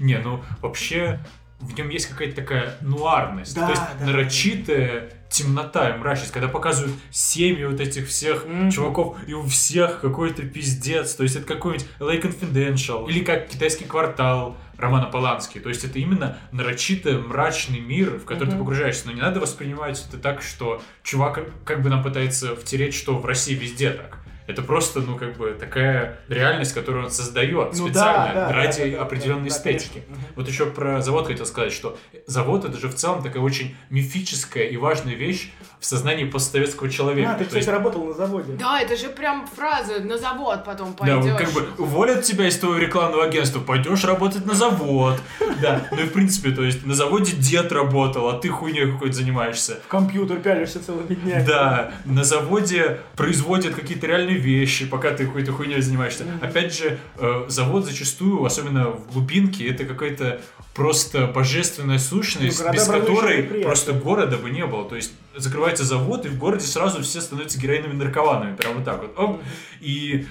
Не, 0.00 0.18
ну 0.18 0.40
вообще 0.62 1.20
в 1.60 1.74
нем 1.76 1.88
есть 1.90 2.06
какая-то 2.06 2.36
такая 2.36 2.76
нуарность. 2.80 3.54
Да, 3.54 3.66
То 3.66 3.70
есть 3.72 3.82
да. 4.00 4.06
нарочитая 4.06 5.10
темнота 5.30 5.90
и 5.90 5.98
мрачность, 5.98 6.32
когда 6.32 6.48
показывают 6.48 6.94
семьи 7.12 7.64
вот 7.64 7.78
этих 7.80 8.08
всех 8.08 8.46
Мгм. 8.46 8.70
чуваков, 8.70 9.16
и 9.28 9.32
у 9.34 9.44
всех 9.46 10.00
какой-то 10.00 10.42
пиздец. 10.42 11.14
То 11.14 11.22
есть 11.22 11.36
это 11.36 11.46
какой-нибудь 11.46 11.86
LA 12.00 12.20
Confidential, 12.20 13.08
или 13.08 13.22
как 13.22 13.48
китайский 13.48 13.84
квартал 13.84 14.56
Романа 14.76 15.06
Полански. 15.06 15.60
То 15.60 15.68
есть 15.68 15.84
это 15.84 15.98
именно 15.98 16.38
нарочито 16.52 17.12
мрачный 17.18 17.78
мир, 17.80 18.18
в 18.18 18.24
который 18.24 18.48
ты 18.48 18.54
Мгм. 18.56 18.60
погружаешься. 18.64 19.02
Но 19.06 19.12
не 19.12 19.20
надо 19.20 19.38
воспринимать 19.38 20.04
это 20.08 20.18
так, 20.18 20.42
что 20.42 20.82
чувак 21.02 21.40
как 21.64 21.82
бы 21.82 21.90
нам 21.90 22.02
пытается 22.02 22.56
втереть, 22.56 22.94
что 22.94 23.16
в 23.18 23.24
России 23.26 23.54
везде 23.54 23.90
так. 23.90 24.18
Это 24.50 24.62
просто, 24.62 25.00
ну, 25.00 25.16
как 25.16 25.36
бы 25.36 25.56
такая 25.58 26.18
реальность, 26.28 26.72
которую 26.72 27.04
он 27.04 27.10
создает 27.10 27.72
Ну 27.72 27.86
специально 27.86 28.34
да, 28.34 28.48
да, 28.48 28.52
ради 28.52 28.82
да, 28.82 28.90
да, 28.90 28.96
да, 28.96 29.02
определенной 29.02 29.48
да, 29.48 29.56
эстетики. 29.56 30.02
Вот 30.36 30.48
еще 30.48 30.66
про 30.66 31.00
завод 31.00 31.26
хотел 31.26 31.46
сказать, 31.46 31.72
что 31.72 31.98
завод 32.26 32.64
это 32.64 32.78
же 32.78 32.88
в 32.88 32.94
целом 32.94 33.22
такая 33.22 33.42
очень 33.42 33.76
мифическая 33.90 34.64
и 34.64 34.76
важная 34.76 35.14
вещь 35.14 35.52
в 35.78 35.86
сознании 35.86 36.24
постсоветского 36.24 36.90
человека. 36.90 37.30
А, 37.30 37.34
ты, 37.34 37.38
То 37.40 37.44
кстати, 37.44 37.58
есть, 37.58 37.68
работал 37.68 38.04
на 38.04 38.14
заводе. 38.14 38.52
Да, 38.52 38.80
это 38.80 38.96
же 38.96 39.08
прям 39.08 39.46
фраза 39.46 40.00
на 40.00 40.18
завод 40.18 40.64
потом 40.64 40.94
да, 41.00 41.16
пойдешь. 41.16 41.32
вот 41.32 41.38
как 41.38 41.50
бы 41.52 41.68
уволят 41.78 42.22
тебя 42.22 42.46
из 42.48 42.58
твоего 42.58 42.78
рекламного 42.78 43.24
агентства, 43.24 43.60
пойдешь 43.60 44.04
работать 44.04 44.44
на 44.44 44.54
завод. 44.54 45.20
Да, 45.60 45.86
ну 45.90 46.00
и 46.00 46.04
в 46.04 46.12
принципе, 46.12 46.50
то 46.50 46.62
есть 46.62 46.84
на 46.84 46.94
заводе 46.94 47.32
дед 47.32 47.72
работал, 47.72 48.28
а 48.28 48.38
ты 48.38 48.48
хуйней 48.48 48.90
какой-то 48.92 49.14
занимаешься. 49.14 49.78
В 49.84 49.88
компьютер 49.88 50.38
пялишься 50.38 50.84
целыми 50.84 51.14
днями. 51.14 51.44
Да, 51.46 51.92
на 52.04 52.24
заводе 52.24 53.00
производят 53.16 53.74
какие-то 53.74 54.06
реальные 54.06 54.38
вещи, 54.40 54.86
пока 54.86 55.12
ты 55.12 55.26
какой-то 55.26 55.52
хуйней 55.52 55.80
занимаешься. 55.80 56.24
Мгм. 56.24 56.38
Опять 56.42 56.74
же, 56.74 56.98
э, 57.18 57.44
завод 57.48 57.84
зачастую, 57.84 58.44
особенно 58.44 58.90
в 58.90 59.12
глубинке, 59.12 59.68
это 59.68 59.84
какая-то 59.84 60.40
просто 60.74 61.26
божественная 61.26 61.98
сущность, 61.98 62.62
Ну, 62.64 62.72
без 62.72 62.86
которой 62.86 63.42
просто 63.62 63.92
города 63.92 64.36
бы 64.36 64.50
не 64.50 64.66
было. 64.66 64.88
То 64.88 64.96
есть 64.96 65.12
закрывается 65.36 65.84
завод, 65.84 66.26
и 66.26 66.28
в 66.28 66.38
городе 66.38 66.66
сразу 66.66 67.02
все 67.02 67.20
становятся 67.20 67.60
героиновыми 67.60 68.02
наркоманами. 68.02 68.56
Прям 68.56 68.74
вот 68.74 68.84
так 68.84 69.00
вот. 69.02 69.18
Оп. 69.18 69.30
Мгм. 69.36 69.42
И 69.80 70.26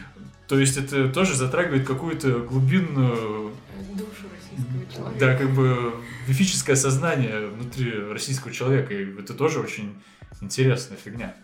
то 0.47 0.59
есть 0.59 0.77
это 0.77 1.09
тоже 1.09 1.35
затрагивает 1.35 1.85
какую-то 1.87 2.39
глубинную, 2.39 3.53
Душу 3.93 4.27
российского 4.33 4.91
человека. 4.93 5.19
да, 5.19 5.35
как 5.35 5.49
бы 5.51 5.93
мифическое 6.27 6.75
сознание 6.75 7.47
внутри 7.47 7.91
российского 8.11 8.51
человека. 8.51 8.93
И 8.93 9.19
это 9.19 9.33
тоже 9.33 9.59
очень 9.59 10.01
интересная 10.41 10.97
фигня. 10.97 11.35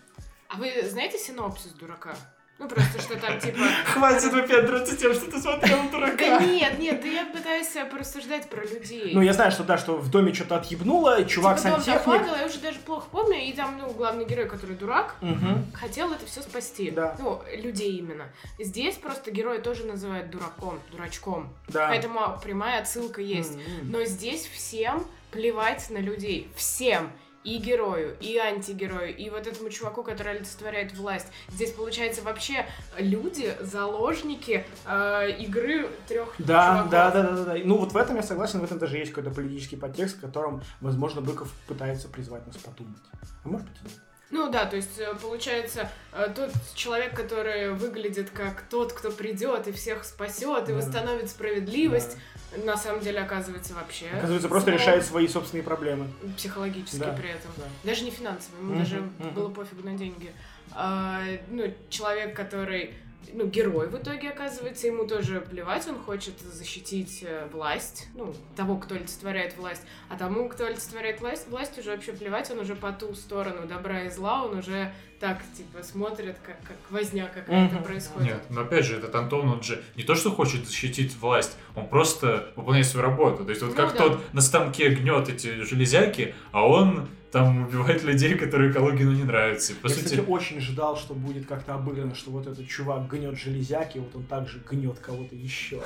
А 0.49 0.57
вы 0.57 0.71
знаете 0.89 1.17
синопсис 1.17 1.71
дурака? 1.73 2.15
Ну, 2.57 2.69
просто 2.69 3.01
что 3.01 3.19
там 3.19 3.37
типа... 3.37 3.59
Хватит 3.85 4.31
выпендриваться 4.31 4.95
тем, 4.95 5.13
что 5.13 5.29
ты 5.29 5.39
смотрел 5.39 5.77
Да 5.83 5.89
дурака. 5.91 6.39
нет, 6.39 6.79
нет, 6.79 7.01
да 7.01 7.07
я 7.07 7.25
пытаюсь 7.25 7.67
порассуждать 7.91 8.49
про 8.49 8.63
людей. 8.63 9.11
Ну, 9.13 9.21
я 9.21 9.33
знаю, 9.33 9.51
что 9.51 9.63
да, 9.65 9.77
что 9.77 9.97
в 9.97 10.09
доме 10.09 10.33
что-то 10.33 10.55
отъебнуло, 10.55 11.25
чувак 11.25 11.57
Типа 11.57 11.69
дом 11.71 11.81
сантехник. 11.81 12.13
западал, 12.13 12.35
я 12.39 12.45
уже 12.45 12.59
даже 12.59 12.79
плохо 12.79 13.07
помню, 13.11 13.39
и 13.43 13.51
там, 13.51 13.77
ну, 13.77 13.89
главный 13.91 14.23
герой, 14.25 14.47
который 14.47 14.77
дурак, 14.77 15.15
Мгм. 15.19 15.65
хотел 15.73 16.13
это 16.13 16.25
все 16.25 16.41
спасти. 16.41 16.91
Да. 16.91 17.17
Ну, 17.19 17.41
людей 17.57 17.97
именно. 17.97 18.25
Здесь 18.57 18.95
просто 18.95 19.31
героя 19.31 19.59
тоже 19.59 19.83
называют 19.83 20.29
дураком, 20.29 20.79
дурачком. 20.91 21.53
Да. 21.67 21.89
Поэтому 21.89 22.39
прямая 22.41 22.81
отсылка 22.81 23.21
есть. 23.21 23.55
М-м. 23.55 23.91
Но 23.91 24.05
здесь 24.05 24.45
всем 24.45 25.05
плевать 25.31 25.89
на 25.89 25.97
людей. 25.97 26.49
Всем. 26.55 27.11
И 27.45 27.57
герою, 27.57 28.17
и 28.19 28.37
антигерою, 28.37 29.15
и 29.15 29.29
вот 29.29 29.47
этому 29.47 29.69
чуваку, 29.69 30.03
который 30.03 30.35
олицетворяет 30.37 30.93
власть. 30.97 31.27
Здесь, 31.49 31.71
получается, 31.71 32.21
вообще 32.23 32.65
люди, 32.97 33.53
заложники 33.61 34.65
э, 34.85 35.31
игры 35.39 35.87
трех 36.07 36.33
Да, 36.39 36.69
чуваков. 36.69 36.89
да, 36.91 37.11
да, 37.11 37.23
да, 37.23 37.43
да. 37.45 37.55
Ну 37.63 37.77
вот 37.77 37.91
в 37.93 37.97
этом 37.97 38.15
я 38.15 38.23
согласен, 38.23 38.59
в 38.59 38.63
этом 38.63 38.79
даже 38.79 38.97
есть 38.97 39.13
какой-то 39.13 39.33
политический 39.33 39.75
подтекст, 39.77 40.17
в 40.17 40.21
котором, 40.21 40.61
возможно, 40.81 41.21
Быков 41.21 41.51
пытается 41.67 42.09
призвать 42.09 42.45
нас 42.47 42.57
подумать. 42.57 42.97
А 43.43 43.47
может 43.47 43.67
быть 43.67 43.77
и 43.81 43.85
нет. 43.85 43.99
Ну 44.31 44.49
да, 44.49 44.65
то 44.65 44.75
есть, 44.75 44.97
э, 44.99 45.13
получается, 45.21 45.89
э, 46.11 46.27
тот 46.35 46.51
человек, 46.73 47.15
который 47.15 47.71
выглядит 47.71 48.31
как 48.31 48.63
тот, 48.69 48.91
кто 48.91 49.11
придет 49.11 49.67
и 49.67 49.71
всех 49.71 50.03
спасет 50.03 50.67
и 50.67 50.71
Да. 50.71 50.77
восстановит 50.79 51.29
справедливость, 51.29 52.17
на 52.63 52.75
самом 52.75 53.01
деле 53.01 53.19
оказывается 53.19 53.73
вообще... 53.75 54.07
Оказывается, 54.09 54.49
просто 54.49 54.71
злом. 54.71 54.79
решает 54.81 55.05
свои 55.05 55.27
собственные 55.27 55.63
проблемы. 55.63 56.07
психологически 56.37 56.97
Да, 56.97 57.11
при 57.13 57.29
этом. 57.29 57.51
да. 57.57 57.63
Даже 57.83 58.03
не 58.03 58.11
финансово, 58.11 58.57
ему 58.57 58.71
Мгм, 58.73 58.79
даже 58.79 58.95
мгм. 59.01 59.29
было 59.35 59.49
пофигу 59.49 59.83
на 59.87 59.93
деньги. 59.97 60.31
А, 60.71 61.21
ну, 61.49 61.71
человек, 61.89 62.35
который 62.35 62.95
ну, 63.33 63.47
герой 63.47 63.87
в 63.89 63.95
итоге 63.95 64.29
оказывается, 64.29 64.87
ему 64.87 65.05
тоже 65.05 65.41
плевать, 65.41 65.87
он 65.87 65.99
хочет 65.99 66.39
защитить 66.39 67.23
э, 67.23 67.47
власть, 67.51 68.07
ну, 68.15 68.33
того, 68.55 68.77
кто 68.77 68.95
олицетворяет 68.95 69.57
власть, 69.57 69.81
а 70.09 70.17
тому, 70.17 70.47
кто 70.47 70.65
олицетворяет 70.65 71.19
власть, 71.21 71.47
власть 71.49 71.77
уже 71.77 71.91
вообще 71.91 72.13
плевать, 72.13 72.49
он 72.51 72.59
уже 72.59 72.75
по 72.75 72.91
ту 72.91 73.13
сторону 73.13 73.67
добра 73.67 74.03
и 74.03 74.09
зла, 74.09 74.43
он 74.45 74.59
уже 74.59 74.93
так, 75.19 75.39
типа, 75.57 75.81
смотрит, 75.83 76.37
как, 76.45 76.59
как 76.61 76.77
возня 76.89 77.27
какая-то 77.27 77.75
Мгм. 77.75 77.83
происходит. 77.83 78.27
Нет, 78.27 78.43
но 78.49 78.61
опять 78.61 78.85
же, 78.85 78.97
этот 78.97 79.15
Антон, 79.15 79.49
он 79.49 79.63
же 79.63 79.81
не 79.95 80.03
то, 80.03 80.13
что 80.15 80.29
хочет 80.31 80.65
защитить 80.67 81.15
власть, 81.15 81.57
он 81.75 81.87
просто 81.87 82.51
выполняет 82.55 82.85
свою 82.85 83.05
работу. 83.07 83.43
То 83.43 83.49
есть 83.49 83.61
вот 83.61 83.71
Ну 83.71 83.75
как 83.77 83.93
да. 83.93 83.97
тот 84.03 84.33
на 84.33 84.41
станке 84.41 84.89
гнет 84.89 85.29
эти 85.29 85.61
железяки, 85.63 86.35
а 86.51 86.67
он 86.67 87.07
там 87.35 87.67
убивает 87.67 88.01
людей, 88.03 88.35
которые 88.35 88.71
Калугину 88.71 89.11
не 89.11 89.25
нравятся. 89.25 89.73
И, 89.73 89.75
По 89.75 89.87
Я, 89.87 89.93
сути, 89.93 90.05
кстати, 90.05 90.21
очень 90.21 90.61
ждал, 90.61 90.95
что 90.95 91.13
будет 91.13 91.45
как-то 91.45 91.73
обыграно, 91.73 92.15
что 92.15 92.31
вот 92.31 92.47
этот 92.47 92.65
чувак 92.65 93.09
гнет 93.09 93.37
железяки, 93.37 93.97
вот 93.97 94.15
он 94.15 94.23
также 94.23 94.59
гнет 94.59 94.99
кого-то 94.99 95.35
еще, 95.35 95.81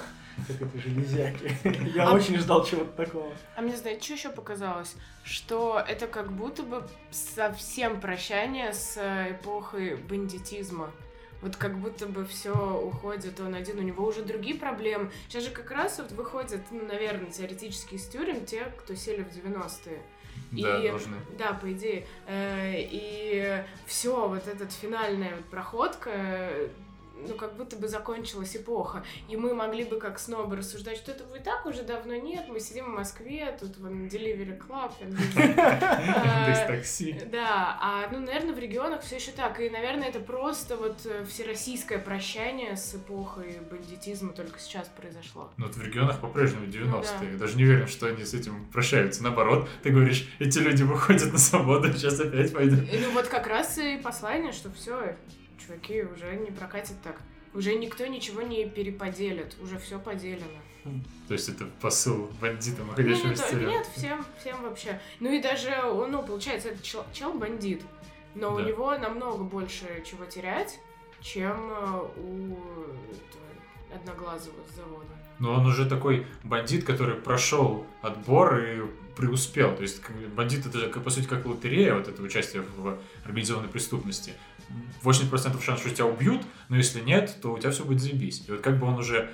как 0.47 0.61
это 0.61 0.79
железяки. 0.79 1.51
Я 1.95 2.07
А- 2.07 2.13
очень 2.13 2.37
ждал 2.37 2.63
чего-то 2.63 2.91
такого. 2.91 3.31
А 3.55 3.61
мне, 3.61 3.75
знаете, 3.75 4.03
что 4.03 4.13
еще 4.13 4.29
показалось? 4.29 4.95
Что 5.23 5.83
это 5.87 6.05
как 6.05 6.31
будто 6.31 6.61
бы 6.61 6.87
совсем 7.09 7.99
прощание 7.99 8.71
с 8.71 8.97
эпохой 9.31 9.95
бандитизма. 9.95 10.91
Вот 11.41 11.55
как 11.55 11.79
будто 11.79 12.05
бы 12.05 12.25
все 12.25 12.51
уходит 12.53 13.39
он 13.39 13.55
один, 13.55 13.79
у 13.79 13.81
него 13.81 14.05
уже 14.05 14.21
другие 14.23 14.55
проблемы. 14.55 15.09
Сейчас 15.29 15.45
же 15.45 15.49
как 15.49 15.71
раз 15.71 15.97
вот 15.97 16.11
выходят, 16.11 16.61
ну, 16.69 16.85
наверное, 16.85 17.31
теоретически 17.31 17.95
из 17.95 18.05
тюрем 18.07 18.45
те, 18.45 18.65
кто 18.77 18.93
сели 18.93 19.23
в 19.23 19.29
90-е. 19.35 19.99
Да, 20.51 20.79
и- 20.83 20.89
должны. 20.89 21.17
Да, 21.37 21.53
по 21.53 21.71
идее. 21.71 22.05
Э, 22.27 22.73
И 22.75 23.63
все, 23.85 24.27
вот 24.27 24.47
этот 24.47 24.71
финальная 24.71 25.35
проходка, 25.51 26.49
ну, 27.27 27.35
как 27.35 27.55
будто 27.55 27.75
бы 27.75 27.87
закончилась 27.87 28.55
эпоха. 28.55 29.03
И 29.27 29.37
мы 29.37 29.53
могли 29.53 29.83
бы 29.83 29.99
как 29.99 30.19
снобы 30.19 30.55
рассуждать, 30.55 30.97
что 30.97 31.11
этого 31.11 31.35
и 31.35 31.39
так 31.39 31.65
уже 31.65 31.83
давно 31.83 32.15
нет. 32.15 32.45
Мы 32.47 32.59
сидим 32.59 32.85
в 32.85 32.95
Москве, 32.95 33.55
тут 33.59 33.77
вон 33.77 34.07
Delivery 34.07 34.59
Club. 34.59 34.91
Э, 35.35 36.67
такси. 36.67 37.21
Да, 37.31 37.77
а, 37.81 38.09
ну, 38.11 38.19
наверное, 38.19 38.53
в 38.53 38.59
регионах 38.59 39.01
все 39.01 39.17
еще 39.17 39.31
так. 39.31 39.59
И, 39.59 39.69
наверное, 39.69 40.09
это 40.09 40.19
просто 40.19 40.77
вот 40.77 41.05
э, 41.05 41.25
всероссийское 41.25 41.99
прощание 41.99 42.75
с 42.75 42.95
эпохой 42.95 43.57
бандитизма 43.69 44.33
только 44.33 44.59
сейчас 44.59 44.87
произошло. 44.87 45.51
Но 45.57 45.67
вот 45.67 45.75
в 45.75 45.83
регионах 45.83 46.19
по-прежнему 46.19 46.65
90-е. 46.65 47.31
Ну 47.31 47.37
даже 47.37 47.57
не 47.57 47.63
уверен, 47.63 47.87
что 47.87 48.07
они 48.07 48.23
с 48.23 48.33
этим 48.33 48.65
прощаются. 48.71 49.23
Наоборот, 49.23 49.69
ты 49.83 49.89
говоришь, 49.89 50.27
эти 50.39 50.59
люди 50.59 50.83
выходят 50.83 51.31
на 51.31 51.39
свободу, 51.39 51.91
сейчас 51.93 52.19
опять 52.19 52.53
пойдут. 52.53 52.79
Ну 52.91 53.11
вот 53.11 53.27
как 53.27 53.47
раз 53.47 53.77
и 53.77 53.97
послание, 53.97 54.51
что 54.51 54.71
все, 54.71 55.15
чуваки, 55.59 56.03
уже 56.03 56.35
не 56.35 56.51
прокатит 56.51 57.01
так. 57.03 57.21
Уже 57.53 57.73
никто 57.75 58.05
ничего 58.05 58.41
не 58.41 58.67
переподелит, 58.69 59.55
уже 59.61 59.77
все 59.79 59.99
поделено. 59.99 60.45
То 61.27 61.33
есть 61.33 61.49
это 61.49 61.65
посыл 61.81 62.31
бандитам, 62.39 62.85
Ну, 62.87 62.93
уходящим 62.93 63.27
не 63.27 63.33
из 63.33 63.41
то- 63.41 63.49
тюрем. 63.49 63.69
нет, 63.69 63.87
всем, 63.95 64.25
всем 64.39 64.61
вообще. 64.63 64.99
Ну 65.19 65.31
и 65.31 65.41
даже, 65.41 65.71
ну, 65.83 66.23
получается, 66.23 66.69
этот 66.69 66.83
чел, 66.83 67.05
чел 67.13 67.33
бандит, 67.33 67.81
но 68.35 68.53
у 68.53 68.59
Да. 68.59 68.63
него 68.63 68.97
намного 68.97 69.43
больше 69.43 70.03
чего 70.05 70.25
терять, 70.25 70.79
чем 71.21 71.71
э, 71.71 72.07
у 72.17 72.57
одноглазого 73.93 74.55
с 74.71 74.75
завода. 74.77 75.05
Но 75.39 75.53
он 75.53 75.65
уже 75.65 75.87
такой 75.87 76.25
бандит, 76.43 76.85
который 76.85 77.15
прошел 77.15 77.85
отбор 78.01 78.57
и 78.59 78.81
преуспел. 79.15 79.75
То 79.75 79.81
есть 79.83 80.01
бандит 80.35 80.65
это 80.65 80.99
по 80.99 81.09
сути, 81.09 81.27
как 81.27 81.45
лотерея, 81.45 81.95
вот 81.95 82.07
это 82.07 82.21
участие 82.21 82.63
в 82.77 82.97
организованной 83.25 83.69
преступности. 83.69 84.33
80% 85.03 85.61
шанс, 85.63 85.79
что 85.79 85.89
тебя 85.89 86.05
убьют, 86.05 86.41
но 86.67 86.77
если 86.77 87.01
нет, 87.01 87.37
то 87.41 87.53
у 87.53 87.59
тебя 87.59 87.71
все 87.71 87.83
будет 87.83 88.01
заебись. 88.01 88.43
И 88.47 88.51
вот 88.51 88.61
как 88.61 88.79
бы 88.79 88.87
он 88.87 88.95
уже 88.95 89.29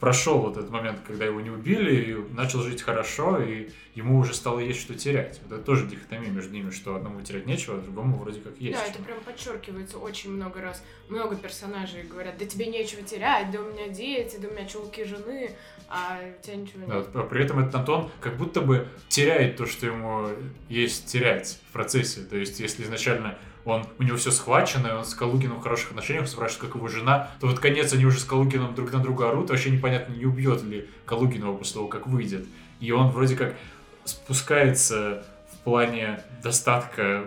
прошел 0.00 0.40
вот 0.40 0.56
этот 0.56 0.70
момент, 0.70 1.00
когда 1.06 1.24
его 1.24 1.40
не 1.40 1.50
убили, 1.50 2.10
и 2.10 2.34
начал 2.34 2.60
жить 2.60 2.82
хорошо, 2.82 3.40
и 3.40 3.70
ему 3.94 4.18
уже 4.18 4.34
стало 4.34 4.58
есть 4.58 4.80
что 4.80 4.94
терять. 4.94 5.40
Вот 5.44 5.56
это 5.56 5.64
тоже 5.64 5.86
дихотомия 5.86 6.30
между 6.30 6.52
ними, 6.52 6.70
что 6.70 6.96
одному 6.96 7.22
терять 7.22 7.46
нечего, 7.46 7.78
а 7.78 7.80
другому 7.80 8.18
вроде 8.18 8.40
как 8.40 8.58
есть. 8.58 8.76
да, 8.76 8.84
что. 8.84 8.94
это 8.94 9.02
прям 9.02 9.20
подчеркивается 9.20 9.98
очень 9.98 10.32
много 10.32 10.60
раз. 10.60 10.84
Много 11.08 11.36
персонажей 11.36 12.02
говорят, 12.02 12.36
да 12.38 12.44
тебе 12.44 12.66
нечего 12.66 13.02
терять, 13.02 13.50
да 13.50 13.60
у 13.60 13.72
меня 13.72 13.88
дети, 13.88 14.36
да 14.36 14.48
у 14.48 14.50
меня 14.50 14.66
чулки 14.66 15.04
жены, 15.04 15.52
а 15.88 16.20
у 16.38 16.42
тебя 16.44 16.56
ничего 16.56 16.80
нет. 16.80 17.10
Да, 17.12 17.20
а 17.20 17.22
при 17.24 17.42
этом 17.42 17.58
этот 17.60 17.74
Антон 17.74 18.10
как 18.20 18.36
будто 18.36 18.60
бы 18.60 18.86
теряет 19.08 19.56
то, 19.56 19.66
что 19.66 19.86
ему 19.86 20.28
есть 20.68 21.06
терять 21.06 21.58
в 21.68 21.72
процессе. 21.72 22.20
То 22.20 22.36
есть, 22.36 22.60
если 22.60 22.82
изначально 22.82 23.38
он, 23.66 23.84
у 23.98 24.02
него 24.04 24.16
все 24.16 24.30
схвачено, 24.30 24.86
и 24.86 24.92
он 24.92 25.04
с 25.04 25.14
Калугином 25.14 25.58
в 25.58 25.62
хороших 25.62 25.90
отношениях, 25.90 26.28
спрашивает, 26.28 26.66
как 26.66 26.76
его 26.76 26.88
жена, 26.88 27.30
то 27.40 27.48
вот 27.48 27.58
конец 27.58 27.92
они 27.92 28.06
уже 28.06 28.20
с 28.20 28.24
Калугином 28.24 28.74
друг 28.74 28.92
на 28.92 29.00
друга 29.00 29.28
орут, 29.28 29.50
вообще 29.50 29.70
непонятно, 29.70 30.14
не 30.14 30.24
убьет 30.24 30.62
ли 30.62 30.88
Калугин 31.04 31.42
его 31.42 31.54
после 31.56 31.74
того, 31.74 31.88
как 31.88 32.06
выйдет. 32.06 32.46
И 32.80 32.92
он 32.92 33.10
вроде 33.10 33.34
как 33.36 33.56
спускается 34.04 35.26
в 35.52 35.64
плане 35.64 36.20
достатка 36.42 37.24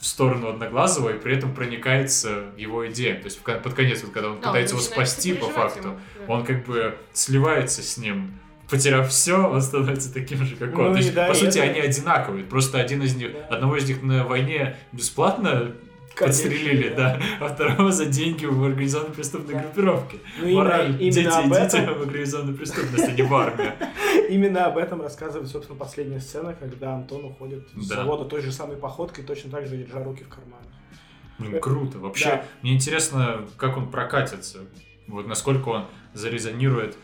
в 0.00 0.06
сторону 0.06 0.48
Одноглазого 0.48 1.10
и 1.10 1.18
при 1.18 1.36
этом 1.36 1.54
проникается 1.54 2.46
его 2.56 2.88
идеям. 2.90 3.18
То 3.18 3.26
есть 3.26 3.40
под 3.40 3.74
конец, 3.74 4.02
вот, 4.02 4.12
когда 4.12 4.30
он 4.30 4.40
Да, 4.40 4.48
пытается 4.48 4.74
его 4.74 4.82
начинает 4.82 5.08
спасти 5.08 5.34
по 5.34 5.48
факту, 5.48 5.98
да. 6.18 6.32
он 6.32 6.44
как 6.44 6.64
бы 6.64 6.96
сливается 7.12 7.82
с 7.82 7.98
ним. 7.98 8.38
Потеряв 8.72 9.08
все, 9.10 9.34
он 9.36 9.60
становится 9.60 10.12
таким 10.12 10.44
же, 10.46 10.56
как 10.56 10.76
он. 10.78 10.86
Ну 10.86 10.92
То 10.92 10.98
есть, 10.98 11.12
да, 11.14 11.26
по 11.28 11.34
сути, 11.34 11.58
это- 11.58 11.70
они 11.70 11.80
одинаковые. 11.80 12.42
Просто 12.44 12.80
один 12.80 13.02
из 13.02 13.14
них, 13.14 13.32
Да. 13.32 13.56
одного 13.56 13.76
из 13.76 13.86
них 13.86 14.02
на 14.02 14.24
войне 14.24 14.76
бесплатно 14.92 15.72
Конечно, 16.14 16.48
подстрелили, 16.48 16.88
да, 16.94 17.20
а 17.38 17.48
второго 17.48 17.92
за 17.92 18.06
деньги 18.06 18.46
в 18.46 18.64
организованной 18.64 19.12
преступной 19.14 19.54
Да. 19.54 19.60
группировке. 19.60 20.18
Ну, 20.40 20.46
именно, 20.46 20.58
Мораль. 20.64 20.96
Дети, 20.98 21.18
именно 21.18 21.38
об 21.38 21.46
идите 21.52 21.78
этом, 21.78 21.98
в 21.98 22.02
организованную 22.02 22.56
преступность, 22.56 23.08
а 23.08 23.12
не 23.12 23.22
в 23.22 23.34
армию. 23.34 23.72
именно 24.30 24.64
об 24.66 24.78
этом 24.78 25.02
рассказывает, 25.02 25.50
собственно, 25.50 25.78
последняя 25.78 26.20
сцена, 26.20 26.54
когда 26.54 26.94
Антон 26.94 27.26
уходит 27.26 27.68
с 27.76 27.88
Да. 27.88 27.96
завода 27.96 28.24
той 28.24 28.40
же 28.40 28.52
самой 28.52 28.76
походкой, 28.78 29.22
точно 29.24 29.50
так 29.50 29.66
же 29.66 29.76
держа 29.76 30.02
руки 30.02 30.24
в 30.24 30.28
карманах. 30.28 30.64
Блин, 31.38 31.60
круто. 31.60 31.98
Вообще, 31.98 32.24
Да. 32.26 32.44
мне 32.62 32.72
интересно, 32.74 33.42
как 33.58 33.76
он 33.76 33.90
прокатится. 33.90 34.60
Вот 35.08 35.26
насколько 35.26 35.68
он 35.68 35.84
зарезонирует 36.14 36.96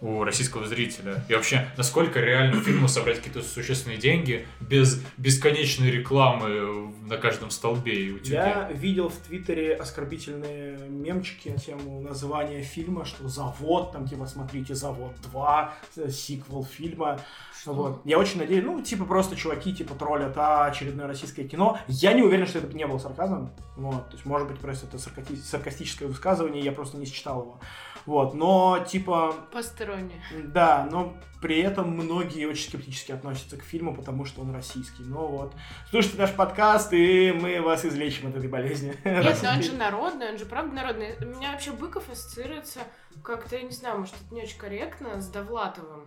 у 0.00 0.24
российского 0.24 0.66
зрителя. 0.66 1.24
И 1.28 1.34
вообще, 1.34 1.68
насколько 1.76 2.20
реально 2.20 2.60
фильму 2.60 2.88
собрать 2.88 3.18
какие-то 3.18 3.42
существенные 3.42 3.98
деньги 3.98 4.46
без 4.60 5.02
бесконечной 5.16 5.90
рекламы 5.90 6.92
на 7.06 7.16
каждом 7.16 7.50
столбе 7.50 7.94
и 7.94 8.12
утюге. 8.12 8.34
Я 8.34 8.70
видел 8.72 9.08
в 9.08 9.16
Твиттере 9.16 9.74
оскорбительные 9.74 10.78
мемчики 10.88 11.48
на 11.48 11.58
тему 11.58 12.00
названия 12.00 12.62
фильма, 12.62 13.04
что 13.04 13.28
«Завод», 13.28 13.92
там 13.92 14.06
типа 14.06 14.26
«Смотрите, 14.26 14.74
Завод 14.74 15.12
2», 15.32 15.70
э, 15.96 16.10
сиквел 16.10 16.64
фильма. 16.64 17.20
Вот. 17.64 18.00
Я 18.04 18.18
очень 18.18 18.38
надеюсь, 18.38 18.64
ну, 18.64 18.80
типа 18.80 19.04
просто 19.04 19.34
чуваки 19.34 19.74
типа 19.74 19.94
троллят, 19.94 20.36
а 20.36 20.66
очередное 20.66 21.06
российское 21.06 21.44
кино. 21.44 21.78
Я 21.88 22.12
не 22.12 22.22
уверен, 22.22 22.46
что 22.46 22.58
это 22.58 22.74
не 22.76 22.86
был 22.86 23.00
сарказмом. 23.00 23.50
Вот. 23.76 24.08
То 24.08 24.12
есть, 24.12 24.24
может 24.24 24.48
быть, 24.48 24.58
просто 24.58 24.86
это 24.86 24.98
саркати- 24.98 25.36
саркастическое 25.36 26.08
высказывание, 26.08 26.62
я 26.62 26.72
просто 26.72 26.96
не 26.96 27.06
считал 27.06 27.40
его. 27.42 27.60
Вот. 28.06 28.34
Но, 28.34 28.84
типа, 28.88 29.34
Посторонние. 29.52 30.20
да, 30.44 30.86
но 30.90 31.16
при 31.42 31.58
этом 31.60 31.90
многие 31.90 32.46
очень 32.46 32.68
скептически 32.68 33.12
относятся 33.12 33.56
к 33.56 33.62
фильму, 33.62 33.94
потому 33.94 34.24
что 34.24 34.40
он 34.42 34.52
российский. 34.54 35.02
Ну 35.02 35.26
вот. 35.26 35.52
Слушайте 35.90 36.18
наш 36.18 36.32
подкаст, 36.32 36.92
и 36.92 37.32
мы 37.32 37.60
вас 37.60 37.84
излечим 37.84 38.28
от 38.28 38.36
этой 38.36 38.48
болезни. 38.48 38.94
Нет, 39.04 39.38
но 39.42 39.50
он 39.50 39.62
же 39.62 39.72
народный, 39.74 40.30
он 40.30 40.38
же 40.38 40.46
правда 40.46 40.74
народный. 40.74 41.16
У 41.20 41.26
меня 41.36 41.52
вообще 41.52 41.72
Быков 41.72 42.08
ассоциируется 42.10 42.80
как-то, 43.22 43.56
я 43.56 43.62
не 43.62 43.70
знаю, 43.72 43.98
может, 43.98 44.14
это 44.14 44.34
не 44.34 44.42
очень 44.42 44.58
корректно, 44.58 45.20
с 45.20 45.28
Довлатовым. 45.28 46.06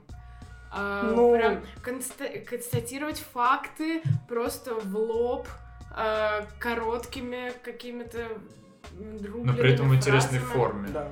А, 0.72 1.04
Ну- 1.16 1.34
Прям 1.36 1.64
конста- 1.84 2.40
констатировать 2.46 3.20
факты 3.20 4.02
просто 4.28 4.76
в 4.76 4.96
лоб 4.96 5.48
а, 5.96 6.46
короткими 6.60 7.52
какими-то 7.64 8.28
Но 9.00 9.54
при 9.54 9.74
этом 9.74 9.90
в 9.90 9.96
интересной 9.96 10.40
форме. 10.40 10.90
Да. 10.90 11.10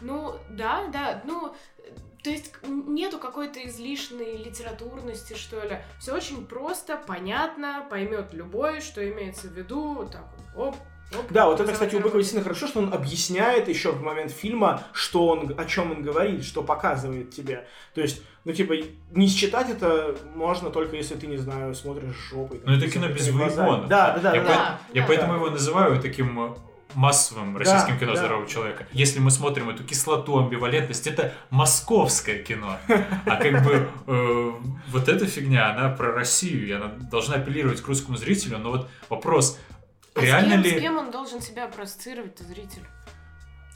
Ну, 0.00 0.36
да, 0.50 0.86
да, 0.92 1.22
ну, 1.24 1.54
то 2.22 2.30
есть 2.30 2.52
нету 2.66 3.18
какой-то 3.18 3.66
излишней 3.66 4.36
литературности, 4.36 5.34
что 5.34 5.60
ли. 5.62 5.78
Все 5.98 6.14
очень 6.14 6.46
просто, 6.46 7.00
понятно, 7.06 7.86
поймет 7.88 8.32
любой, 8.32 8.80
что 8.80 9.06
имеется 9.08 9.48
в 9.48 9.52
виду, 9.52 9.94
вот 9.94 10.12
так 10.12 10.24
вот, 10.54 10.68
оп, 10.68 10.76
оп. 11.18 11.26
Да, 11.30 11.46
вот 11.46 11.60
это, 11.60 11.72
кстати, 11.72 11.94
у 11.94 12.00
Быкова 12.00 12.18
действительно 12.18 12.44
хорошо, 12.44 12.66
что 12.66 12.80
он 12.80 12.92
объясняет 12.92 13.68
еще 13.68 13.92
в 13.92 14.02
момент 14.02 14.32
фильма, 14.32 14.82
что 14.92 15.28
он, 15.28 15.54
о 15.56 15.64
чем 15.64 15.92
он 15.92 16.02
говорит, 16.02 16.44
что 16.44 16.62
показывает 16.62 17.30
тебе. 17.30 17.66
То 17.94 18.02
есть, 18.02 18.22
ну, 18.44 18.52
типа, 18.52 18.74
не 19.12 19.26
считать 19.26 19.70
это 19.70 20.14
можно 20.34 20.70
только 20.70 20.96
если 20.96 21.14
ты, 21.14 21.26
не 21.26 21.38
знаю, 21.38 21.74
смотришь 21.74 22.14
жопой. 22.30 22.60
Но 22.64 22.74
это 22.74 22.90
кино 22.90 23.08
без 23.08 23.28
выгонов. 23.28 23.88
Да, 23.88 24.18
да, 24.18 24.20
да. 24.20 24.34
Я, 24.34 24.42
да. 24.42 24.46
по- 24.48 24.54
Да, 24.54 24.80
я 24.92 25.00
да. 25.02 25.08
поэтому 25.08 25.34
его 25.34 25.50
называю 25.50 26.00
таким 26.02 26.52
э, 26.52 26.54
массовым 26.94 27.56
российским 27.56 27.98
кино 27.98 28.12
да. 28.12 28.18
здорового 28.18 28.48
человека. 28.48 28.86
Если 28.92 29.18
мы 29.18 29.30
смотрим 29.30 29.70
эту 29.70 29.84
кислоту, 29.84 30.38
амбивалентность, 30.38 31.06
это 31.06 31.34
московское 31.50 32.42
кино. 32.42 32.78
А 33.26 33.36
как 33.36 33.64
бы 33.64 33.88
э, 34.06 34.50
вот 34.88 35.08
эта 35.08 35.26
фигня, 35.26 35.70
она 35.70 35.90
про 35.90 36.12
Россию, 36.12 36.66
и 36.66 36.72
она 36.72 36.88
должна 36.88 37.36
апеллировать 37.36 37.80
к 37.80 37.86
русскому 37.86 38.16
зрителю. 38.16 38.58
Но 38.58 38.70
вот 38.70 38.88
вопрос, 39.08 39.58
А 40.14 40.20
реально 40.20 40.48
с 40.48 40.62
кем, 40.62 40.62
ли... 40.62 40.78
с 40.78 40.82
кем 40.82 40.96
он 40.96 41.10
должен 41.10 41.40
себя 41.40 41.66
проецировать-то, 41.66 42.44
зритель? 42.44 42.82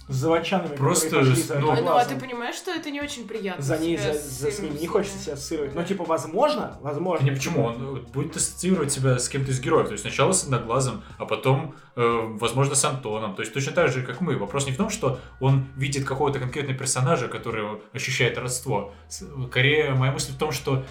С 0.06 0.16
заводчанами, 0.16 0.76
Просто 0.76 1.24
за 1.24 1.58
ну- 1.60 1.74
Ну, 1.80 1.96
а 1.96 2.04
ты 2.04 2.16
понимаешь, 2.16 2.56
что 2.56 2.70
это 2.70 2.90
не 2.90 3.00
очень 3.00 3.26
приятно? 3.26 3.62
За 3.62 3.78
ней, 3.78 3.96
за, 3.96 4.12
с 4.12 4.22
за 4.40 4.50
с 4.50 4.58
ними 4.58 4.72
ними 4.72 4.80
не 4.80 4.86
хочется 4.86 5.18
себя 5.18 5.32
ассоциировать. 5.34 5.74
Но, 5.74 5.80
Да. 5.80 5.86
типа, 5.86 6.04
возможно, 6.04 6.76
возможно. 6.82 7.24
Не 7.24 7.30
почему, 7.30 7.64
он 7.64 7.96
э, 7.96 8.00
будет 8.12 8.36
ассоциировать 8.36 8.92
тебя 8.92 9.18
с 9.18 9.28
кем-то 9.28 9.50
из 9.50 9.60
героев. 9.60 9.86
То 9.86 9.92
есть 9.92 10.02
сначала 10.02 10.32
с 10.32 10.44
Одноглазым, 10.44 11.02
а 11.18 11.24
потом, 11.24 11.74
э, 11.96 12.20
возможно, 12.38 12.74
с 12.74 12.84
Антоном. 12.84 13.34
То 13.34 13.40
есть 13.40 13.54
точно 13.54 13.72
так 13.72 13.90
же, 13.90 14.02
как 14.02 14.20
мы. 14.20 14.36
Вопрос 14.36 14.66
не 14.66 14.72
в 14.72 14.76
том, 14.76 14.90
что 14.90 15.20
он 15.40 15.66
видит 15.76 16.04
какого-то 16.04 16.38
конкретного 16.38 16.78
персонажа, 16.78 17.28
который 17.28 17.64
ощущает 17.94 18.36
родство. 18.36 18.92
Скорее, 19.08 19.92
моя 19.92 20.12
мысль 20.12 20.32
в 20.32 20.38
том, 20.38 20.52
что 20.52 20.84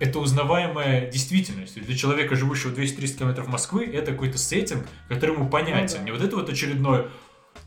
это 0.00 0.18
узнаваемая 0.18 1.10
действительность. 1.10 1.80
Для 1.80 1.96
человека, 1.96 2.34
живущего 2.34 2.72
230 2.72 3.18
километров 3.18 3.46
Москвы, 3.46 3.86
это 3.86 4.12
какой-то 4.12 4.38
сеттинг, 4.38 4.86
который 5.08 5.34
ему 5.34 5.48
понятен. 5.48 5.98
Ну. 6.00 6.04
Не 6.06 6.10
вот 6.12 6.22
это 6.22 6.36
вот 6.36 6.48
очередное 6.48 7.08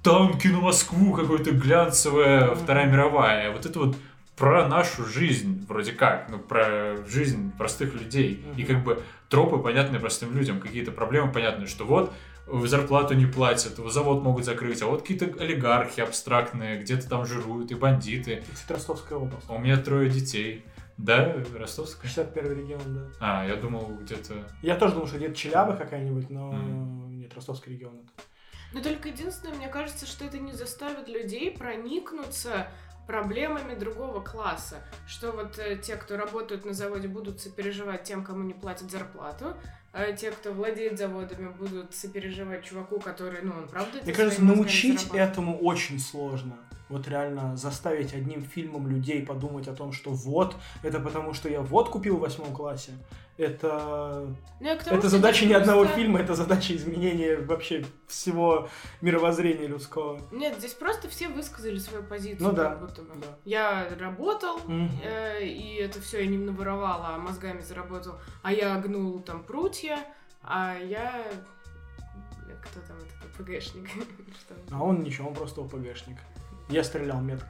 танки 0.03 0.47
на 0.47 0.59
Москву, 0.61 1.13
какое-то 1.13 1.51
глянцевая 1.51 2.47
Мгм. 2.51 2.55
Вторая 2.55 2.85
мировая. 2.87 3.51
Вот 3.51 3.65
это 3.65 3.79
вот 3.79 3.95
про 4.35 4.67
нашу 4.67 5.05
жизнь, 5.05 5.65
вроде 5.67 5.91
как, 5.93 6.29
ну, 6.29 6.37
про 6.37 6.97
жизнь 7.07 7.51
простых 7.57 7.93
людей. 7.95 8.43
И 8.55 8.63
как 8.63 8.83
бы 8.83 9.01
тропы 9.29 9.57
понятны 9.57 9.99
простым 9.99 10.35
людям, 10.37 10.59
какие-то 10.59 10.91
проблемы 10.91 11.31
понятны, 11.31 11.65
что 11.65 11.85
вот 11.85 12.13
э, 12.47 12.61
зарплату 12.67 13.15
не 13.15 13.25
платят, 13.25 13.77
завод 13.91 14.21
могут 14.23 14.45
закрыть, 14.45 14.81
а 14.83 14.85
вот 14.85 15.01
какие-то 15.01 15.25
олигархи 15.41 16.01
абстрактные, 16.01 16.79
где-то 16.79 17.09
там 17.09 17.25
жируют, 17.25 17.71
и 17.71 17.75
бандиты. 17.75 18.43
Это 18.63 18.75
Ростовская 18.75 19.17
область. 19.17 19.45
А 19.49 19.53
у 19.53 19.59
меня 19.59 19.77
трое 19.77 20.09
детей. 20.09 20.63
Да, 20.97 21.35
ростовская? 21.55 22.09
61 22.09 22.57
регион, 22.57 22.81
да. 22.87 23.01
А, 23.19 23.45
я 23.47 23.55
думал, 23.55 23.97
где-то... 24.01 24.33
Я 24.63 24.75
тоже 24.75 24.93
думал, 24.95 25.07
что 25.07 25.17
где-то 25.17 25.35
Челяба 25.35 25.75
какая-нибудь, 25.75 26.29
но 26.31 26.51
Мгм. 26.51 27.19
нет, 27.19 27.33
Ростовский 27.35 27.73
регион. 27.73 27.97
это. 27.97 28.23
Но 28.73 28.81
только 28.81 29.09
единственное, 29.09 29.55
мне 29.55 29.67
кажется, 29.67 30.05
что 30.05 30.25
это 30.25 30.39
не 30.39 30.53
заставит 30.53 31.07
людей 31.07 31.51
проникнуться 31.51 32.67
проблемами 33.07 33.73
другого 33.73 34.21
класса. 34.21 34.81
Что 35.07 35.31
вот 35.31 35.57
э, 35.57 35.77
те, 35.77 35.95
кто 35.95 36.17
работают 36.17 36.65
на 36.65 36.73
заводе, 36.73 37.07
будут 37.07 37.39
сопереживать 37.39 38.03
тем, 38.03 38.23
кому 38.23 38.43
не 38.43 38.53
платят 38.53 38.91
зарплату, 38.91 39.55
а 39.93 40.11
те, 40.11 40.31
кто 40.31 40.51
владеет 40.51 40.97
заводами, 40.97 41.47
будут 41.47 41.95
сопереживать 41.95 42.65
чуваку, 42.65 42.99
который, 42.99 43.41
ну, 43.41 43.53
он 43.57 43.67
правда... 43.67 43.99
Мне 44.03 44.13
кажется, 44.13 44.43
научить 44.43 45.07
этому 45.13 45.57
очень 45.57 45.99
сложно. 45.99 46.57
Вот 46.89 47.07
реально 47.07 47.57
заставить 47.57 48.13
одним 48.13 48.43
фильмом 48.43 48.87
людей 48.87 49.25
подумать 49.25 49.67
о 49.67 49.73
том, 49.73 49.91
что 49.91 50.11
вот, 50.11 50.55
это 50.83 50.99
потому, 50.99 51.33
что 51.33 51.49
я 51.49 51.61
вот 51.61 51.89
купил 51.89 52.15
в 52.17 52.19
восьмом 52.21 52.53
классе. 52.53 52.93
Это, 53.37 54.25
Ну, 54.59 54.77
тому, 54.83 54.97
это 54.97 55.09
задача 55.09 55.45
не 55.45 55.53
одного 55.53 55.81
просто- 55.81 55.97
фильма, 55.97 56.19
это 56.19 56.33
задача 56.33 56.75
изменения 56.75 57.35
вообще 57.37 57.85
всего 58.07 58.67
мировоззрения 59.01 59.67
людского. 59.67 60.19
Нет, 60.31 60.57
здесь 60.57 60.73
просто 60.73 61.07
все 61.07 61.27
высказали 61.27 61.77
свою 61.77 62.03
позицию. 62.03 62.47
Ну 62.47 62.53
да, 62.55 62.75
будто 62.75 63.01
бы. 63.03 63.13
да. 63.15 63.27
Я 63.45 63.87
работал, 63.99 64.57
Мгм. 64.65 64.89
э, 65.03 65.43
и 65.45 65.75
это 65.75 66.01
все 66.01 66.21
я 66.21 66.27
не 66.27 66.37
наворовала, 66.37 67.09
а 67.15 67.17
мозгами 67.19 67.61
заработал. 67.61 68.15
А 68.41 68.51
я 68.51 68.75
гнул 68.79 69.19
там 69.19 69.43
прутья, 69.43 69.99
а 70.41 70.75
я... 70.79 71.27
Кто 72.63 72.79
там 72.87 72.97
этот 72.97 73.37
ПГшник? 73.37 73.87
Что? 74.39 74.55
А 74.71 74.83
он 74.83 75.03
ничего, 75.03 75.27
он 75.29 75.35
просто 75.35 75.61
ОПГшник. 75.61 76.17
Я 76.69 76.83
стрелял 76.83 77.21
метко. 77.21 77.49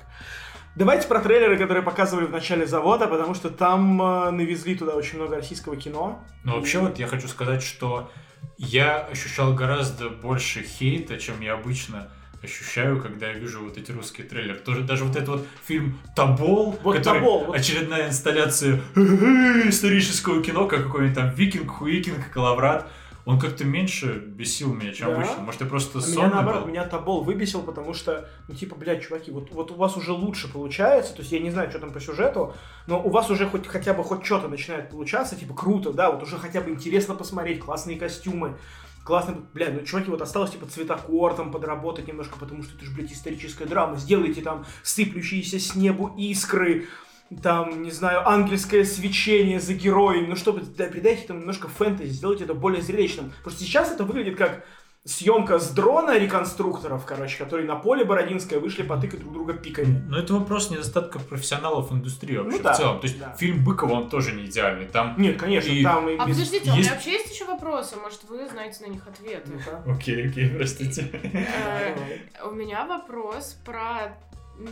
Давайте 0.76 1.07
про 1.07 1.20
трейлеры, 1.22 1.57
которые 1.57 1.84
показывали 1.84 2.26
в 2.26 2.32
начале 2.32 2.68
завода, 2.68 3.07
потому 3.07 3.34
что 3.34 3.49
там 3.49 3.99
э, 3.99 4.30
навезли 4.30 4.76
туда 4.76 4.93
очень 4.93 5.18
много 5.18 5.38
российского 5.38 5.76
кино. 5.76 6.24
Ну, 6.43 6.55
вообще, 6.55 6.78
вот 6.78 6.99
я 6.99 7.07
хочу 7.07 7.28
сказать, 7.28 7.63
что 7.63 8.11
я 8.57 8.99
ощущал 8.99 9.55
гораздо 9.55 10.09
больше 10.09 10.61
хейта, 10.61 11.18
чем 11.18 11.41
я 11.41 11.53
обычно 11.53 12.09
ощущаю, 12.43 13.01
когда 13.01 13.30
я 13.30 13.34
вижу 13.34 13.63
вот 13.63 13.78
эти 13.80 13.91
русские 13.91 14.28
трейлеры. 14.28 14.59
Тоже, 14.59 14.82
даже 14.82 15.03
вот 15.03 15.15
этот 15.15 15.30
вот 15.30 15.47
фильм 15.65 15.97
«Табол», 16.15 16.78
Вот 16.84 16.95
который 16.95 17.22
«Тобол», 17.22 17.45
вот. 17.45 17.55
очередная 17.55 18.09
инсталляция 18.09 18.80
исторического 18.95 20.43
кино, 20.43 20.68
как 20.68 20.84
какой-нибудь 20.84 21.15
там 21.15 21.32
«Викинг», 21.32 21.72
«Хуикинг», 21.72 22.30
«Коловрат», 22.32 22.88
он 23.28 23.39
как-то 23.39 23.65
меньше 23.65 24.23
бесил 24.25 24.73
меня, 24.73 24.93
чем 24.93 25.09
Да? 25.09 25.15
обычно. 25.17 25.41
Может, 25.43 25.59
я 25.61 25.67
просто 25.67 25.99
А 25.99 26.09
меня 26.09 26.30
наоборот, 26.30 26.61
был. 26.63 26.69
меня 26.69 26.86
Тобол 26.86 27.23
выбесил, 27.23 27.61
потому 27.61 27.93
что, 27.93 28.30
ну 28.47 28.55
типа, 28.55 28.75
блядь, 28.78 29.03
чуваки, 29.05 29.32
вот, 29.32 29.51
вот 29.51 29.69
у 29.71 29.75
вас 29.75 29.97
уже 29.97 30.13
лучше 30.13 30.51
получается, 30.51 31.13
то 31.13 31.19
есть 31.19 31.34
я 31.34 31.39
не 31.39 31.51
знаю, 31.51 31.69
что 31.69 31.80
там 31.80 31.91
по 31.91 31.99
сюжету, 31.99 32.53
но 32.88 33.01
у 33.03 33.09
вас 33.09 33.30
уже 33.30 33.45
хоть 33.45 33.67
хотя 33.67 33.93
бы 33.93 34.03
хоть 34.05 34.25
что-то 34.25 34.47
начинает 34.47 34.89
получаться, 34.89 35.36
типа, 35.36 35.53
круто, 35.53 35.91
да, 35.91 36.09
вот 36.09 36.23
уже 36.23 36.38
хотя 36.38 36.61
бы 36.61 36.69
интересно 36.71 37.15
посмотреть, 37.15 37.59
классные 37.59 37.97
костюмы, 37.99 38.55
классно, 39.03 39.36
блядь, 39.53 39.73
ну, 39.73 39.82
чуваки, 39.86 40.09
вот 40.09 40.21
осталось, 40.21 40.51
типа, 40.51 40.65
цветокор 40.65 41.34
там 41.34 41.51
подработать 41.51 42.07
немножко, 42.07 42.38
потому 42.39 42.63
что 42.63 42.75
это 42.78 42.86
же, 42.86 42.91
блядь, 42.95 43.11
историческая 43.11 43.65
драма, 43.65 43.97
сделайте 43.97 44.41
там 44.41 44.65
сыплющиеся 44.84 45.59
с 45.59 45.75
небу 45.75 46.13
искры, 46.17 46.88
там, 47.43 47.82
не 47.84 47.91
знаю, 47.91 48.28
ангельское 48.28 48.84
свечение 48.86 49.59
за 49.59 49.73
героем, 49.73 50.30
ну, 50.30 50.36
чтобы, 50.36 50.61
да, 50.61 50.86
придайте 50.86 51.28
там 51.28 51.39
немножко 51.39 51.67
фэнтези, 51.67 52.09
сделайте 52.11 52.45
это 52.45 52.53
более 52.53 52.82
зрелищным, 52.82 53.32
потому 53.39 53.55
что 53.55 53.63
сейчас 53.65 53.91
это 53.91 54.03
выглядит 54.03 54.38
как 54.38 54.63
съемка 55.03 55.57
с 55.57 55.69
дрона 55.71 56.17
реконструкторов, 56.19 57.05
короче, 57.05 57.38
которые 57.38 57.65
на 57.65 57.78
поле 57.78 58.03
Бородинское 58.03 58.59
вышли 58.59 58.84
потыкать 58.84 59.21
друг 59.21 59.32
друга 59.34 59.53
пиками. 59.53 60.03
Но 60.09 60.19
это 60.19 60.34
вопрос 60.34 60.69
недостатка 60.69 61.19
профессионалов 61.19 61.93
индустрии 61.93 62.36
вообще 62.36 62.57
Ну 62.57 62.63
да, 62.63 62.73
в 62.73 62.78
целом. 62.78 62.99
То 62.99 63.07
есть 63.07 63.17
да. 63.17 63.34
фильм 63.38 63.63
Быкова, 63.63 63.93
он 63.93 64.09
тоже 64.09 64.34
не 64.34 64.45
идеальный. 64.47 64.86
Там... 64.86 65.15
Нет, 65.17 65.39
конечно, 65.39 65.69
И- 65.71 65.82
там 65.82 66.09
и 66.09 66.17
А 66.17 66.25
без- 66.25 66.36
подождите, 66.36 66.69
а 66.71 66.73
у 66.73 66.75
есть- 66.78 66.88
меня 66.89 66.95
вообще 66.95 67.11
есть 67.13 67.34
еще 67.34 67.45
вопросы, 67.45 67.95
может, 67.95 68.21
вы 68.28 68.49
знаете 68.49 68.86
на 68.86 68.89
них 68.91 69.07
ответы? 69.07 69.49
Ну-ка. 69.53 69.82
Окей, 69.89 70.28
окей, 70.28 70.49
простите. 70.49 71.09
Э. 71.13 71.95
У 72.45 72.51
меня 72.51 72.86
вопрос 72.86 73.57
про 73.63 74.17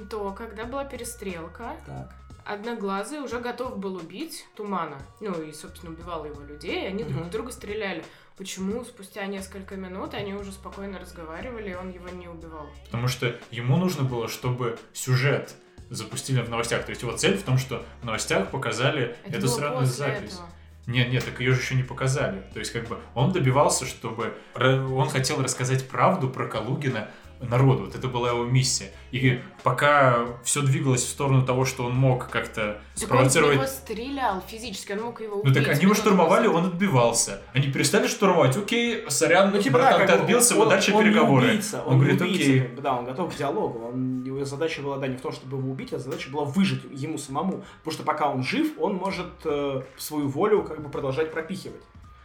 то, 0.10 0.32
когда 0.32 0.66
была 0.66 0.84
перестрелка, 0.84 1.78
Так. 1.86 2.14
Одноглазый 2.46 3.20
уже 3.22 3.39
готов 3.39 3.80
был 3.80 3.96
убить 3.96 4.46
Тумана. 4.56 4.98
Ну 5.20 5.41
и, 5.41 5.52
собственно, 5.52 5.91
убивал 5.91 6.26
его 6.26 6.41
людей, 6.41 6.84
и 6.84 6.88
они 6.88 7.04
друг 7.04 7.26
в 7.26 7.30
друга 7.32 7.52
стреляли. 7.52 8.04
Почему 8.38 8.84
спустя 8.84 9.26
несколько 9.26 9.76
минут 9.76 10.14
они 10.14 10.34
уже 10.34 10.52
спокойно 10.52 11.00
разговаривали, 11.00 11.72
и 11.72 11.74
он 11.74 11.91
его 11.91 12.10
не 12.10 12.28
убивал? 12.28 12.68
Потому 12.86 13.08
что 13.08 13.36
ему 13.50 13.78
нужно 13.78 14.04
было, 14.04 14.28
чтобы 14.28 14.78
сюжет 14.93 15.56
запустили 15.89 16.41
в 16.41 16.50
новостях. 16.50 16.84
То 16.86 16.91
есть 16.91 17.02
его 17.02 17.16
цель 17.18 17.38
в 17.38 17.43
том, 17.43 17.58
что 17.58 17.84
в 18.02 18.06
новостях 18.06 18.52
показали 18.52 19.16
Это 19.24 19.38
эту 19.38 19.48
сраную 19.48 19.86
запись. 19.86 20.34
этого. 20.34 20.50
Нет, 20.88 21.10
нет, 21.10 21.26
так 21.26 21.39
ее 21.39 21.54
же 21.54 21.62
еще 21.62 21.74
не 21.74 21.82
показали. 21.84 22.43
То 22.54 22.60
есть, 22.60 22.72
как 22.72 22.88
бы, 22.88 23.00
он 23.16 23.32
добивался, 23.32 23.86
чтобы... 23.86 24.38
Он 24.54 25.10
хотел 25.10 25.41
рассказать 25.41 25.88
правду 25.88 26.30
про 26.30 26.48
Калугина 26.48 27.10
народу. 27.50 27.86
Вот 27.86 27.96
это 27.96 28.08
была 28.08 28.30
его 28.30 28.43
миссия. 28.46 28.91
И 29.12 29.39
пока 29.64 30.26
все 30.43 30.62
двигалось 30.62 31.04
в 31.04 31.10
сторону 31.10 31.46
того, 31.46 31.66
что 31.66 31.86
он 31.86 31.96
мог 31.96 32.30
как-то 32.30 32.80
Так 32.96 33.04
он 33.04 33.08
спровоцировать... 33.08 33.56
него 33.56 33.68
стрелял 33.68 34.41
физически, 34.48 34.91
он 34.93 35.02
мог 35.04 35.22
его 35.22 35.36
Ну 35.36 35.41
убить. 35.41 35.54
так 35.56 35.68
они 35.74 35.82
его 35.84 35.93
штурмовали, 35.93 36.48
он 36.48 36.66
отбивался. 36.66 37.41
Они 37.54 37.72
перестали 37.72 38.08
штурмовать, 38.08 38.58
окей, 38.58 39.06
сорян, 39.10 39.52
Ну, 39.52 39.62
типа, 39.62 39.78
да, 39.80 40.06
ты 40.06 40.12
отбился, 40.14 40.54
он- 40.56 40.60
вот 40.62 40.70
дальше 40.70 40.93
он 40.93 41.04
не 41.04 41.10
переговоры. 41.10 41.48
убийца, 41.48 41.82
он, 41.86 41.93
он, 41.93 42.00
говорит, 42.00 42.22
убийца, 42.22 42.41
окей. 42.52 42.70
да, 42.82 42.93
он 42.98 43.06
готов 43.06 43.34
к 43.34 43.38
диалогу. 43.38 43.88
Он, 43.88 44.24
его 44.24 44.43
задача 44.46 44.82
была, 44.82 44.98
да, 44.98 45.08
не 45.08 45.18
в 45.18 45.22
том, 45.22 45.32
чтобы 45.32 45.58
его 45.58 45.70
убить, 45.72 45.93
а 45.93 46.00
задача 46.00 46.30
была 46.30 46.43
выжить 46.46 46.84
ему 46.91 47.18
самому. 47.18 47.64
Потому 47.84 47.93
что 47.93 48.04
пока 48.04 48.30
он 48.30 48.43
жив, 48.43 48.74
он 48.80 48.96
может 48.96 49.28
э, 49.46 49.82
свою 49.98 50.28
волю 50.28 50.64
как 50.64 50.82
бы 50.82 50.89
продолжать 50.89 51.32
пропихивать. 51.32 51.82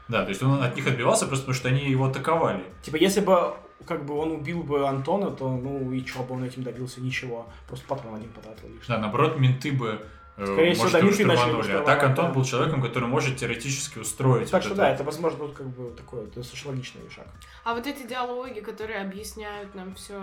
Да, 0.09 0.25
то 0.25 0.31
есть 0.31 0.43
он 0.43 0.61
от 0.61 0.75
них 0.75 0.87
отбивался 0.89 1.27
просто 1.27 1.45
потому, 1.47 1.55
что 1.57 1.68
они 1.68 1.89
его 1.89 2.07
атаковали. 2.07 2.64
Типа, 2.83 2.97
если 2.97 3.21
бы 3.21 3.55
как 3.87 4.05
бы 4.05 4.16
он 4.16 4.33
убил 4.33 4.62
бы 4.62 4.87
Антона, 4.87 5.31
то 5.31 5.49
ну 5.49 5.93
и 5.93 6.05
чё 6.05 6.22
бы 6.22 6.35
он 6.35 6.45
этим 6.45 6.62
добился? 6.62 7.01
Ничего. 7.01 7.47
Просто 7.66 7.87
патрон 7.87 8.14
один 8.16 8.31
потратил 8.31 8.68
лишь. 8.68 8.87
Да, 8.87 8.99
наоборот, 8.99 9.39
менты 9.39 9.72
бы 9.72 10.01
э, 10.37 10.45
Скорее 10.45 10.72
всего, 10.72 10.85
может, 10.85 10.93
да, 10.93 10.99
его 10.99 11.09
менты 11.09 11.26
начали. 11.26 11.72
А 11.76 11.83
так 11.83 12.03
Антон 12.05 12.26
да. 12.26 12.33
был 12.33 12.45
человеком, 12.45 12.83
который 12.83 13.09
может 13.09 13.37
теоретически 13.37 13.99
устроить. 13.99 14.51
Так 14.51 14.62
вот 14.62 14.64
что 14.64 14.72
это. 14.74 14.83
да, 14.83 14.91
это 14.91 15.05
возможно 15.05 15.39
вот 15.45 15.53
как 15.55 15.66
бы 15.68 15.91
такой 15.97 16.26
достаточно 16.26 16.70
логичный 16.70 17.03
шаг. 17.11 17.26
А 17.64 17.74
вот 17.74 17.87
эти 17.87 18.07
диалоги, 18.07 18.61
которые 18.61 19.01
объясняют 19.01 19.74
нам 19.74 19.95
все, 19.95 20.20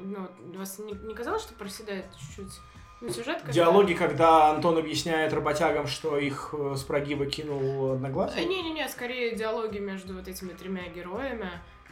ну, 0.00 0.28
вас 0.56 0.78
не, 0.78 0.92
не 0.92 1.14
казалось, 1.14 1.42
что 1.42 1.54
проседает 1.54 2.06
чуть-чуть 2.18 2.60
ну, 3.00 3.08
сюжет? 3.10 3.38
когда- 3.38 3.52
Диалоги, 3.52 3.94
когда 3.94 4.50
Антон 4.50 4.76
объясняет 4.76 5.32
работягам, 5.32 5.86
что 5.86 6.18
их 6.18 6.52
э, 6.52 6.74
с 6.76 6.82
прогиба 6.82 7.26
кинул 7.26 7.92
Э, 7.92 7.94
одноглазый. 7.94 8.44
Не-не-не, 8.44 8.88
скорее 8.88 9.36
диалоги 9.36 9.78
между 9.78 10.14
вот 10.14 10.26
этими 10.26 10.50
тремя 10.52 10.88
героями, 10.88 11.48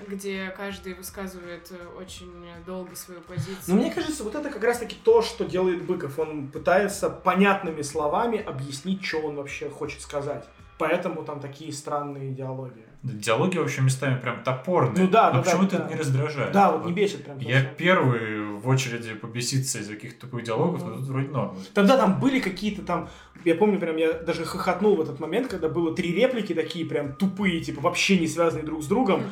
где 0.07 0.53
каждый 0.57 0.95
высказывает 0.95 1.71
э, 1.71 1.77
очень 1.99 2.33
долго 2.67 2.95
свою 2.95 3.21
позицию. 3.21 3.57
Но 3.69 3.75
мне 3.77 3.91
кажется, 3.91 4.25
вот 4.25 4.35
это 4.35 4.51
как 4.51 4.63
раз-таки 4.63 4.97
то, 5.03 5.23
что 5.23 5.45
делает 5.45 5.85
Быков. 5.85 6.19
Он 6.19 6.49
пытается 6.49 7.09
понятными 7.09 7.83
словами 7.83 8.39
объяснить, 8.39 9.05
что 9.05 9.21
он 9.21 9.37
вообще 9.37 9.71
хочет 9.71 10.03
сказать. 10.03 10.45
Поэтому 10.79 11.25
там 11.25 11.41
такие 11.41 11.73
странные 11.73 12.33
диалоги. 12.33 12.85
Да, 13.03 13.13
Диалоги 13.15 13.57
вообще 13.57 13.81
местами 13.81 14.21
прям 14.21 14.43
топорные. 14.43 15.05
Ну 15.05 15.11
да, 15.11 15.31
Но 15.31 15.39
да, 15.39 15.39
да, 15.39 15.43
почему-то 15.43 15.79
да. 15.79 15.85
это 15.85 15.95
не 15.95 16.01
раздражает. 16.01 16.53
Да, 16.53 16.73
вот 16.73 16.87
не 16.87 16.93
бесит 16.93 17.25
прям. 17.25 17.39
Я 17.39 17.61
совсем. 17.61 17.75
первый 17.77 18.47
в 18.57 18.69
очереди 18.69 19.15
побеситься 19.15 19.79
из-за 19.79 19.95
каких-то 19.95 20.27
тупых 20.27 20.45
диалогов, 20.45 20.85
но 20.85 20.97
тут 20.97 21.07
вроде 21.07 21.29
норм. 21.29 21.57
Тогда 21.73 21.97
там 21.97 22.21
были 22.21 22.41
какие-то 22.41 22.83
там, 22.83 23.09
я 23.45 23.55
помню 23.55 23.79
прям, 23.79 23.97
я 23.97 24.13
даже 24.13 24.45
хохотнул 24.45 24.97
в 24.97 25.01
этот 25.01 25.21
момент, 25.21 25.49
когда 25.49 25.69
было 25.69 25.95
три 25.95 26.13
реплики 26.13 26.53
такие 26.53 26.85
прям 26.85 27.15
тупые, 27.15 27.61
типа 27.61 27.81
вообще 27.81 28.19
не 28.19 28.27
связанные 28.27 28.65
друг 28.65 28.83
с 28.83 28.87
другом. 28.87 29.21
Мгм. 29.21 29.31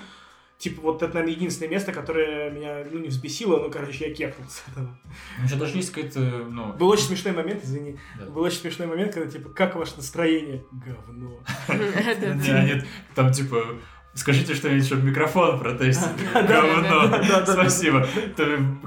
Типа, 0.58 0.80
вот 0.82 1.02
это, 1.02 1.14
наверное, 1.14 1.34
единственное 1.34 1.70
место, 1.70 1.92
которое 1.92 2.50
меня, 2.50 2.84
ну, 2.90 3.00
не 3.00 3.08
взбесило, 3.08 3.58
но, 3.58 3.70
короче, 3.70 4.08
я 4.08 4.14
кекнул 4.14 4.48
с 4.48 4.62
этого. 4.70 4.96
Ну, 5.38 5.44
еще 5.44 5.56
даже 5.56 5.76
есть 5.76 5.90
какая-то, 5.90 6.20
ну... 6.20 6.72
Был 6.74 6.88
очень 6.88 7.06
смешной 7.06 7.34
момент, 7.34 7.64
извини. 7.64 7.98
Да. 8.18 8.26
Был 8.26 8.42
очень 8.42 8.58
смешной 8.58 8.86
момент, 8.86 9.12
когда, 9.12 9.30
типа, 9.30 9.50
как 9.50 9.74
ваше 9.74 9.96
настроение? 9.96 10.64
Говно. 10.70 11.40
Не, 11.68 12.50
они 12.50 12.82
там, 13.14 13.32
типа, 13.32 13.78
скажите 14.14 14.54
что-нибудь, 14.54 14.86
чтобы 14.86 15.02
микрофон 15.02 15.60
да, 15.62 16.42
Говно. 16.42 17.44
Спасибо. 17.46 18.06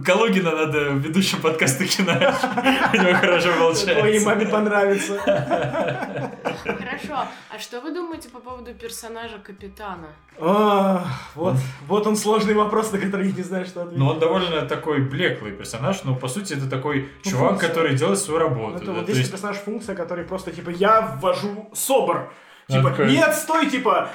Калугина 0.06 0.52
надо 0.52 0.80
ведущим 0.90 1.42
подкаста 1.42 1.86
кино. 1.86 2.14
У 2.14 2.98
него 2.98 3.14
хорошо 3.20 3.74
Твоей 3.74 4.24
маме 4.24 4.46
получается. 4.46 5.16
понравится. 5.26 6.32
Хорошо. 6.64 7.28
А 7.50 7.60
что 7.60 7.82
вы 7.82 7.94
думаете 7.94 8.30
по 8.30 8.40
поводу 8.40 8.74
персонажа 8.74 9.38
капитана? 9.40 10.08
А, 10.40 11.06
Вот, 11.36 11.56
вот 11.88 12.08
он 12.08 12.16
сложный 12.16 12.54
вопрос, 12.54 12.92
на 12.92 13.00
который 13.00 13.28
я 13.30 13.34
не 13.36 13.44
знаю, 13.44 13.66
что 13.66 13.82
ответить. 13.82 14.00
Но 14.00 14.10
он 14.12 14.20
довольно 14.20 14.62
такой 14.62 15.02
блеклый 15.02 15.52
персонаж, 15.52 16.04
но 16.04 16.16
по 16.16 16.28
сути 16.28 16.54
это 16.54 16.70
такой 16.70 17.10
Ну, 17.26 17.32
чувак, 17.32 17.60
который 17.60 17.96
делает 17.96 18.20
свою 18.20 18.40
работу. 18.40 18.78
Это 18.84 18.94
вот 18.94 19.10
есть- 19.10 19.32
персонаж 19.32 19.58
функция, 19.58 19.96
который 19.96 20.24
просто 20.26 20.52
типа 20.52 20.70
я 20.70 21.18
ввожу 21.22 21.70
собор. 21.74 22.32
Типа, 22.70 22.90
такой, 22.92 23.12
нет, 23.12 23.34
стой, 23.36 23.70
типа... 23.70 24.10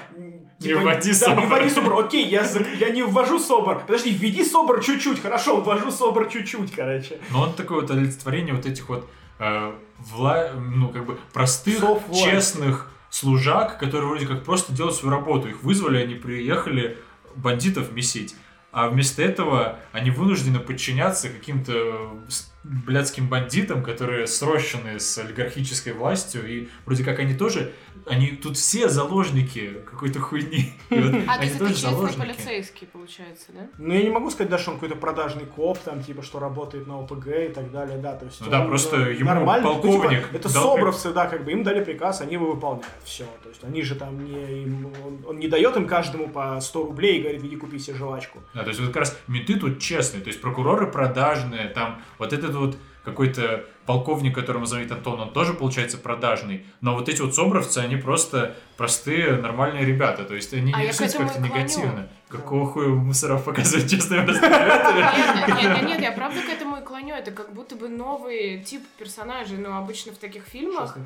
типа, 0.59 0.81
вводи 0.81 1.11
да, 1.11 1.17
собор. 1.17 1.45
Не 1.45 1.47
вводи 1.51 1.71
собор. 1.71 2.05
Окей, 2.05 2.29
я, 2.29 2.47
я 2.79 2.91
не 2.91 3.03
ввожу 3.03 3.39
собор. 3.39 3.81
Подожди, 3.87 4.11
введи 4.11 4.45
собор 4.45 4.83
чуть-чуть. 4.85 5.23
Хорошо, 5.23 5.61
ввожу 5.61 5.91
собор 5.91 6.29
чуть-чуть, 6.31 6.73
короче. 6.75 7.19
Но 7.31 7.43
он 7.43 7.55
такое 7.55 7.81
вот 7.81 7.91
олицетворение 7.91 8.55
вот 8.55 8.67
этих 8.67 8.89
вот 8.89 9.09
э, 9.39 9.73
вла- 10.15 10.53
ну 10.55 10.89
как 10.91 11.07
бы 11.07 11.19
простых, 11.33 11.81
честных 12.15 12.91
служак, 13.11 13.79
которые 13.79 14.09
вроде 14.09 14.27
как 14.27 14.45
просто 14.45 14.73
делают 14.73 14.97
свою 14.97 15.15
работу. 15.15 15.49
Их 15.49 15.63
вызвали, 15.63 16.03
они 16.03 16.15
приехали 16.15 16.99
бандитов 17.35 17.93
месить. 17.93 18.35
А 18.71 18.89
вместо 18.89 19.23
этого 19.23 19.79
они 19.93 20.11
вынуждены 20.11 20.59
подчиняться 20.59 21.29
каким-то 21.31 22.11
с- 22.29 22.52
блядским 22.65 23.29
бандитам, 23.29 23.83
которые 23.83 24.27
срощены 24.27 25.01
с 25.01 25.19
олигархической 25.19 25.93
властью, 25.93 26.49
и 26.49 26.69
вроде 26.87 27.05
как 27.05 27.19
они 27.19 27.35
тоже, 27.35 27.73
они 28.07 28.29
тут 28.29 28.57
все 28.57 28.89
заложники 28.89 29.83
какой-то 29.91 30.21
хуйни. 30.21 30.73
Вот 30.91 30.99
А, 31.27 31.37
то 31.37 31.41
они 31.41 31.49
есть 31.49 31.85
это 31.85 32.19
полицейский, 32.19 32.87
получается, 32.87 33.47
да? 33.53 33.69
Ну, 33.79 33.95
я 33.95 34.03
не 34.03 34.11
могу 34.11 34.31
сказать, 34.31 34.51
да, 34.51 34.59
что 34.59 34.71
он 34.71 34.77
какой-то 34.77 34.97
продажный 34.97 35.45
коп, 35.45 35.79
там, 35.79 36.03
типа, 36.03 36.23
что 36.23 36.39
работает 36.39 36.87
на 36.87 37.01
ОПГ 37.01 37.27
и 37.27 37.49
так 37.49 37.71
далее, 37.71 37.99
да, 37.99 38.15
то 38.15 38.27
есть... 38.27 38.41
Ну 38.41 38.51
да, 38.51 38.65
просто 38.65 38.97
ему 38.97 39.27
нормально. 39.27 39.69
Ну, 39.69 39.75
типа, 39.77 39.89
полковник 39.89 40.29
это 40.33 40.53
дал 40.53 40.77
собровцы, 40.77 41.13
да, 41.13 41.27
как 41.27 41.45
бы, 41.45 41.53
им 41.53 41.63
дали 41.63 41.83
приказ, 41.83 42.21
они 42.21 42.35
его 42.35 42.53
выполняют, 42.53 42.87
все. 43.05 43.25
То 43.43 43.49
есть 43.49 43.65
они 43.65 43.83
же 43.83 43.95
там 43.95 44.25
не... 44.25 44.63
им- 44.65 44.93
он, 45.05 45.25
он 45.27 45.39
не 45.39 45.49
дает 45.49 45.77
им 45.77 45.87
каждому 45.87 46.29
по 46.29 46.61
100 46.61 46.85
рублей 46.85 47.19
и 47.19 47.23
говорит, 47.23 47.45
иди 47.45 47.57
купи 47.57 47.79
себе 47.79 47.97
жвачку. 47.97 48.41
Да, 48.55 48.63
то 48.63 48.69
есть 48.69 48.81
вот 48.81 48.89
как 48.89 48.97
раз 48.97 49.19
менты 49.27 49.59
тут 49.59 49.81
честные, 49.81 50.23
то 50.23 50.29
есть 50.29 50.41
прокуроры 50.41 50.87
продажные, 50.91 51.69
там 51.69 52.03
вот 52.19 52.33
этот 52.33 52.52
вот 52.59 52.77
какой-то 53.05 53.65
полковник, 53.87 54.35
которому 54.35 54.67
зовут 54.67 54.91
Антон, 54.93 55.21
он 55.21 55.33
тоже 55.33 55.55
получается 55.55 55.99
продажный, 55.99 56.65
но 56.81 56.95
вот 56.95 57.09
эти 57.09 57.21
вот 57.21 57.35
собровцы, 57.35 57.79
они 57.79 57.97
просто 57.97 58.57
простые, 58.77 59.37
нормальные 59.37 59.85
ребята, 59.85 60.25
то 60.25 60.35
есть 60.35 60.53
они 60.55 60.73
А 60.73 60.79
не 60.79 60.87
я 60.87 60.91
этому 60.91 61.29
как-то 61.29 61.41
негативно. 61.41 62.09
Какого 62.29 62.65
хуя 62.65 62.89
мусоров 62.89 63.45
показывать 63.45 63.91
честными 63.91 64.23
ребятами? 64.23 65.63
Нет, 65.63 65.83
нет, 65.83 66.01
я 66.01 66.13
правда 66.13 66.41
к 66.41 66.49
этому 66.49 66.79
и 66.79 66.81
клоню. 66.81 67.15
Это 67.15 67.31
как 67.31 67.53
будто 67.53 67.77
бы 67.77 67.91
новый 67.91 68.63
тип 68.65 68.83
персонажей, 68.99 69.59
но 69.59 69.77
обычно 69.77 70.13
в 70.13 70.17
таких 70.19 70.45
фильмах... 70.45 70.97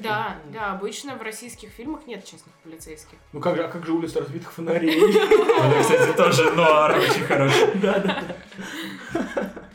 Да, 0.00 0.36
да, 0.52 0.72
обычно 0.72 1.16
в 1.16 1.22
российских 1.22 1.70
фильмах 1.70 2.06
нет 2.06 2.24
честных 2.24 2.54
полицейских. 2.62 3.18
Ну 3.32 3.40
как 3.40 3.56
же, 3.56 3.64
а 3.64 3.68
как 3.68 3.84
же 3.84 3.92
улица 3.92 4.20
разбитых 4.20 4.52
фонарей? 4.52 5.00
Кстати, 5.80 6.16
тоже 6.16 6.52
нуар 6.52 6.96
очень 6.96 7.24
хороший. 7.24 7.74
Да, 7.80 7.98
да. 7.98 9.52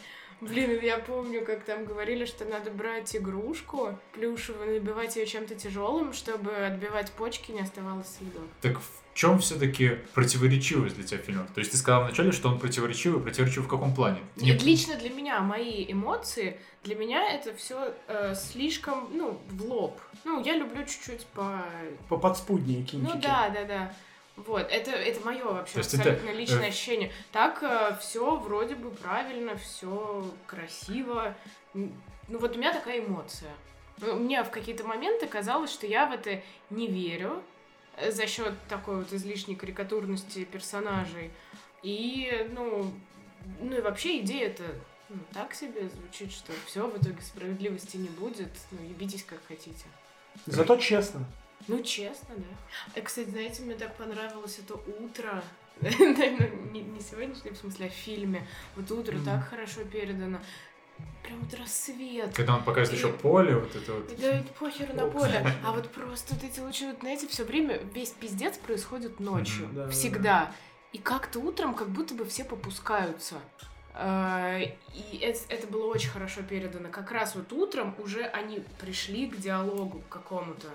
Блин, 0.42 0.80
я 0.82 0.98
помню, 0.98 1.46
как 1.46 1.64
там 1.64 1.86
говорили, 1.86 2.26
что 2.26 2.46
надо 2.46 2.72
брать 2.72 3.16
игрушку 3.16 3.98
плюшевую, 4.14 4.74
набивать 4.80 5.16
ее 5.16 5.26
чем-то 5.28 5.54
тяжелым, 5.56 6.14
чтобы 6.14 6.52
отбивать 6.52 7.12
почки, 7.12 7.52
не 7.52 7.62
оставалось 7.62 8.08
следов. 8.18 8.44
Так 8.62 8.80
в 8.80 8.86
чем 9.14 9.40
все-таки 9.40 9.98
противоречивость 10.14 10.96
для 10.96 11.04
тебя 11.06 11.20
фильмов? 11.20 11.48
То 11.54 11.60
есть 11.60 11.72
ты 11.72 11.78
сказал 11.78 12.04
вначале, 12.04 12.32
что 12.32 12.50
он 12.50 12.60
противоречивый, 12.60 13.22
противоречивый 13.22 13.68
в 13.68 13.70
каком 13.70 13.94
плане? 13.94 14.20
Не- 14.38 14.52
Нет, 14.52 14.64
лично 14.64 14.96
для 14.96 15.10
меня, 15.12 15.42
мои 15.42 15.86
эмоции, 15.92 16.60
для 16.84 16.96
меня 16.96 17.32
это 17.34 17.54
все 17.54 17.94
слишком, 18.36 19.10
ну, 19.14 19.40
в 19.50 19.66
лоб. 19.66 20.00
Ну, 20.24 20.44
я 20.44 20.56
люблю 20.56 20.84
чуть-чуть 20.86 21.26
по... 21.28 21.64
По 22.10 22.18
подспуднее 22.18 22.84
кинчики. 22.84 23.14
Ну 23.14 23.22
да, 23.22 23.50
да, 23.50 23.64
да. 23.66 23.94
Вот, 24.38 24.68
это, 24.70 24.92
это 24.92 25.26
мое 25.26 25.44
вообще 25.44 25.74
То 25.74 25.80
есть 25.80 25.94
это, 25.94 26.12
абсолютно 26.12 26.38
личное 26.38 26.66
э, 26.66 26.70
ощущение. 26.70 27.12
Так 27.32 28.00
все 28.00 28.36
вроде 28.38 28.76
бы 28.76 28.92
правильно, 28.92 29.56
все 29.58 30.26
красиво. 30.48 31.36
Ну 31.74 31.92
вот 32.40 32.56
у 32.56 32.60
меня 32.60 32.74
такая 32.74 33.00
эмоция. 33.00 33.52
Ну, 34.02 34.16
Мне 34.16 34.44
в 34.44 34.50
какие-то 34.50 34.84
моменты 34.84 35.28
казалось, 35.28 35.72
что 35.72 35.86
я 35.86 36.08
в 36.08 36.12
это 36.12 36.42
не 36.70 36.88
верю 36.88 37.44
э, 37.98 38.12
за 38.12 38.26
счет 38.28 38.54
такой 38.68 38.98
вот 38.98 39.14
излишней 39.14 39.56
карикатурности 39.56 40.44
персонажей. 40.46 41.32
И, 41.84 42.48
ну, 42.52 42.92
ну 43.60 43.78
и 43.78 43.82
вообще 43.82 44.20
идея-то 44.22 44.64
ну, 45.10 45.18
так 45.34 45.54
себе 45.54 45.88
звучит, 45.90 46.32
что 46.32 46.52
все, 46.66 46.88
в 46.88 46.98
итоге 46.98 47.22
справедливости 47.22 47.98
не 47.98 48.10
будет. 48.10 48.50
Ну, 48.72 48.82
ебитесь 48.88 49.24
как 49.24 49.40
хотите. 49.48 49.86
Зато 50.46 50.78
честно. 50.78 51.26
Ну, 51.68 51.82
честно, 51.84 52.36
да. 52.38 53.00
И, 53.00 53.04
кстати, 53.04 53.30
знаете, 53.30 53.64
мне 53.64 53.76
так 53.76 53.96
понравилось 53.96 54.60
это 54.60 54.76
утро. 54.76 55.44
Не, 55.82 56.82
не 56.82 57.00
сегодняшнее, 57.02 57.54
в 57.54 57.58
смысле, 57.58 57.88
а 57.88 57.90
в 57.90 57.94
фильме. 57.94 58.48
Вот 58.76 58.92
утро 58.92 59.18
так 59.26 59.48
хорошо 59.50 59.84
передано. 59.84 60.40
Прям 61.24 61.40
вот 61.40 61.54
рассвет. 61.60 62.36
Когда 62.36 62.56
он 62.56 62.64
показывает 62.64 63.04
еще 63.04 63.12
поле, 63.14 63.56
вот 63.56 63.76
это 63.76 63.94
вот. 63.94 64.16
Да 64.20 64.38
ведь 64.38 64.52
похер 64.52 64.94
на 64.94 65.08
поле. 65.08 65.44
А 65.66 65.72
вот 65.72 65.90
просто 65.90 66.36
вот 66.36 66.44
эти 66.44 66.60
лучи, 66.60 66.86
вот, 66.86 67.00
знаете, 67.00 67.28
все 67.28 67.44
время 67.44 67.80
весь 67.94 68.10
пиздец 68.12 68.58
происходит 68.58 69.20
ночью. 69.20 69.70
Да, 69.72 69.86
да, 69.86 69.92
Всегда. 69.92 70.52
И 70.94 70.98
как-то 70.98 71.40
утром 71.40 71.74
как 71.74 71.90
будто 71.90 72.14
бы 72.14 72.26
все 72.26 72.44
попускаются. 72.44 73.40
А, 73.94 74.60
И 74.94 75.18
это, 75.18 75.40
это 75.50 75.68
было 75.68 75.86
очень 75.88 76.10
хорошо 76.10 76.42
передано. 76.44 76.90
Как 76.90 77.12
раз 77.12 77.36
вот 77.36 77.52
утром 77.54 77.96
уже 78.00 78.24
они 78.24 78.64
пришли 78.80 79.28
к 79.30 79.38
диалогу 79.38 80.04
какому-то. 80.10 80.68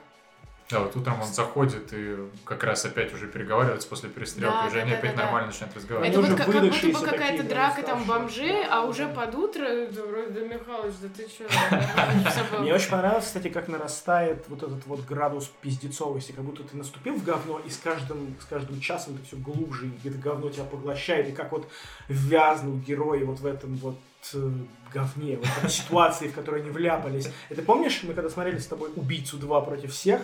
Да, 0.68 0.80
вот 0.80 0.96
утром 0.96 1.20
он 1.20 1.28
заходит 1.28 1.92
и 1.92 2.16
как 2.44 2.64
раз 2.64 2.84
опять 2.84 3.14
уже 3.14 3.28
переговаривается 3.28 3.88
после 3.88 4.08
перестрелки, 4.08 4.52
Да, 4.52 4.66
уже 4.66 4.76
да, 4.76 4.82
они 4.82 4.90
да, 4.90 4.98
опять 4.98 5.12
да, 5.12 5.16
да. 5.18 5.22
нормально 5.24 5.46
начинают 5.48 5.76
разговаривать. 5.76 6.10
Это 6.10 6.18
Они 6.18 6.28
вот 6.28 6.36
как, 6.38 6.46
как 6.46 6.62
будто 6.62 6.86
бы 6.86 7.04
какая-то 7.04 7.36
такие, 7.36 7.42
драка 7.48 7.82
там 7.82 8.02
бомжей, 8.04 8.64
а 8.68 8.82
уже 8.84 9.06
под 9.06 9.34
утро, 9.36 9.64
да, 9.92 10.02
вроде, 10.04 10.30
да, 10.30 10.40
Михалыч, 10.40 10.94
да 11.00 11.08
ты 11.16 11.28
чё, 11.28 11.44
было. 12.50 12.60
Мне 12.62 12.74
очень 12.74 12.90
понравилось, 12.90 13.26
кстати, 13.26 13.48
как 13.48 13.68
нарастает 13.68 14.44
вот 14.48 14.64
этот 14.64 14.84
вот 14.86 15.04
градус 15.04 15.50
пиздецовости, 15.60 16.32
как 16.32 16.44
будто 16.44 16.64
ты 16.64 16.76
наступил 16.76 17.14
в 17.14 17.22
говно, 17.22 17.60
и 17.64 17.70
с 17.70 17.76
каждым, 17.76 18.34
с 18.40 18.44
каждым 18.46 18.80
часом 18.80 19.16
ты 19.16 19.24
все 19.24 19.36
глубже, 19.36 19.86
и 19.86 20.08
это 20.08 20.18
говно 20.18 20.50
тебя 20.50 20.64
поглощает, 20.64 21.28
и 21.28 21.32
как 21.32 21.52
вот 21.52 21.70
вязнут 22.08 22.84
герои 22.84 23.22
вот 23.22 23.38
в 23.38 23.46
этом 23.46 23.76
вот 23.76 23.98
э, 24.34 24.50
говне, 24.96 25.36
вот 25.36 25.46
в 25.46 25.58
этой 25.58 25.70
ситуации, 25.70 26.28
в 26.28 26.34
которой 26.34 26.62
они 26.62 26.70
вляпались. 26.70 27.28
Это 27.50 27.62
помнишь, 27.62 28.02
мы 28.02 28.14
когда 28.14 28.30
смотрели 28.30 28.58
с 28.58 28.66
тобой 28.66 28.90
«Убийцу 28.96 29.36
2 29.36 29.60
против 29.60 29.92
всех», 29.92 30.20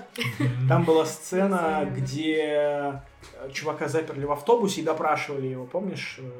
там 0.68 0.84
была 0.84 1.04
сцена, 1.04 1.88
где 1.90 2.36
э, 2.40 3.50
чувака 3.52 3.88
заперли 3.88 4.24
в 4.24 4.32
автобусе 4.32 4.80
и 4.80 4.84
допрашивали 4.84 5.46
его, 5.48 5.66
помнишь, 5.66 6.18
э, 6.18 6.30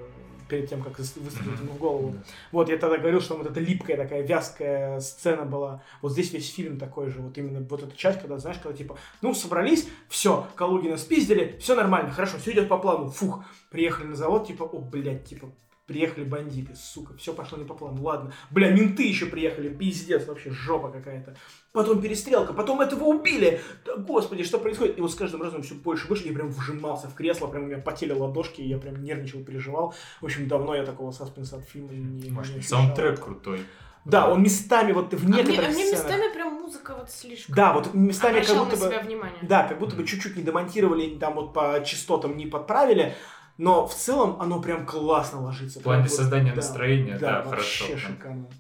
перед 0.49 0.69
тем, 0.69 0.83
как 0.83 0.99
выс- 0.99 1.19
выстрелить 1.21 1.61
ему 1.61 1.73
в 1.73 1.79
голову. 1.79 2.15
Вот, 2.51 2.69
я 2.69 2.77
тогда 2.77 2.99
говорил, 2.99 3.21
что 3.21 3.37
вот 3.37 3.47
эта 3.47 3.59
липкая 3.61 3.97
такая 3.97 4.23
вязкая 4.23 5.01
сцена 5.01 5.45
была. 5.45 5.83
Вот 6.03 6.13
здесь 6.13 6.33
весь 6.33 6.53
фильм 6.53 6.79
такой 6.79 7.11
же, 7.11 7.21
вот 7.21 7.39
именно 7.39 7.67
вот 7.69 7.83
эта 7.83 7.97
часть, 7.97 8.21
когда, 8.21 8.39
знаешь, 8.39 8.59
когда 8.63 8.77
типа, 8.77 8.99
ну, 9.23 9.35
собрались, 9.35 9.89
все, 10.09 10.47
Калугина 10.57 10.99
спиздили, 10.99 11.57
все 11.61 11.75
нормально, 11.75 12.11
хорошо, 12.11 12.37
все 12.39 12.53
идет 12.53 12.69
по 12.69 12.79
плану, 12.79 13.09
фух, 13.09 13.45
приехали 13.71 14.09
на 14.09 14.15
завод, 14.15 14.47
типа, 14.47 14.65
о, 14.65 14.79
блядь, 14.79 15.25
типа, 15.25 15.49
приехали 15.87 16.25
бандиты, 16.25 16.75
сука, 16.77 17.15
все 17.17 17.33
пошло 17.35 17.59
не 17.59 17.65
по 17.65 17.75
плану, 17.75 18.03
ладно. 18.03 18.33
Бля, 18.51 18.71
менты 18.71 19.03
еще 19.07 19.27
приехали, 19.27 19.69
пиздец, 19.69 20.27
вообще 20.27 20.51
жопа 20.51 20.91
какая-то. 20.91 21.37
Потом 21.73 22.01
перестрелка, 22.01 22.53
потом 22.53 22.81
этого 22.81 23.05
убили. 23.05 23.61
Да, 23.85 23.97
господи, 23.97 24.45
что 24.45 24.59
происходит? 24.59 24.99
И 24.99 25.01
вот 25.01 25.11
с 25.11 25.15
каждым 25.15 25.43
разом 25.43 25.63
все 25.63 25.75
больше 25.75 26.07
и 26.07 26.09
больше. 26.09 26.29
Я 26.29 26.35
прям 26.35 26.49
вжимался 26.51 27.09
в 27.09 27.15
кресло, 27.15 27.47
прям 27.47 27.65
у 27.65 27.67
меня 27.67 27.79
потели 27.79 28.13
ладошки, 28.13 28.61
и 28.61 28.69
я 28.69 28.79
прям 28.79 29.03
нервничал, 29.03 29.43
переживал. 29.45 29.95
В 30.21 30.25
общем, 30.27 30.49
давно 30.49 30.75
я 30.75 30.85
такого 30.85 31.11
саспенса 31.11 31.57
от 31.57 31.65
фильма 31.65 31.93
не, 31.93 32.01
не 32.25 32.31
Может, 32.31 32.57
ощущал. 32.59 32.79
саундтрек 32.81 33.21
крутой. 33.21 33.61
Да, 34.05 34.29
он 34.31 34.43
местами 34.43 34.91
вот 34.93 35.15
в 35.15 35.25
А 35.25 35.29
мне, 35.29 35.39
некоторых 35.43 35.71
а 35.71 35.73
мне 35.73 35.85
сценах- 35.87 36.05
местами 36.11 36.33
прям 36.33 36.55
музыка 36.55 36.95
вот 36.99 37.09
слишком 37.11 37.55
Да, 37.55 37.73
вот 37.73 37.95
местами 37.95 38.41
как 38.41 38.57
будто 38.57 38.77
на 38.77 38.83
бы... 38.83 38.89
себя 38.89 39.01
внимание. 39.01 39.39
Да, 39.43 39.63
как 39.69 39.79
будто 39.79 39.95
бы 39.95 40.05
чуть-чуть 40.05 40.37
не 40.37 40.43
домонтировали, 40.43 41.17
там 41.19 41.35
вот 41.35 41.55
по 41.55 41.81
частотам 41.87 42.37
не 42.37 42.47
подправили. 42.47 43.15
Но 43.59 43.87
в 43.87 43.95
целом 43.95 44.41
оно 44.41 44.61
прям 44.61 44.87
классно 44.87 45.43
ложится. 45.43 45.81
В 45.81 45.83
плане 45.83 46.03
вот, 46.03 46.13
создания 46.13 46.51
да, 46.51 46.57
настроения, 46.57 47.19
да, 47.19 47.43
вообще 47.43 47.85
хорошо. 47.85 47.87
прям. 47.87 48.17
шикарно. 48.17 48.51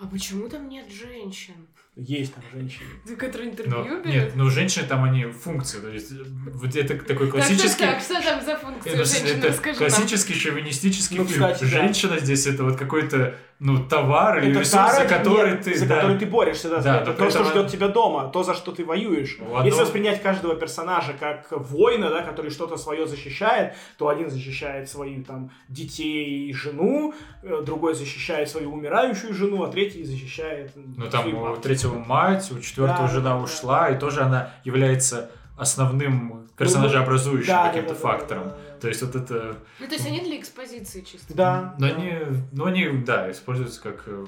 А 0.00 0.06
почему 0.06 0.48
там 0.48 0.68
нет 0.68 0.90
женщин? 0.90 1.66
Есть 1.98 2.34
там 2.34 2.44
женщины. 2.52 3.16
Которые 3.16 3.46
Но, 3.46 3.52
интервью 3.52 3.84
берут? 3.84 4.04
нет, 4.04 4.32
ну 4.34 4.50
женщины 4.50 4.86
там 4.86 5.02
они 5.04 5.24
функции, 5.24 5.80
то 5.80 5.88
есть 5.88 6.12
вот 6.12 6.76
это 6.76 6.94
такой 6.98 7.26
Так, 7.26 7.30
классический... 7.30 7.84
так, 7.86 7.94
так, 7.94 8.02
что 8.02 8.22
там 8.22 8.44
за 8.44 8.56
функция 8.56 8.92
Это, 8.92 9.04
женщины? 9.06 9.38
это 9.38 9.48
Расскажи 9.48 9.80
нам. 9.80 9.88
классический 9.90 10.34
шовинистический 10.34 11.16
Ну, 11.16 11.24
фильм. 11.24 11.40
кстати, 11.44 11.60
да. 11.62 11.66
Женщина 11.66 12.18
здесь 12.18 12.46
это 12.46 12.64
вот 12.64 12.76
какой-то, 12.76 13.34
ну, 13.60 13.82
товар 13.82 14.40
или 14.40 14.50
Это 14.50 14.60
ресурс, 14.60 14.72
тара, 14.72 15.08
за 15.08 15.08
который 15.08 15.52
нет, 15.52 15.62
ты... 15.62 15.74
за 15.74 15.86
да. 15.86 15.94
который 15.96 16.18
ты 16.18 16.26
борешься, 16.26 16.68
да, 16.68 16.82
Да, 16.82 17.00
это 17.00 17.12
но 17.12 17.16
то, 17.16 17.30
что 17.30 17.44
ждет 17.44 17.70
тебя 17.70 17.88
дома, 17.88 18.28
то, 18.28 18.42
за 18.42 18.52
что 18.52 18.72
ты 18.72 18.84
воюешь. 18.84 19.38
У 19.40 19.64
Если 19.64 19.80
воспринять 19.80 20.20
каждого 20.20 20.54
персонажа 20.54 21.14
как 21.18 21.50
воина, 21.50 22.10
да, 22.10 22.20
который 22.20 22.50
что-то 22.50 22.76
свое 22.76 23.06
защищает, 23.06 23.72
то 23.96 24.08
один 24.08 24.28
защищает 24.28 24.90
своих 24.90 25.26
там 25.26 25.50
детей 25.70 26.50
и 26.50 26.52
жену, 26.52 27.14
э, 27.42 27.62
другой 27.64 27.94
защищает 27.94 28.50
свою 28.50 28.70
умирающую 28.74 29.32
жену, 29.32 29.62
а 29.62 29.68
третий 29.68 30.04
защищает... 30.04 30.72
Ну, 30.74 31.08
там 31.08 31.34
у 31.34 31.40
маму. 31.40 31.56
Третьего 31.86 32.04
мать, 32.04 32.50
у 32.50 32.60
четвертого 32.60 33.08
Да, 33.08 33.14
жена 33.14 33.30
да, 33.30 33.36
да. 33.36 33.42
ушла, 33.42 33.88
и 33.90 33.98
тоже 33.98 34.22
она 34.22 34.52
является 34.64 35.30
основным 35.56 36.48
персонажеобразующим 36.56 37.48
Да, 37.48 37.64
да, 37.64 37.68
каким-то 37.68 37.94
да, 37.94 38.00
да, 38.00 38.00
фактором. 38.00 38.44
да, 38.44 38.50
да, 38.50 38.56
да. 38.56 38.78
То 38.78 38.88
есть 38.88 39.02
вот 39.02 39.16
это... 39.16 39.56
Ну, 39.80 39.86
то 39.86 39.94
есть 39.94 40.06
они 40.06 40.20
для 40.20 40.38
экспозиции 40.38 41.00
чисто. 41.02 41.34
Да. 41.34 41.74
Но 41.78 41.88
да. 41.88 41.94
они, 41.94 42.12
ну, 42.52 42.64
они, 42.66 42.88
да, 43.04 43.30
используются 43.30 43.80
как 43.82 44.02
э, 44.06 44.26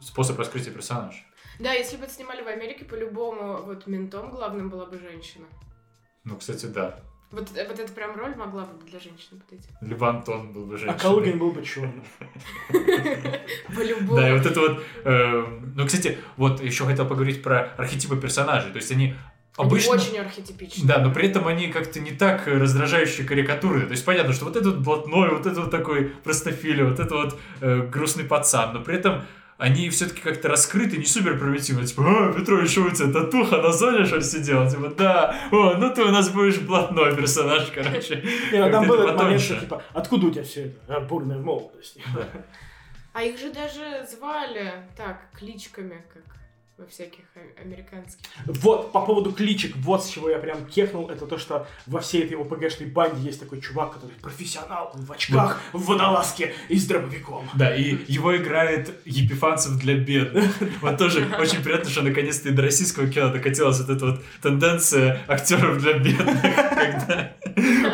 способ 0.00 0.38
раскрытия 0.38 0.72
персонажа. 0.72 1.18
Да, 1.58 1.72
если 1.72 1.96
бы 1.96 2.04
это 2.04 2.12
снимали 2.14 2.42
в 2.42 2.48
Америке, 2.48 2.84
по-любому 2.84 3.58
вот 3.62 3.86
ментом 3.86 4.30
главным 4.30 4.70
была 4.70 4.86
бы 4.86 4.98
женщина. 4.98 5.46
Ну, 6.24 6.36
кстати, 6.36 6.66
да. 6.66 7.00
Вот, 7.30 7.48
э, 7.54 7.66
вот 7.68 7.78
эта 7.78 7.92
прям 7.92 8.16
роль 8.16 8.34
могла 8.34 8.64
бы 8.64 8.84
для 8.90 8.98
женщины 8.98 9.40
подойти. 9.40 9.68
Либо 9.80 10.08
Антон 10.08 10.52
был 10.52 10.66
бы 10.66 10.74
А 10.74 10.78
женщиной. 10.78 10.98
Калугин 11.00 11.38
был 11.38 11.52
бы 11.52 11.62
черным. 11.64 12.02
По-любому. 13.76 14.16
Да, 14.16 14.28
и 14.30 14.32
вот 14.36 14.46
это 14.46 14.60
вот... 14.60 14.82
э, 15.04 15.44
ну, 15.76 15.86
кстати, 15.86 16.18
вот 16.36 16.60
еще 16.62 16.84
хотел 16.84 17.06
поговорить 17.06 17.42
про 17.42 17.72
архетипы 17.76 18.16
персонажей. 18.16 18.72
То 18.72 18.78
есть 18.78 18.90
они 18.90 19.14
Они 19.56 19.68
обычно... 19.68 19.92
очень 19.92 20.18
архетипичны. 20.18 20.86
Да, 20.86 20.98
но 20.98 21.12
при 21.12 21.28
этом 21.28 21.46
они 21.46 21.68
как-то 21.68 22.00
не 22.00 22.10
так 22.12 22.46
раздражающие 22.46 23.26
карикатуры. 23.26 23.82
То 23.82 23.92
есть 23.92 24.04
понятно, 24.04 24.32
что 24.32 24.46
вот 24.46 24.56
этот 24.56 24.82
блатной, 24.82 25.30
вот 25.30 25.46
это 25.46 25.60
вот 25.60 25.70
такой 25.70 26.06
простофиля, 26.24 26.84
вот 26.86 26.98
это 26.98 27.14
вот 27.14 27.38
э, 27.60 27.82
грустный 27.82 28.24
пацан, 28.24 28.74
но 28.74 28.82
при 28.82 28.96
этом 28.96 29.22
они 29.60 29.90
все-таки 29.90 30.22
как-то 30.22 30.48
раскрыты, 30.48 30.96
не 30.96 31.04
супер 31.04 31.38
примитивно. 31.38 31.86
Типа, 31.86 32.02
а, 32.06 32.32
Петрович, 32.32 32.70
что 32.70 32.84
у 32.84 32.90
тебя 32.90 33.12
татуха 33.12 33.58
на 33.58 33.72
зоне, 33.72 34.06
что 34.06 34.16
ли, 34.16 34.22
сидел? 34.22 34.68
Типа, 34.68 34.88
да, 34.88 35.36
о, 35.52 35.74
ну 35.74 35.94
ты 35.94 36.02
у 36.02 36.10
нас 36.10 36.30
будешь 36.30 36.58
блатной 36.58 37.14
персонаж, 37.14 37.70
короче. 37.74 38.24
Не, 38.52 38.64
ну 38.64 38.70
там 38.70 38.88
был 38.88 38.94
это 38.94 39.04
этот 39.04 39.22
момент, 39.22 39.42
что 39.42 39.60
типа, 39.60 39.82
откуда 39.92 40.26
у 40.28 40.30
тебя 40.30 40.44
все 40.44 40.62
это? 40.62 40.96
«А, 40.96 41.00
бурная 41.00 41.38
молодость. 41.38 41.98
А 43.12 43.22
их 43.22 43.38
же 43.38 43.52
даже 43.52 44.06
звали 44.10 44.72
так, 44.96 45.28
кличками, 45.36 46.04
как 46.14 46.22
во 46.80 46.86
всяких 46.86 47.24
а- 47.36 47.60
американских. 47.60 48.24
Вот, 48.46 48.92
по 48.92 49.04
поводу 49.04 49.32
кличек, 49.32 49.76
вот 49.76 50.02
с 50.04 50.08
чего 50.08 50.30
я 50.30 50.38
прям 50.38 50.64
кехнул, 50.64 51.10
это 51.10 51.26
то, 51.26 51.36
что 51.36 51.66
во 51.86 52.00
всей 52.00 52.24
этой 52.24 52.40
ОПГшной 52.40 52.88
банде 52.88 53.20
есть 53.20 53.38
такой 53.38 53.60
чувак, 53.60 53.92
который 53.92 54.16
профессионал, 54.16 54.90
он 54.94 55.04
в 55.04 55.12
очках, 55.12 55.60
в 55.74 55.84
водолазке 55.84 56.54
и 56.68 56.78
с 56.78 56.86
дробовиком. 56.86 57.48
Да, 57.54 57.74
и 57.74 57.98
его 58.08 58.34
играет 58.34 58.90
Епифанцев 59.04 59.78
для 59.78 59.94
бедных. 59.94 60.50
Вот 60.80 60.96
тоже 60.96 61.28
очень 61.38 61.62
приятно, 61.62 61.90
что 61.90 62.02
наконец-то 62.02 62.48
и 62.48 62.52
до 62.52 62.62
российского 62.62 63.06
кино 63.08 63.30
докатилась 63.30 63.78
вот 63.80 63.90
эта 63.90 64.06
вот 64.06 64.24
тенденция 64.40 65.20
актеров 65.28 65.78
для 65.78 65.98
бедных, 65.98 66.40
когда 66.42 67.36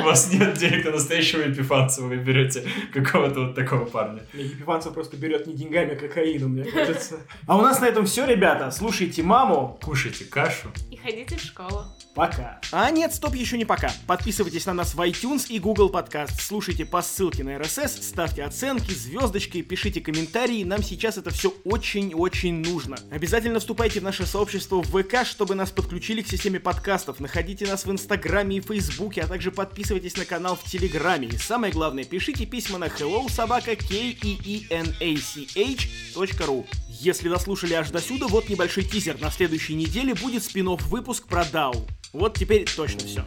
вас 0.06 0.32
нет 0.32 0.54
денег 0.54 0.84
на 0.84 0.92
настоящего 0.92 1.42
Епифанцева, 1.42 2.06
вы 2.06 2.16
берете 2.16 2.64
какого-то 2.92 3.46
вот 3.46 3.54
такого 3.54 3.84
парня. 3.84 4.22
Епифанцев 4.32 4.94
просто 4.94 5.16
берет 5.16 5.46
не 5.46 5.54
деньгами, 5.54 5.92
а 5.92 5.96
кокаином, 5.96 6.52
мне 6.52 6.64
кажется. 6.64 7.20
А 7.46 7.56
у 7.56 7.62
нас 7.62 7.80
на 7.80 7.86
этом 7.86 8.06
все, 8.06 8.26
ребята. 8.26 8.70
Слушайте 8.70 9.22
маму. 9.22 9.78
Кушайте 9.82 10.24
кашу. 10.24 10.68
И 10.90 10.96
ходите 10.96 11.36
в 11.36 11.40
школу. 11.40 11.84
Пока. 12.16 12.58
А 12.72 12.90
нет, 12.90 13.12
стоп, 13.12 13.34
еще 13.34 13.58
не 13.58 13.66
пока. 13.66 13.92
Подписывайтесь 14.06 14.64
на 14.64 14.72
нас 14.72 14.94
в 14.94 15.00
iTunes 15.02 15.48
и 15.50 15.58
Google 15.58 15.90
Podcast. 15.90 16.40
Слушайте 16.40 16.86
по 16.86 17.02
ссылке 17.02 17.44
на 17.44 17.50
RSS, 17.56 18.02
ставьте 18.02 18.42
оценки, 18.42 18.90
звездочки, 18.90 19.60
пишите 19.60 20.00
комментарии. 20.00 20.64
Нам 20.64 20.82
сейчас 20.82 21.18
это 21.18 21.28
все 21.28 21.52
очень-очень 21.64 22.62
нужно. 22.64 22.96
Обязательно 23.10 23.60
вступайте 23.60 24.00
в 24.00 24.02
наше 24.02 24.24
сообщество 24.24 24.82
в 24.82 24.86
ВК, 24.86 25.26
чтобы 25.26 25.54
нас 25.54 25.70
подключили 25.70 26.22
к 26.22 26.28
системе 26.28 26.58
подкастов. 26.58 27.20
Находите 27.20 27.66
нас 27.66 27.84
в 27.84 27.92
Инстаграме 27.92 28.56
и 28.56 28.60
Фейсбуке, 28.60 29.20
а 29.20 29.26
также 29.26 29.50
подписывайтесь 29.50 30.16
на 30.16 30.24
канал 30.24 30.56
в 30.56 30.64
Телеграме. 30.64 31.28
И 31.28 31.36
самое 31.36 31.70
главное, 31.70 32.04
пишите 32.04 32.46
письма 32.46 32.78
на 32.78 32.86
hello 32.86 33.30
собака 33.30 33.72
ru. 36.14 36.64
Если 37.06 37.28
дослушали 37.28 37.74
аж 37.74 37.90
до 37.90 38.00
сюда, 38.00 38.26
вот 38.26 38.48
небольшой 38.48 38.82
тизер. 38.82 39.20
На 39.20 39.30
следующей 39.30 39.74
неделе 39.74 40.12
будет 40.12 40.42
спин 40.42 40.66
выпуск 40.74 41.28
про 41.28 41.42
DAO. 41.42 41.88
Вот 42.12 42.36
теперь 42.36 42.64
точно 42.64 42.98
все. 43.06 43.24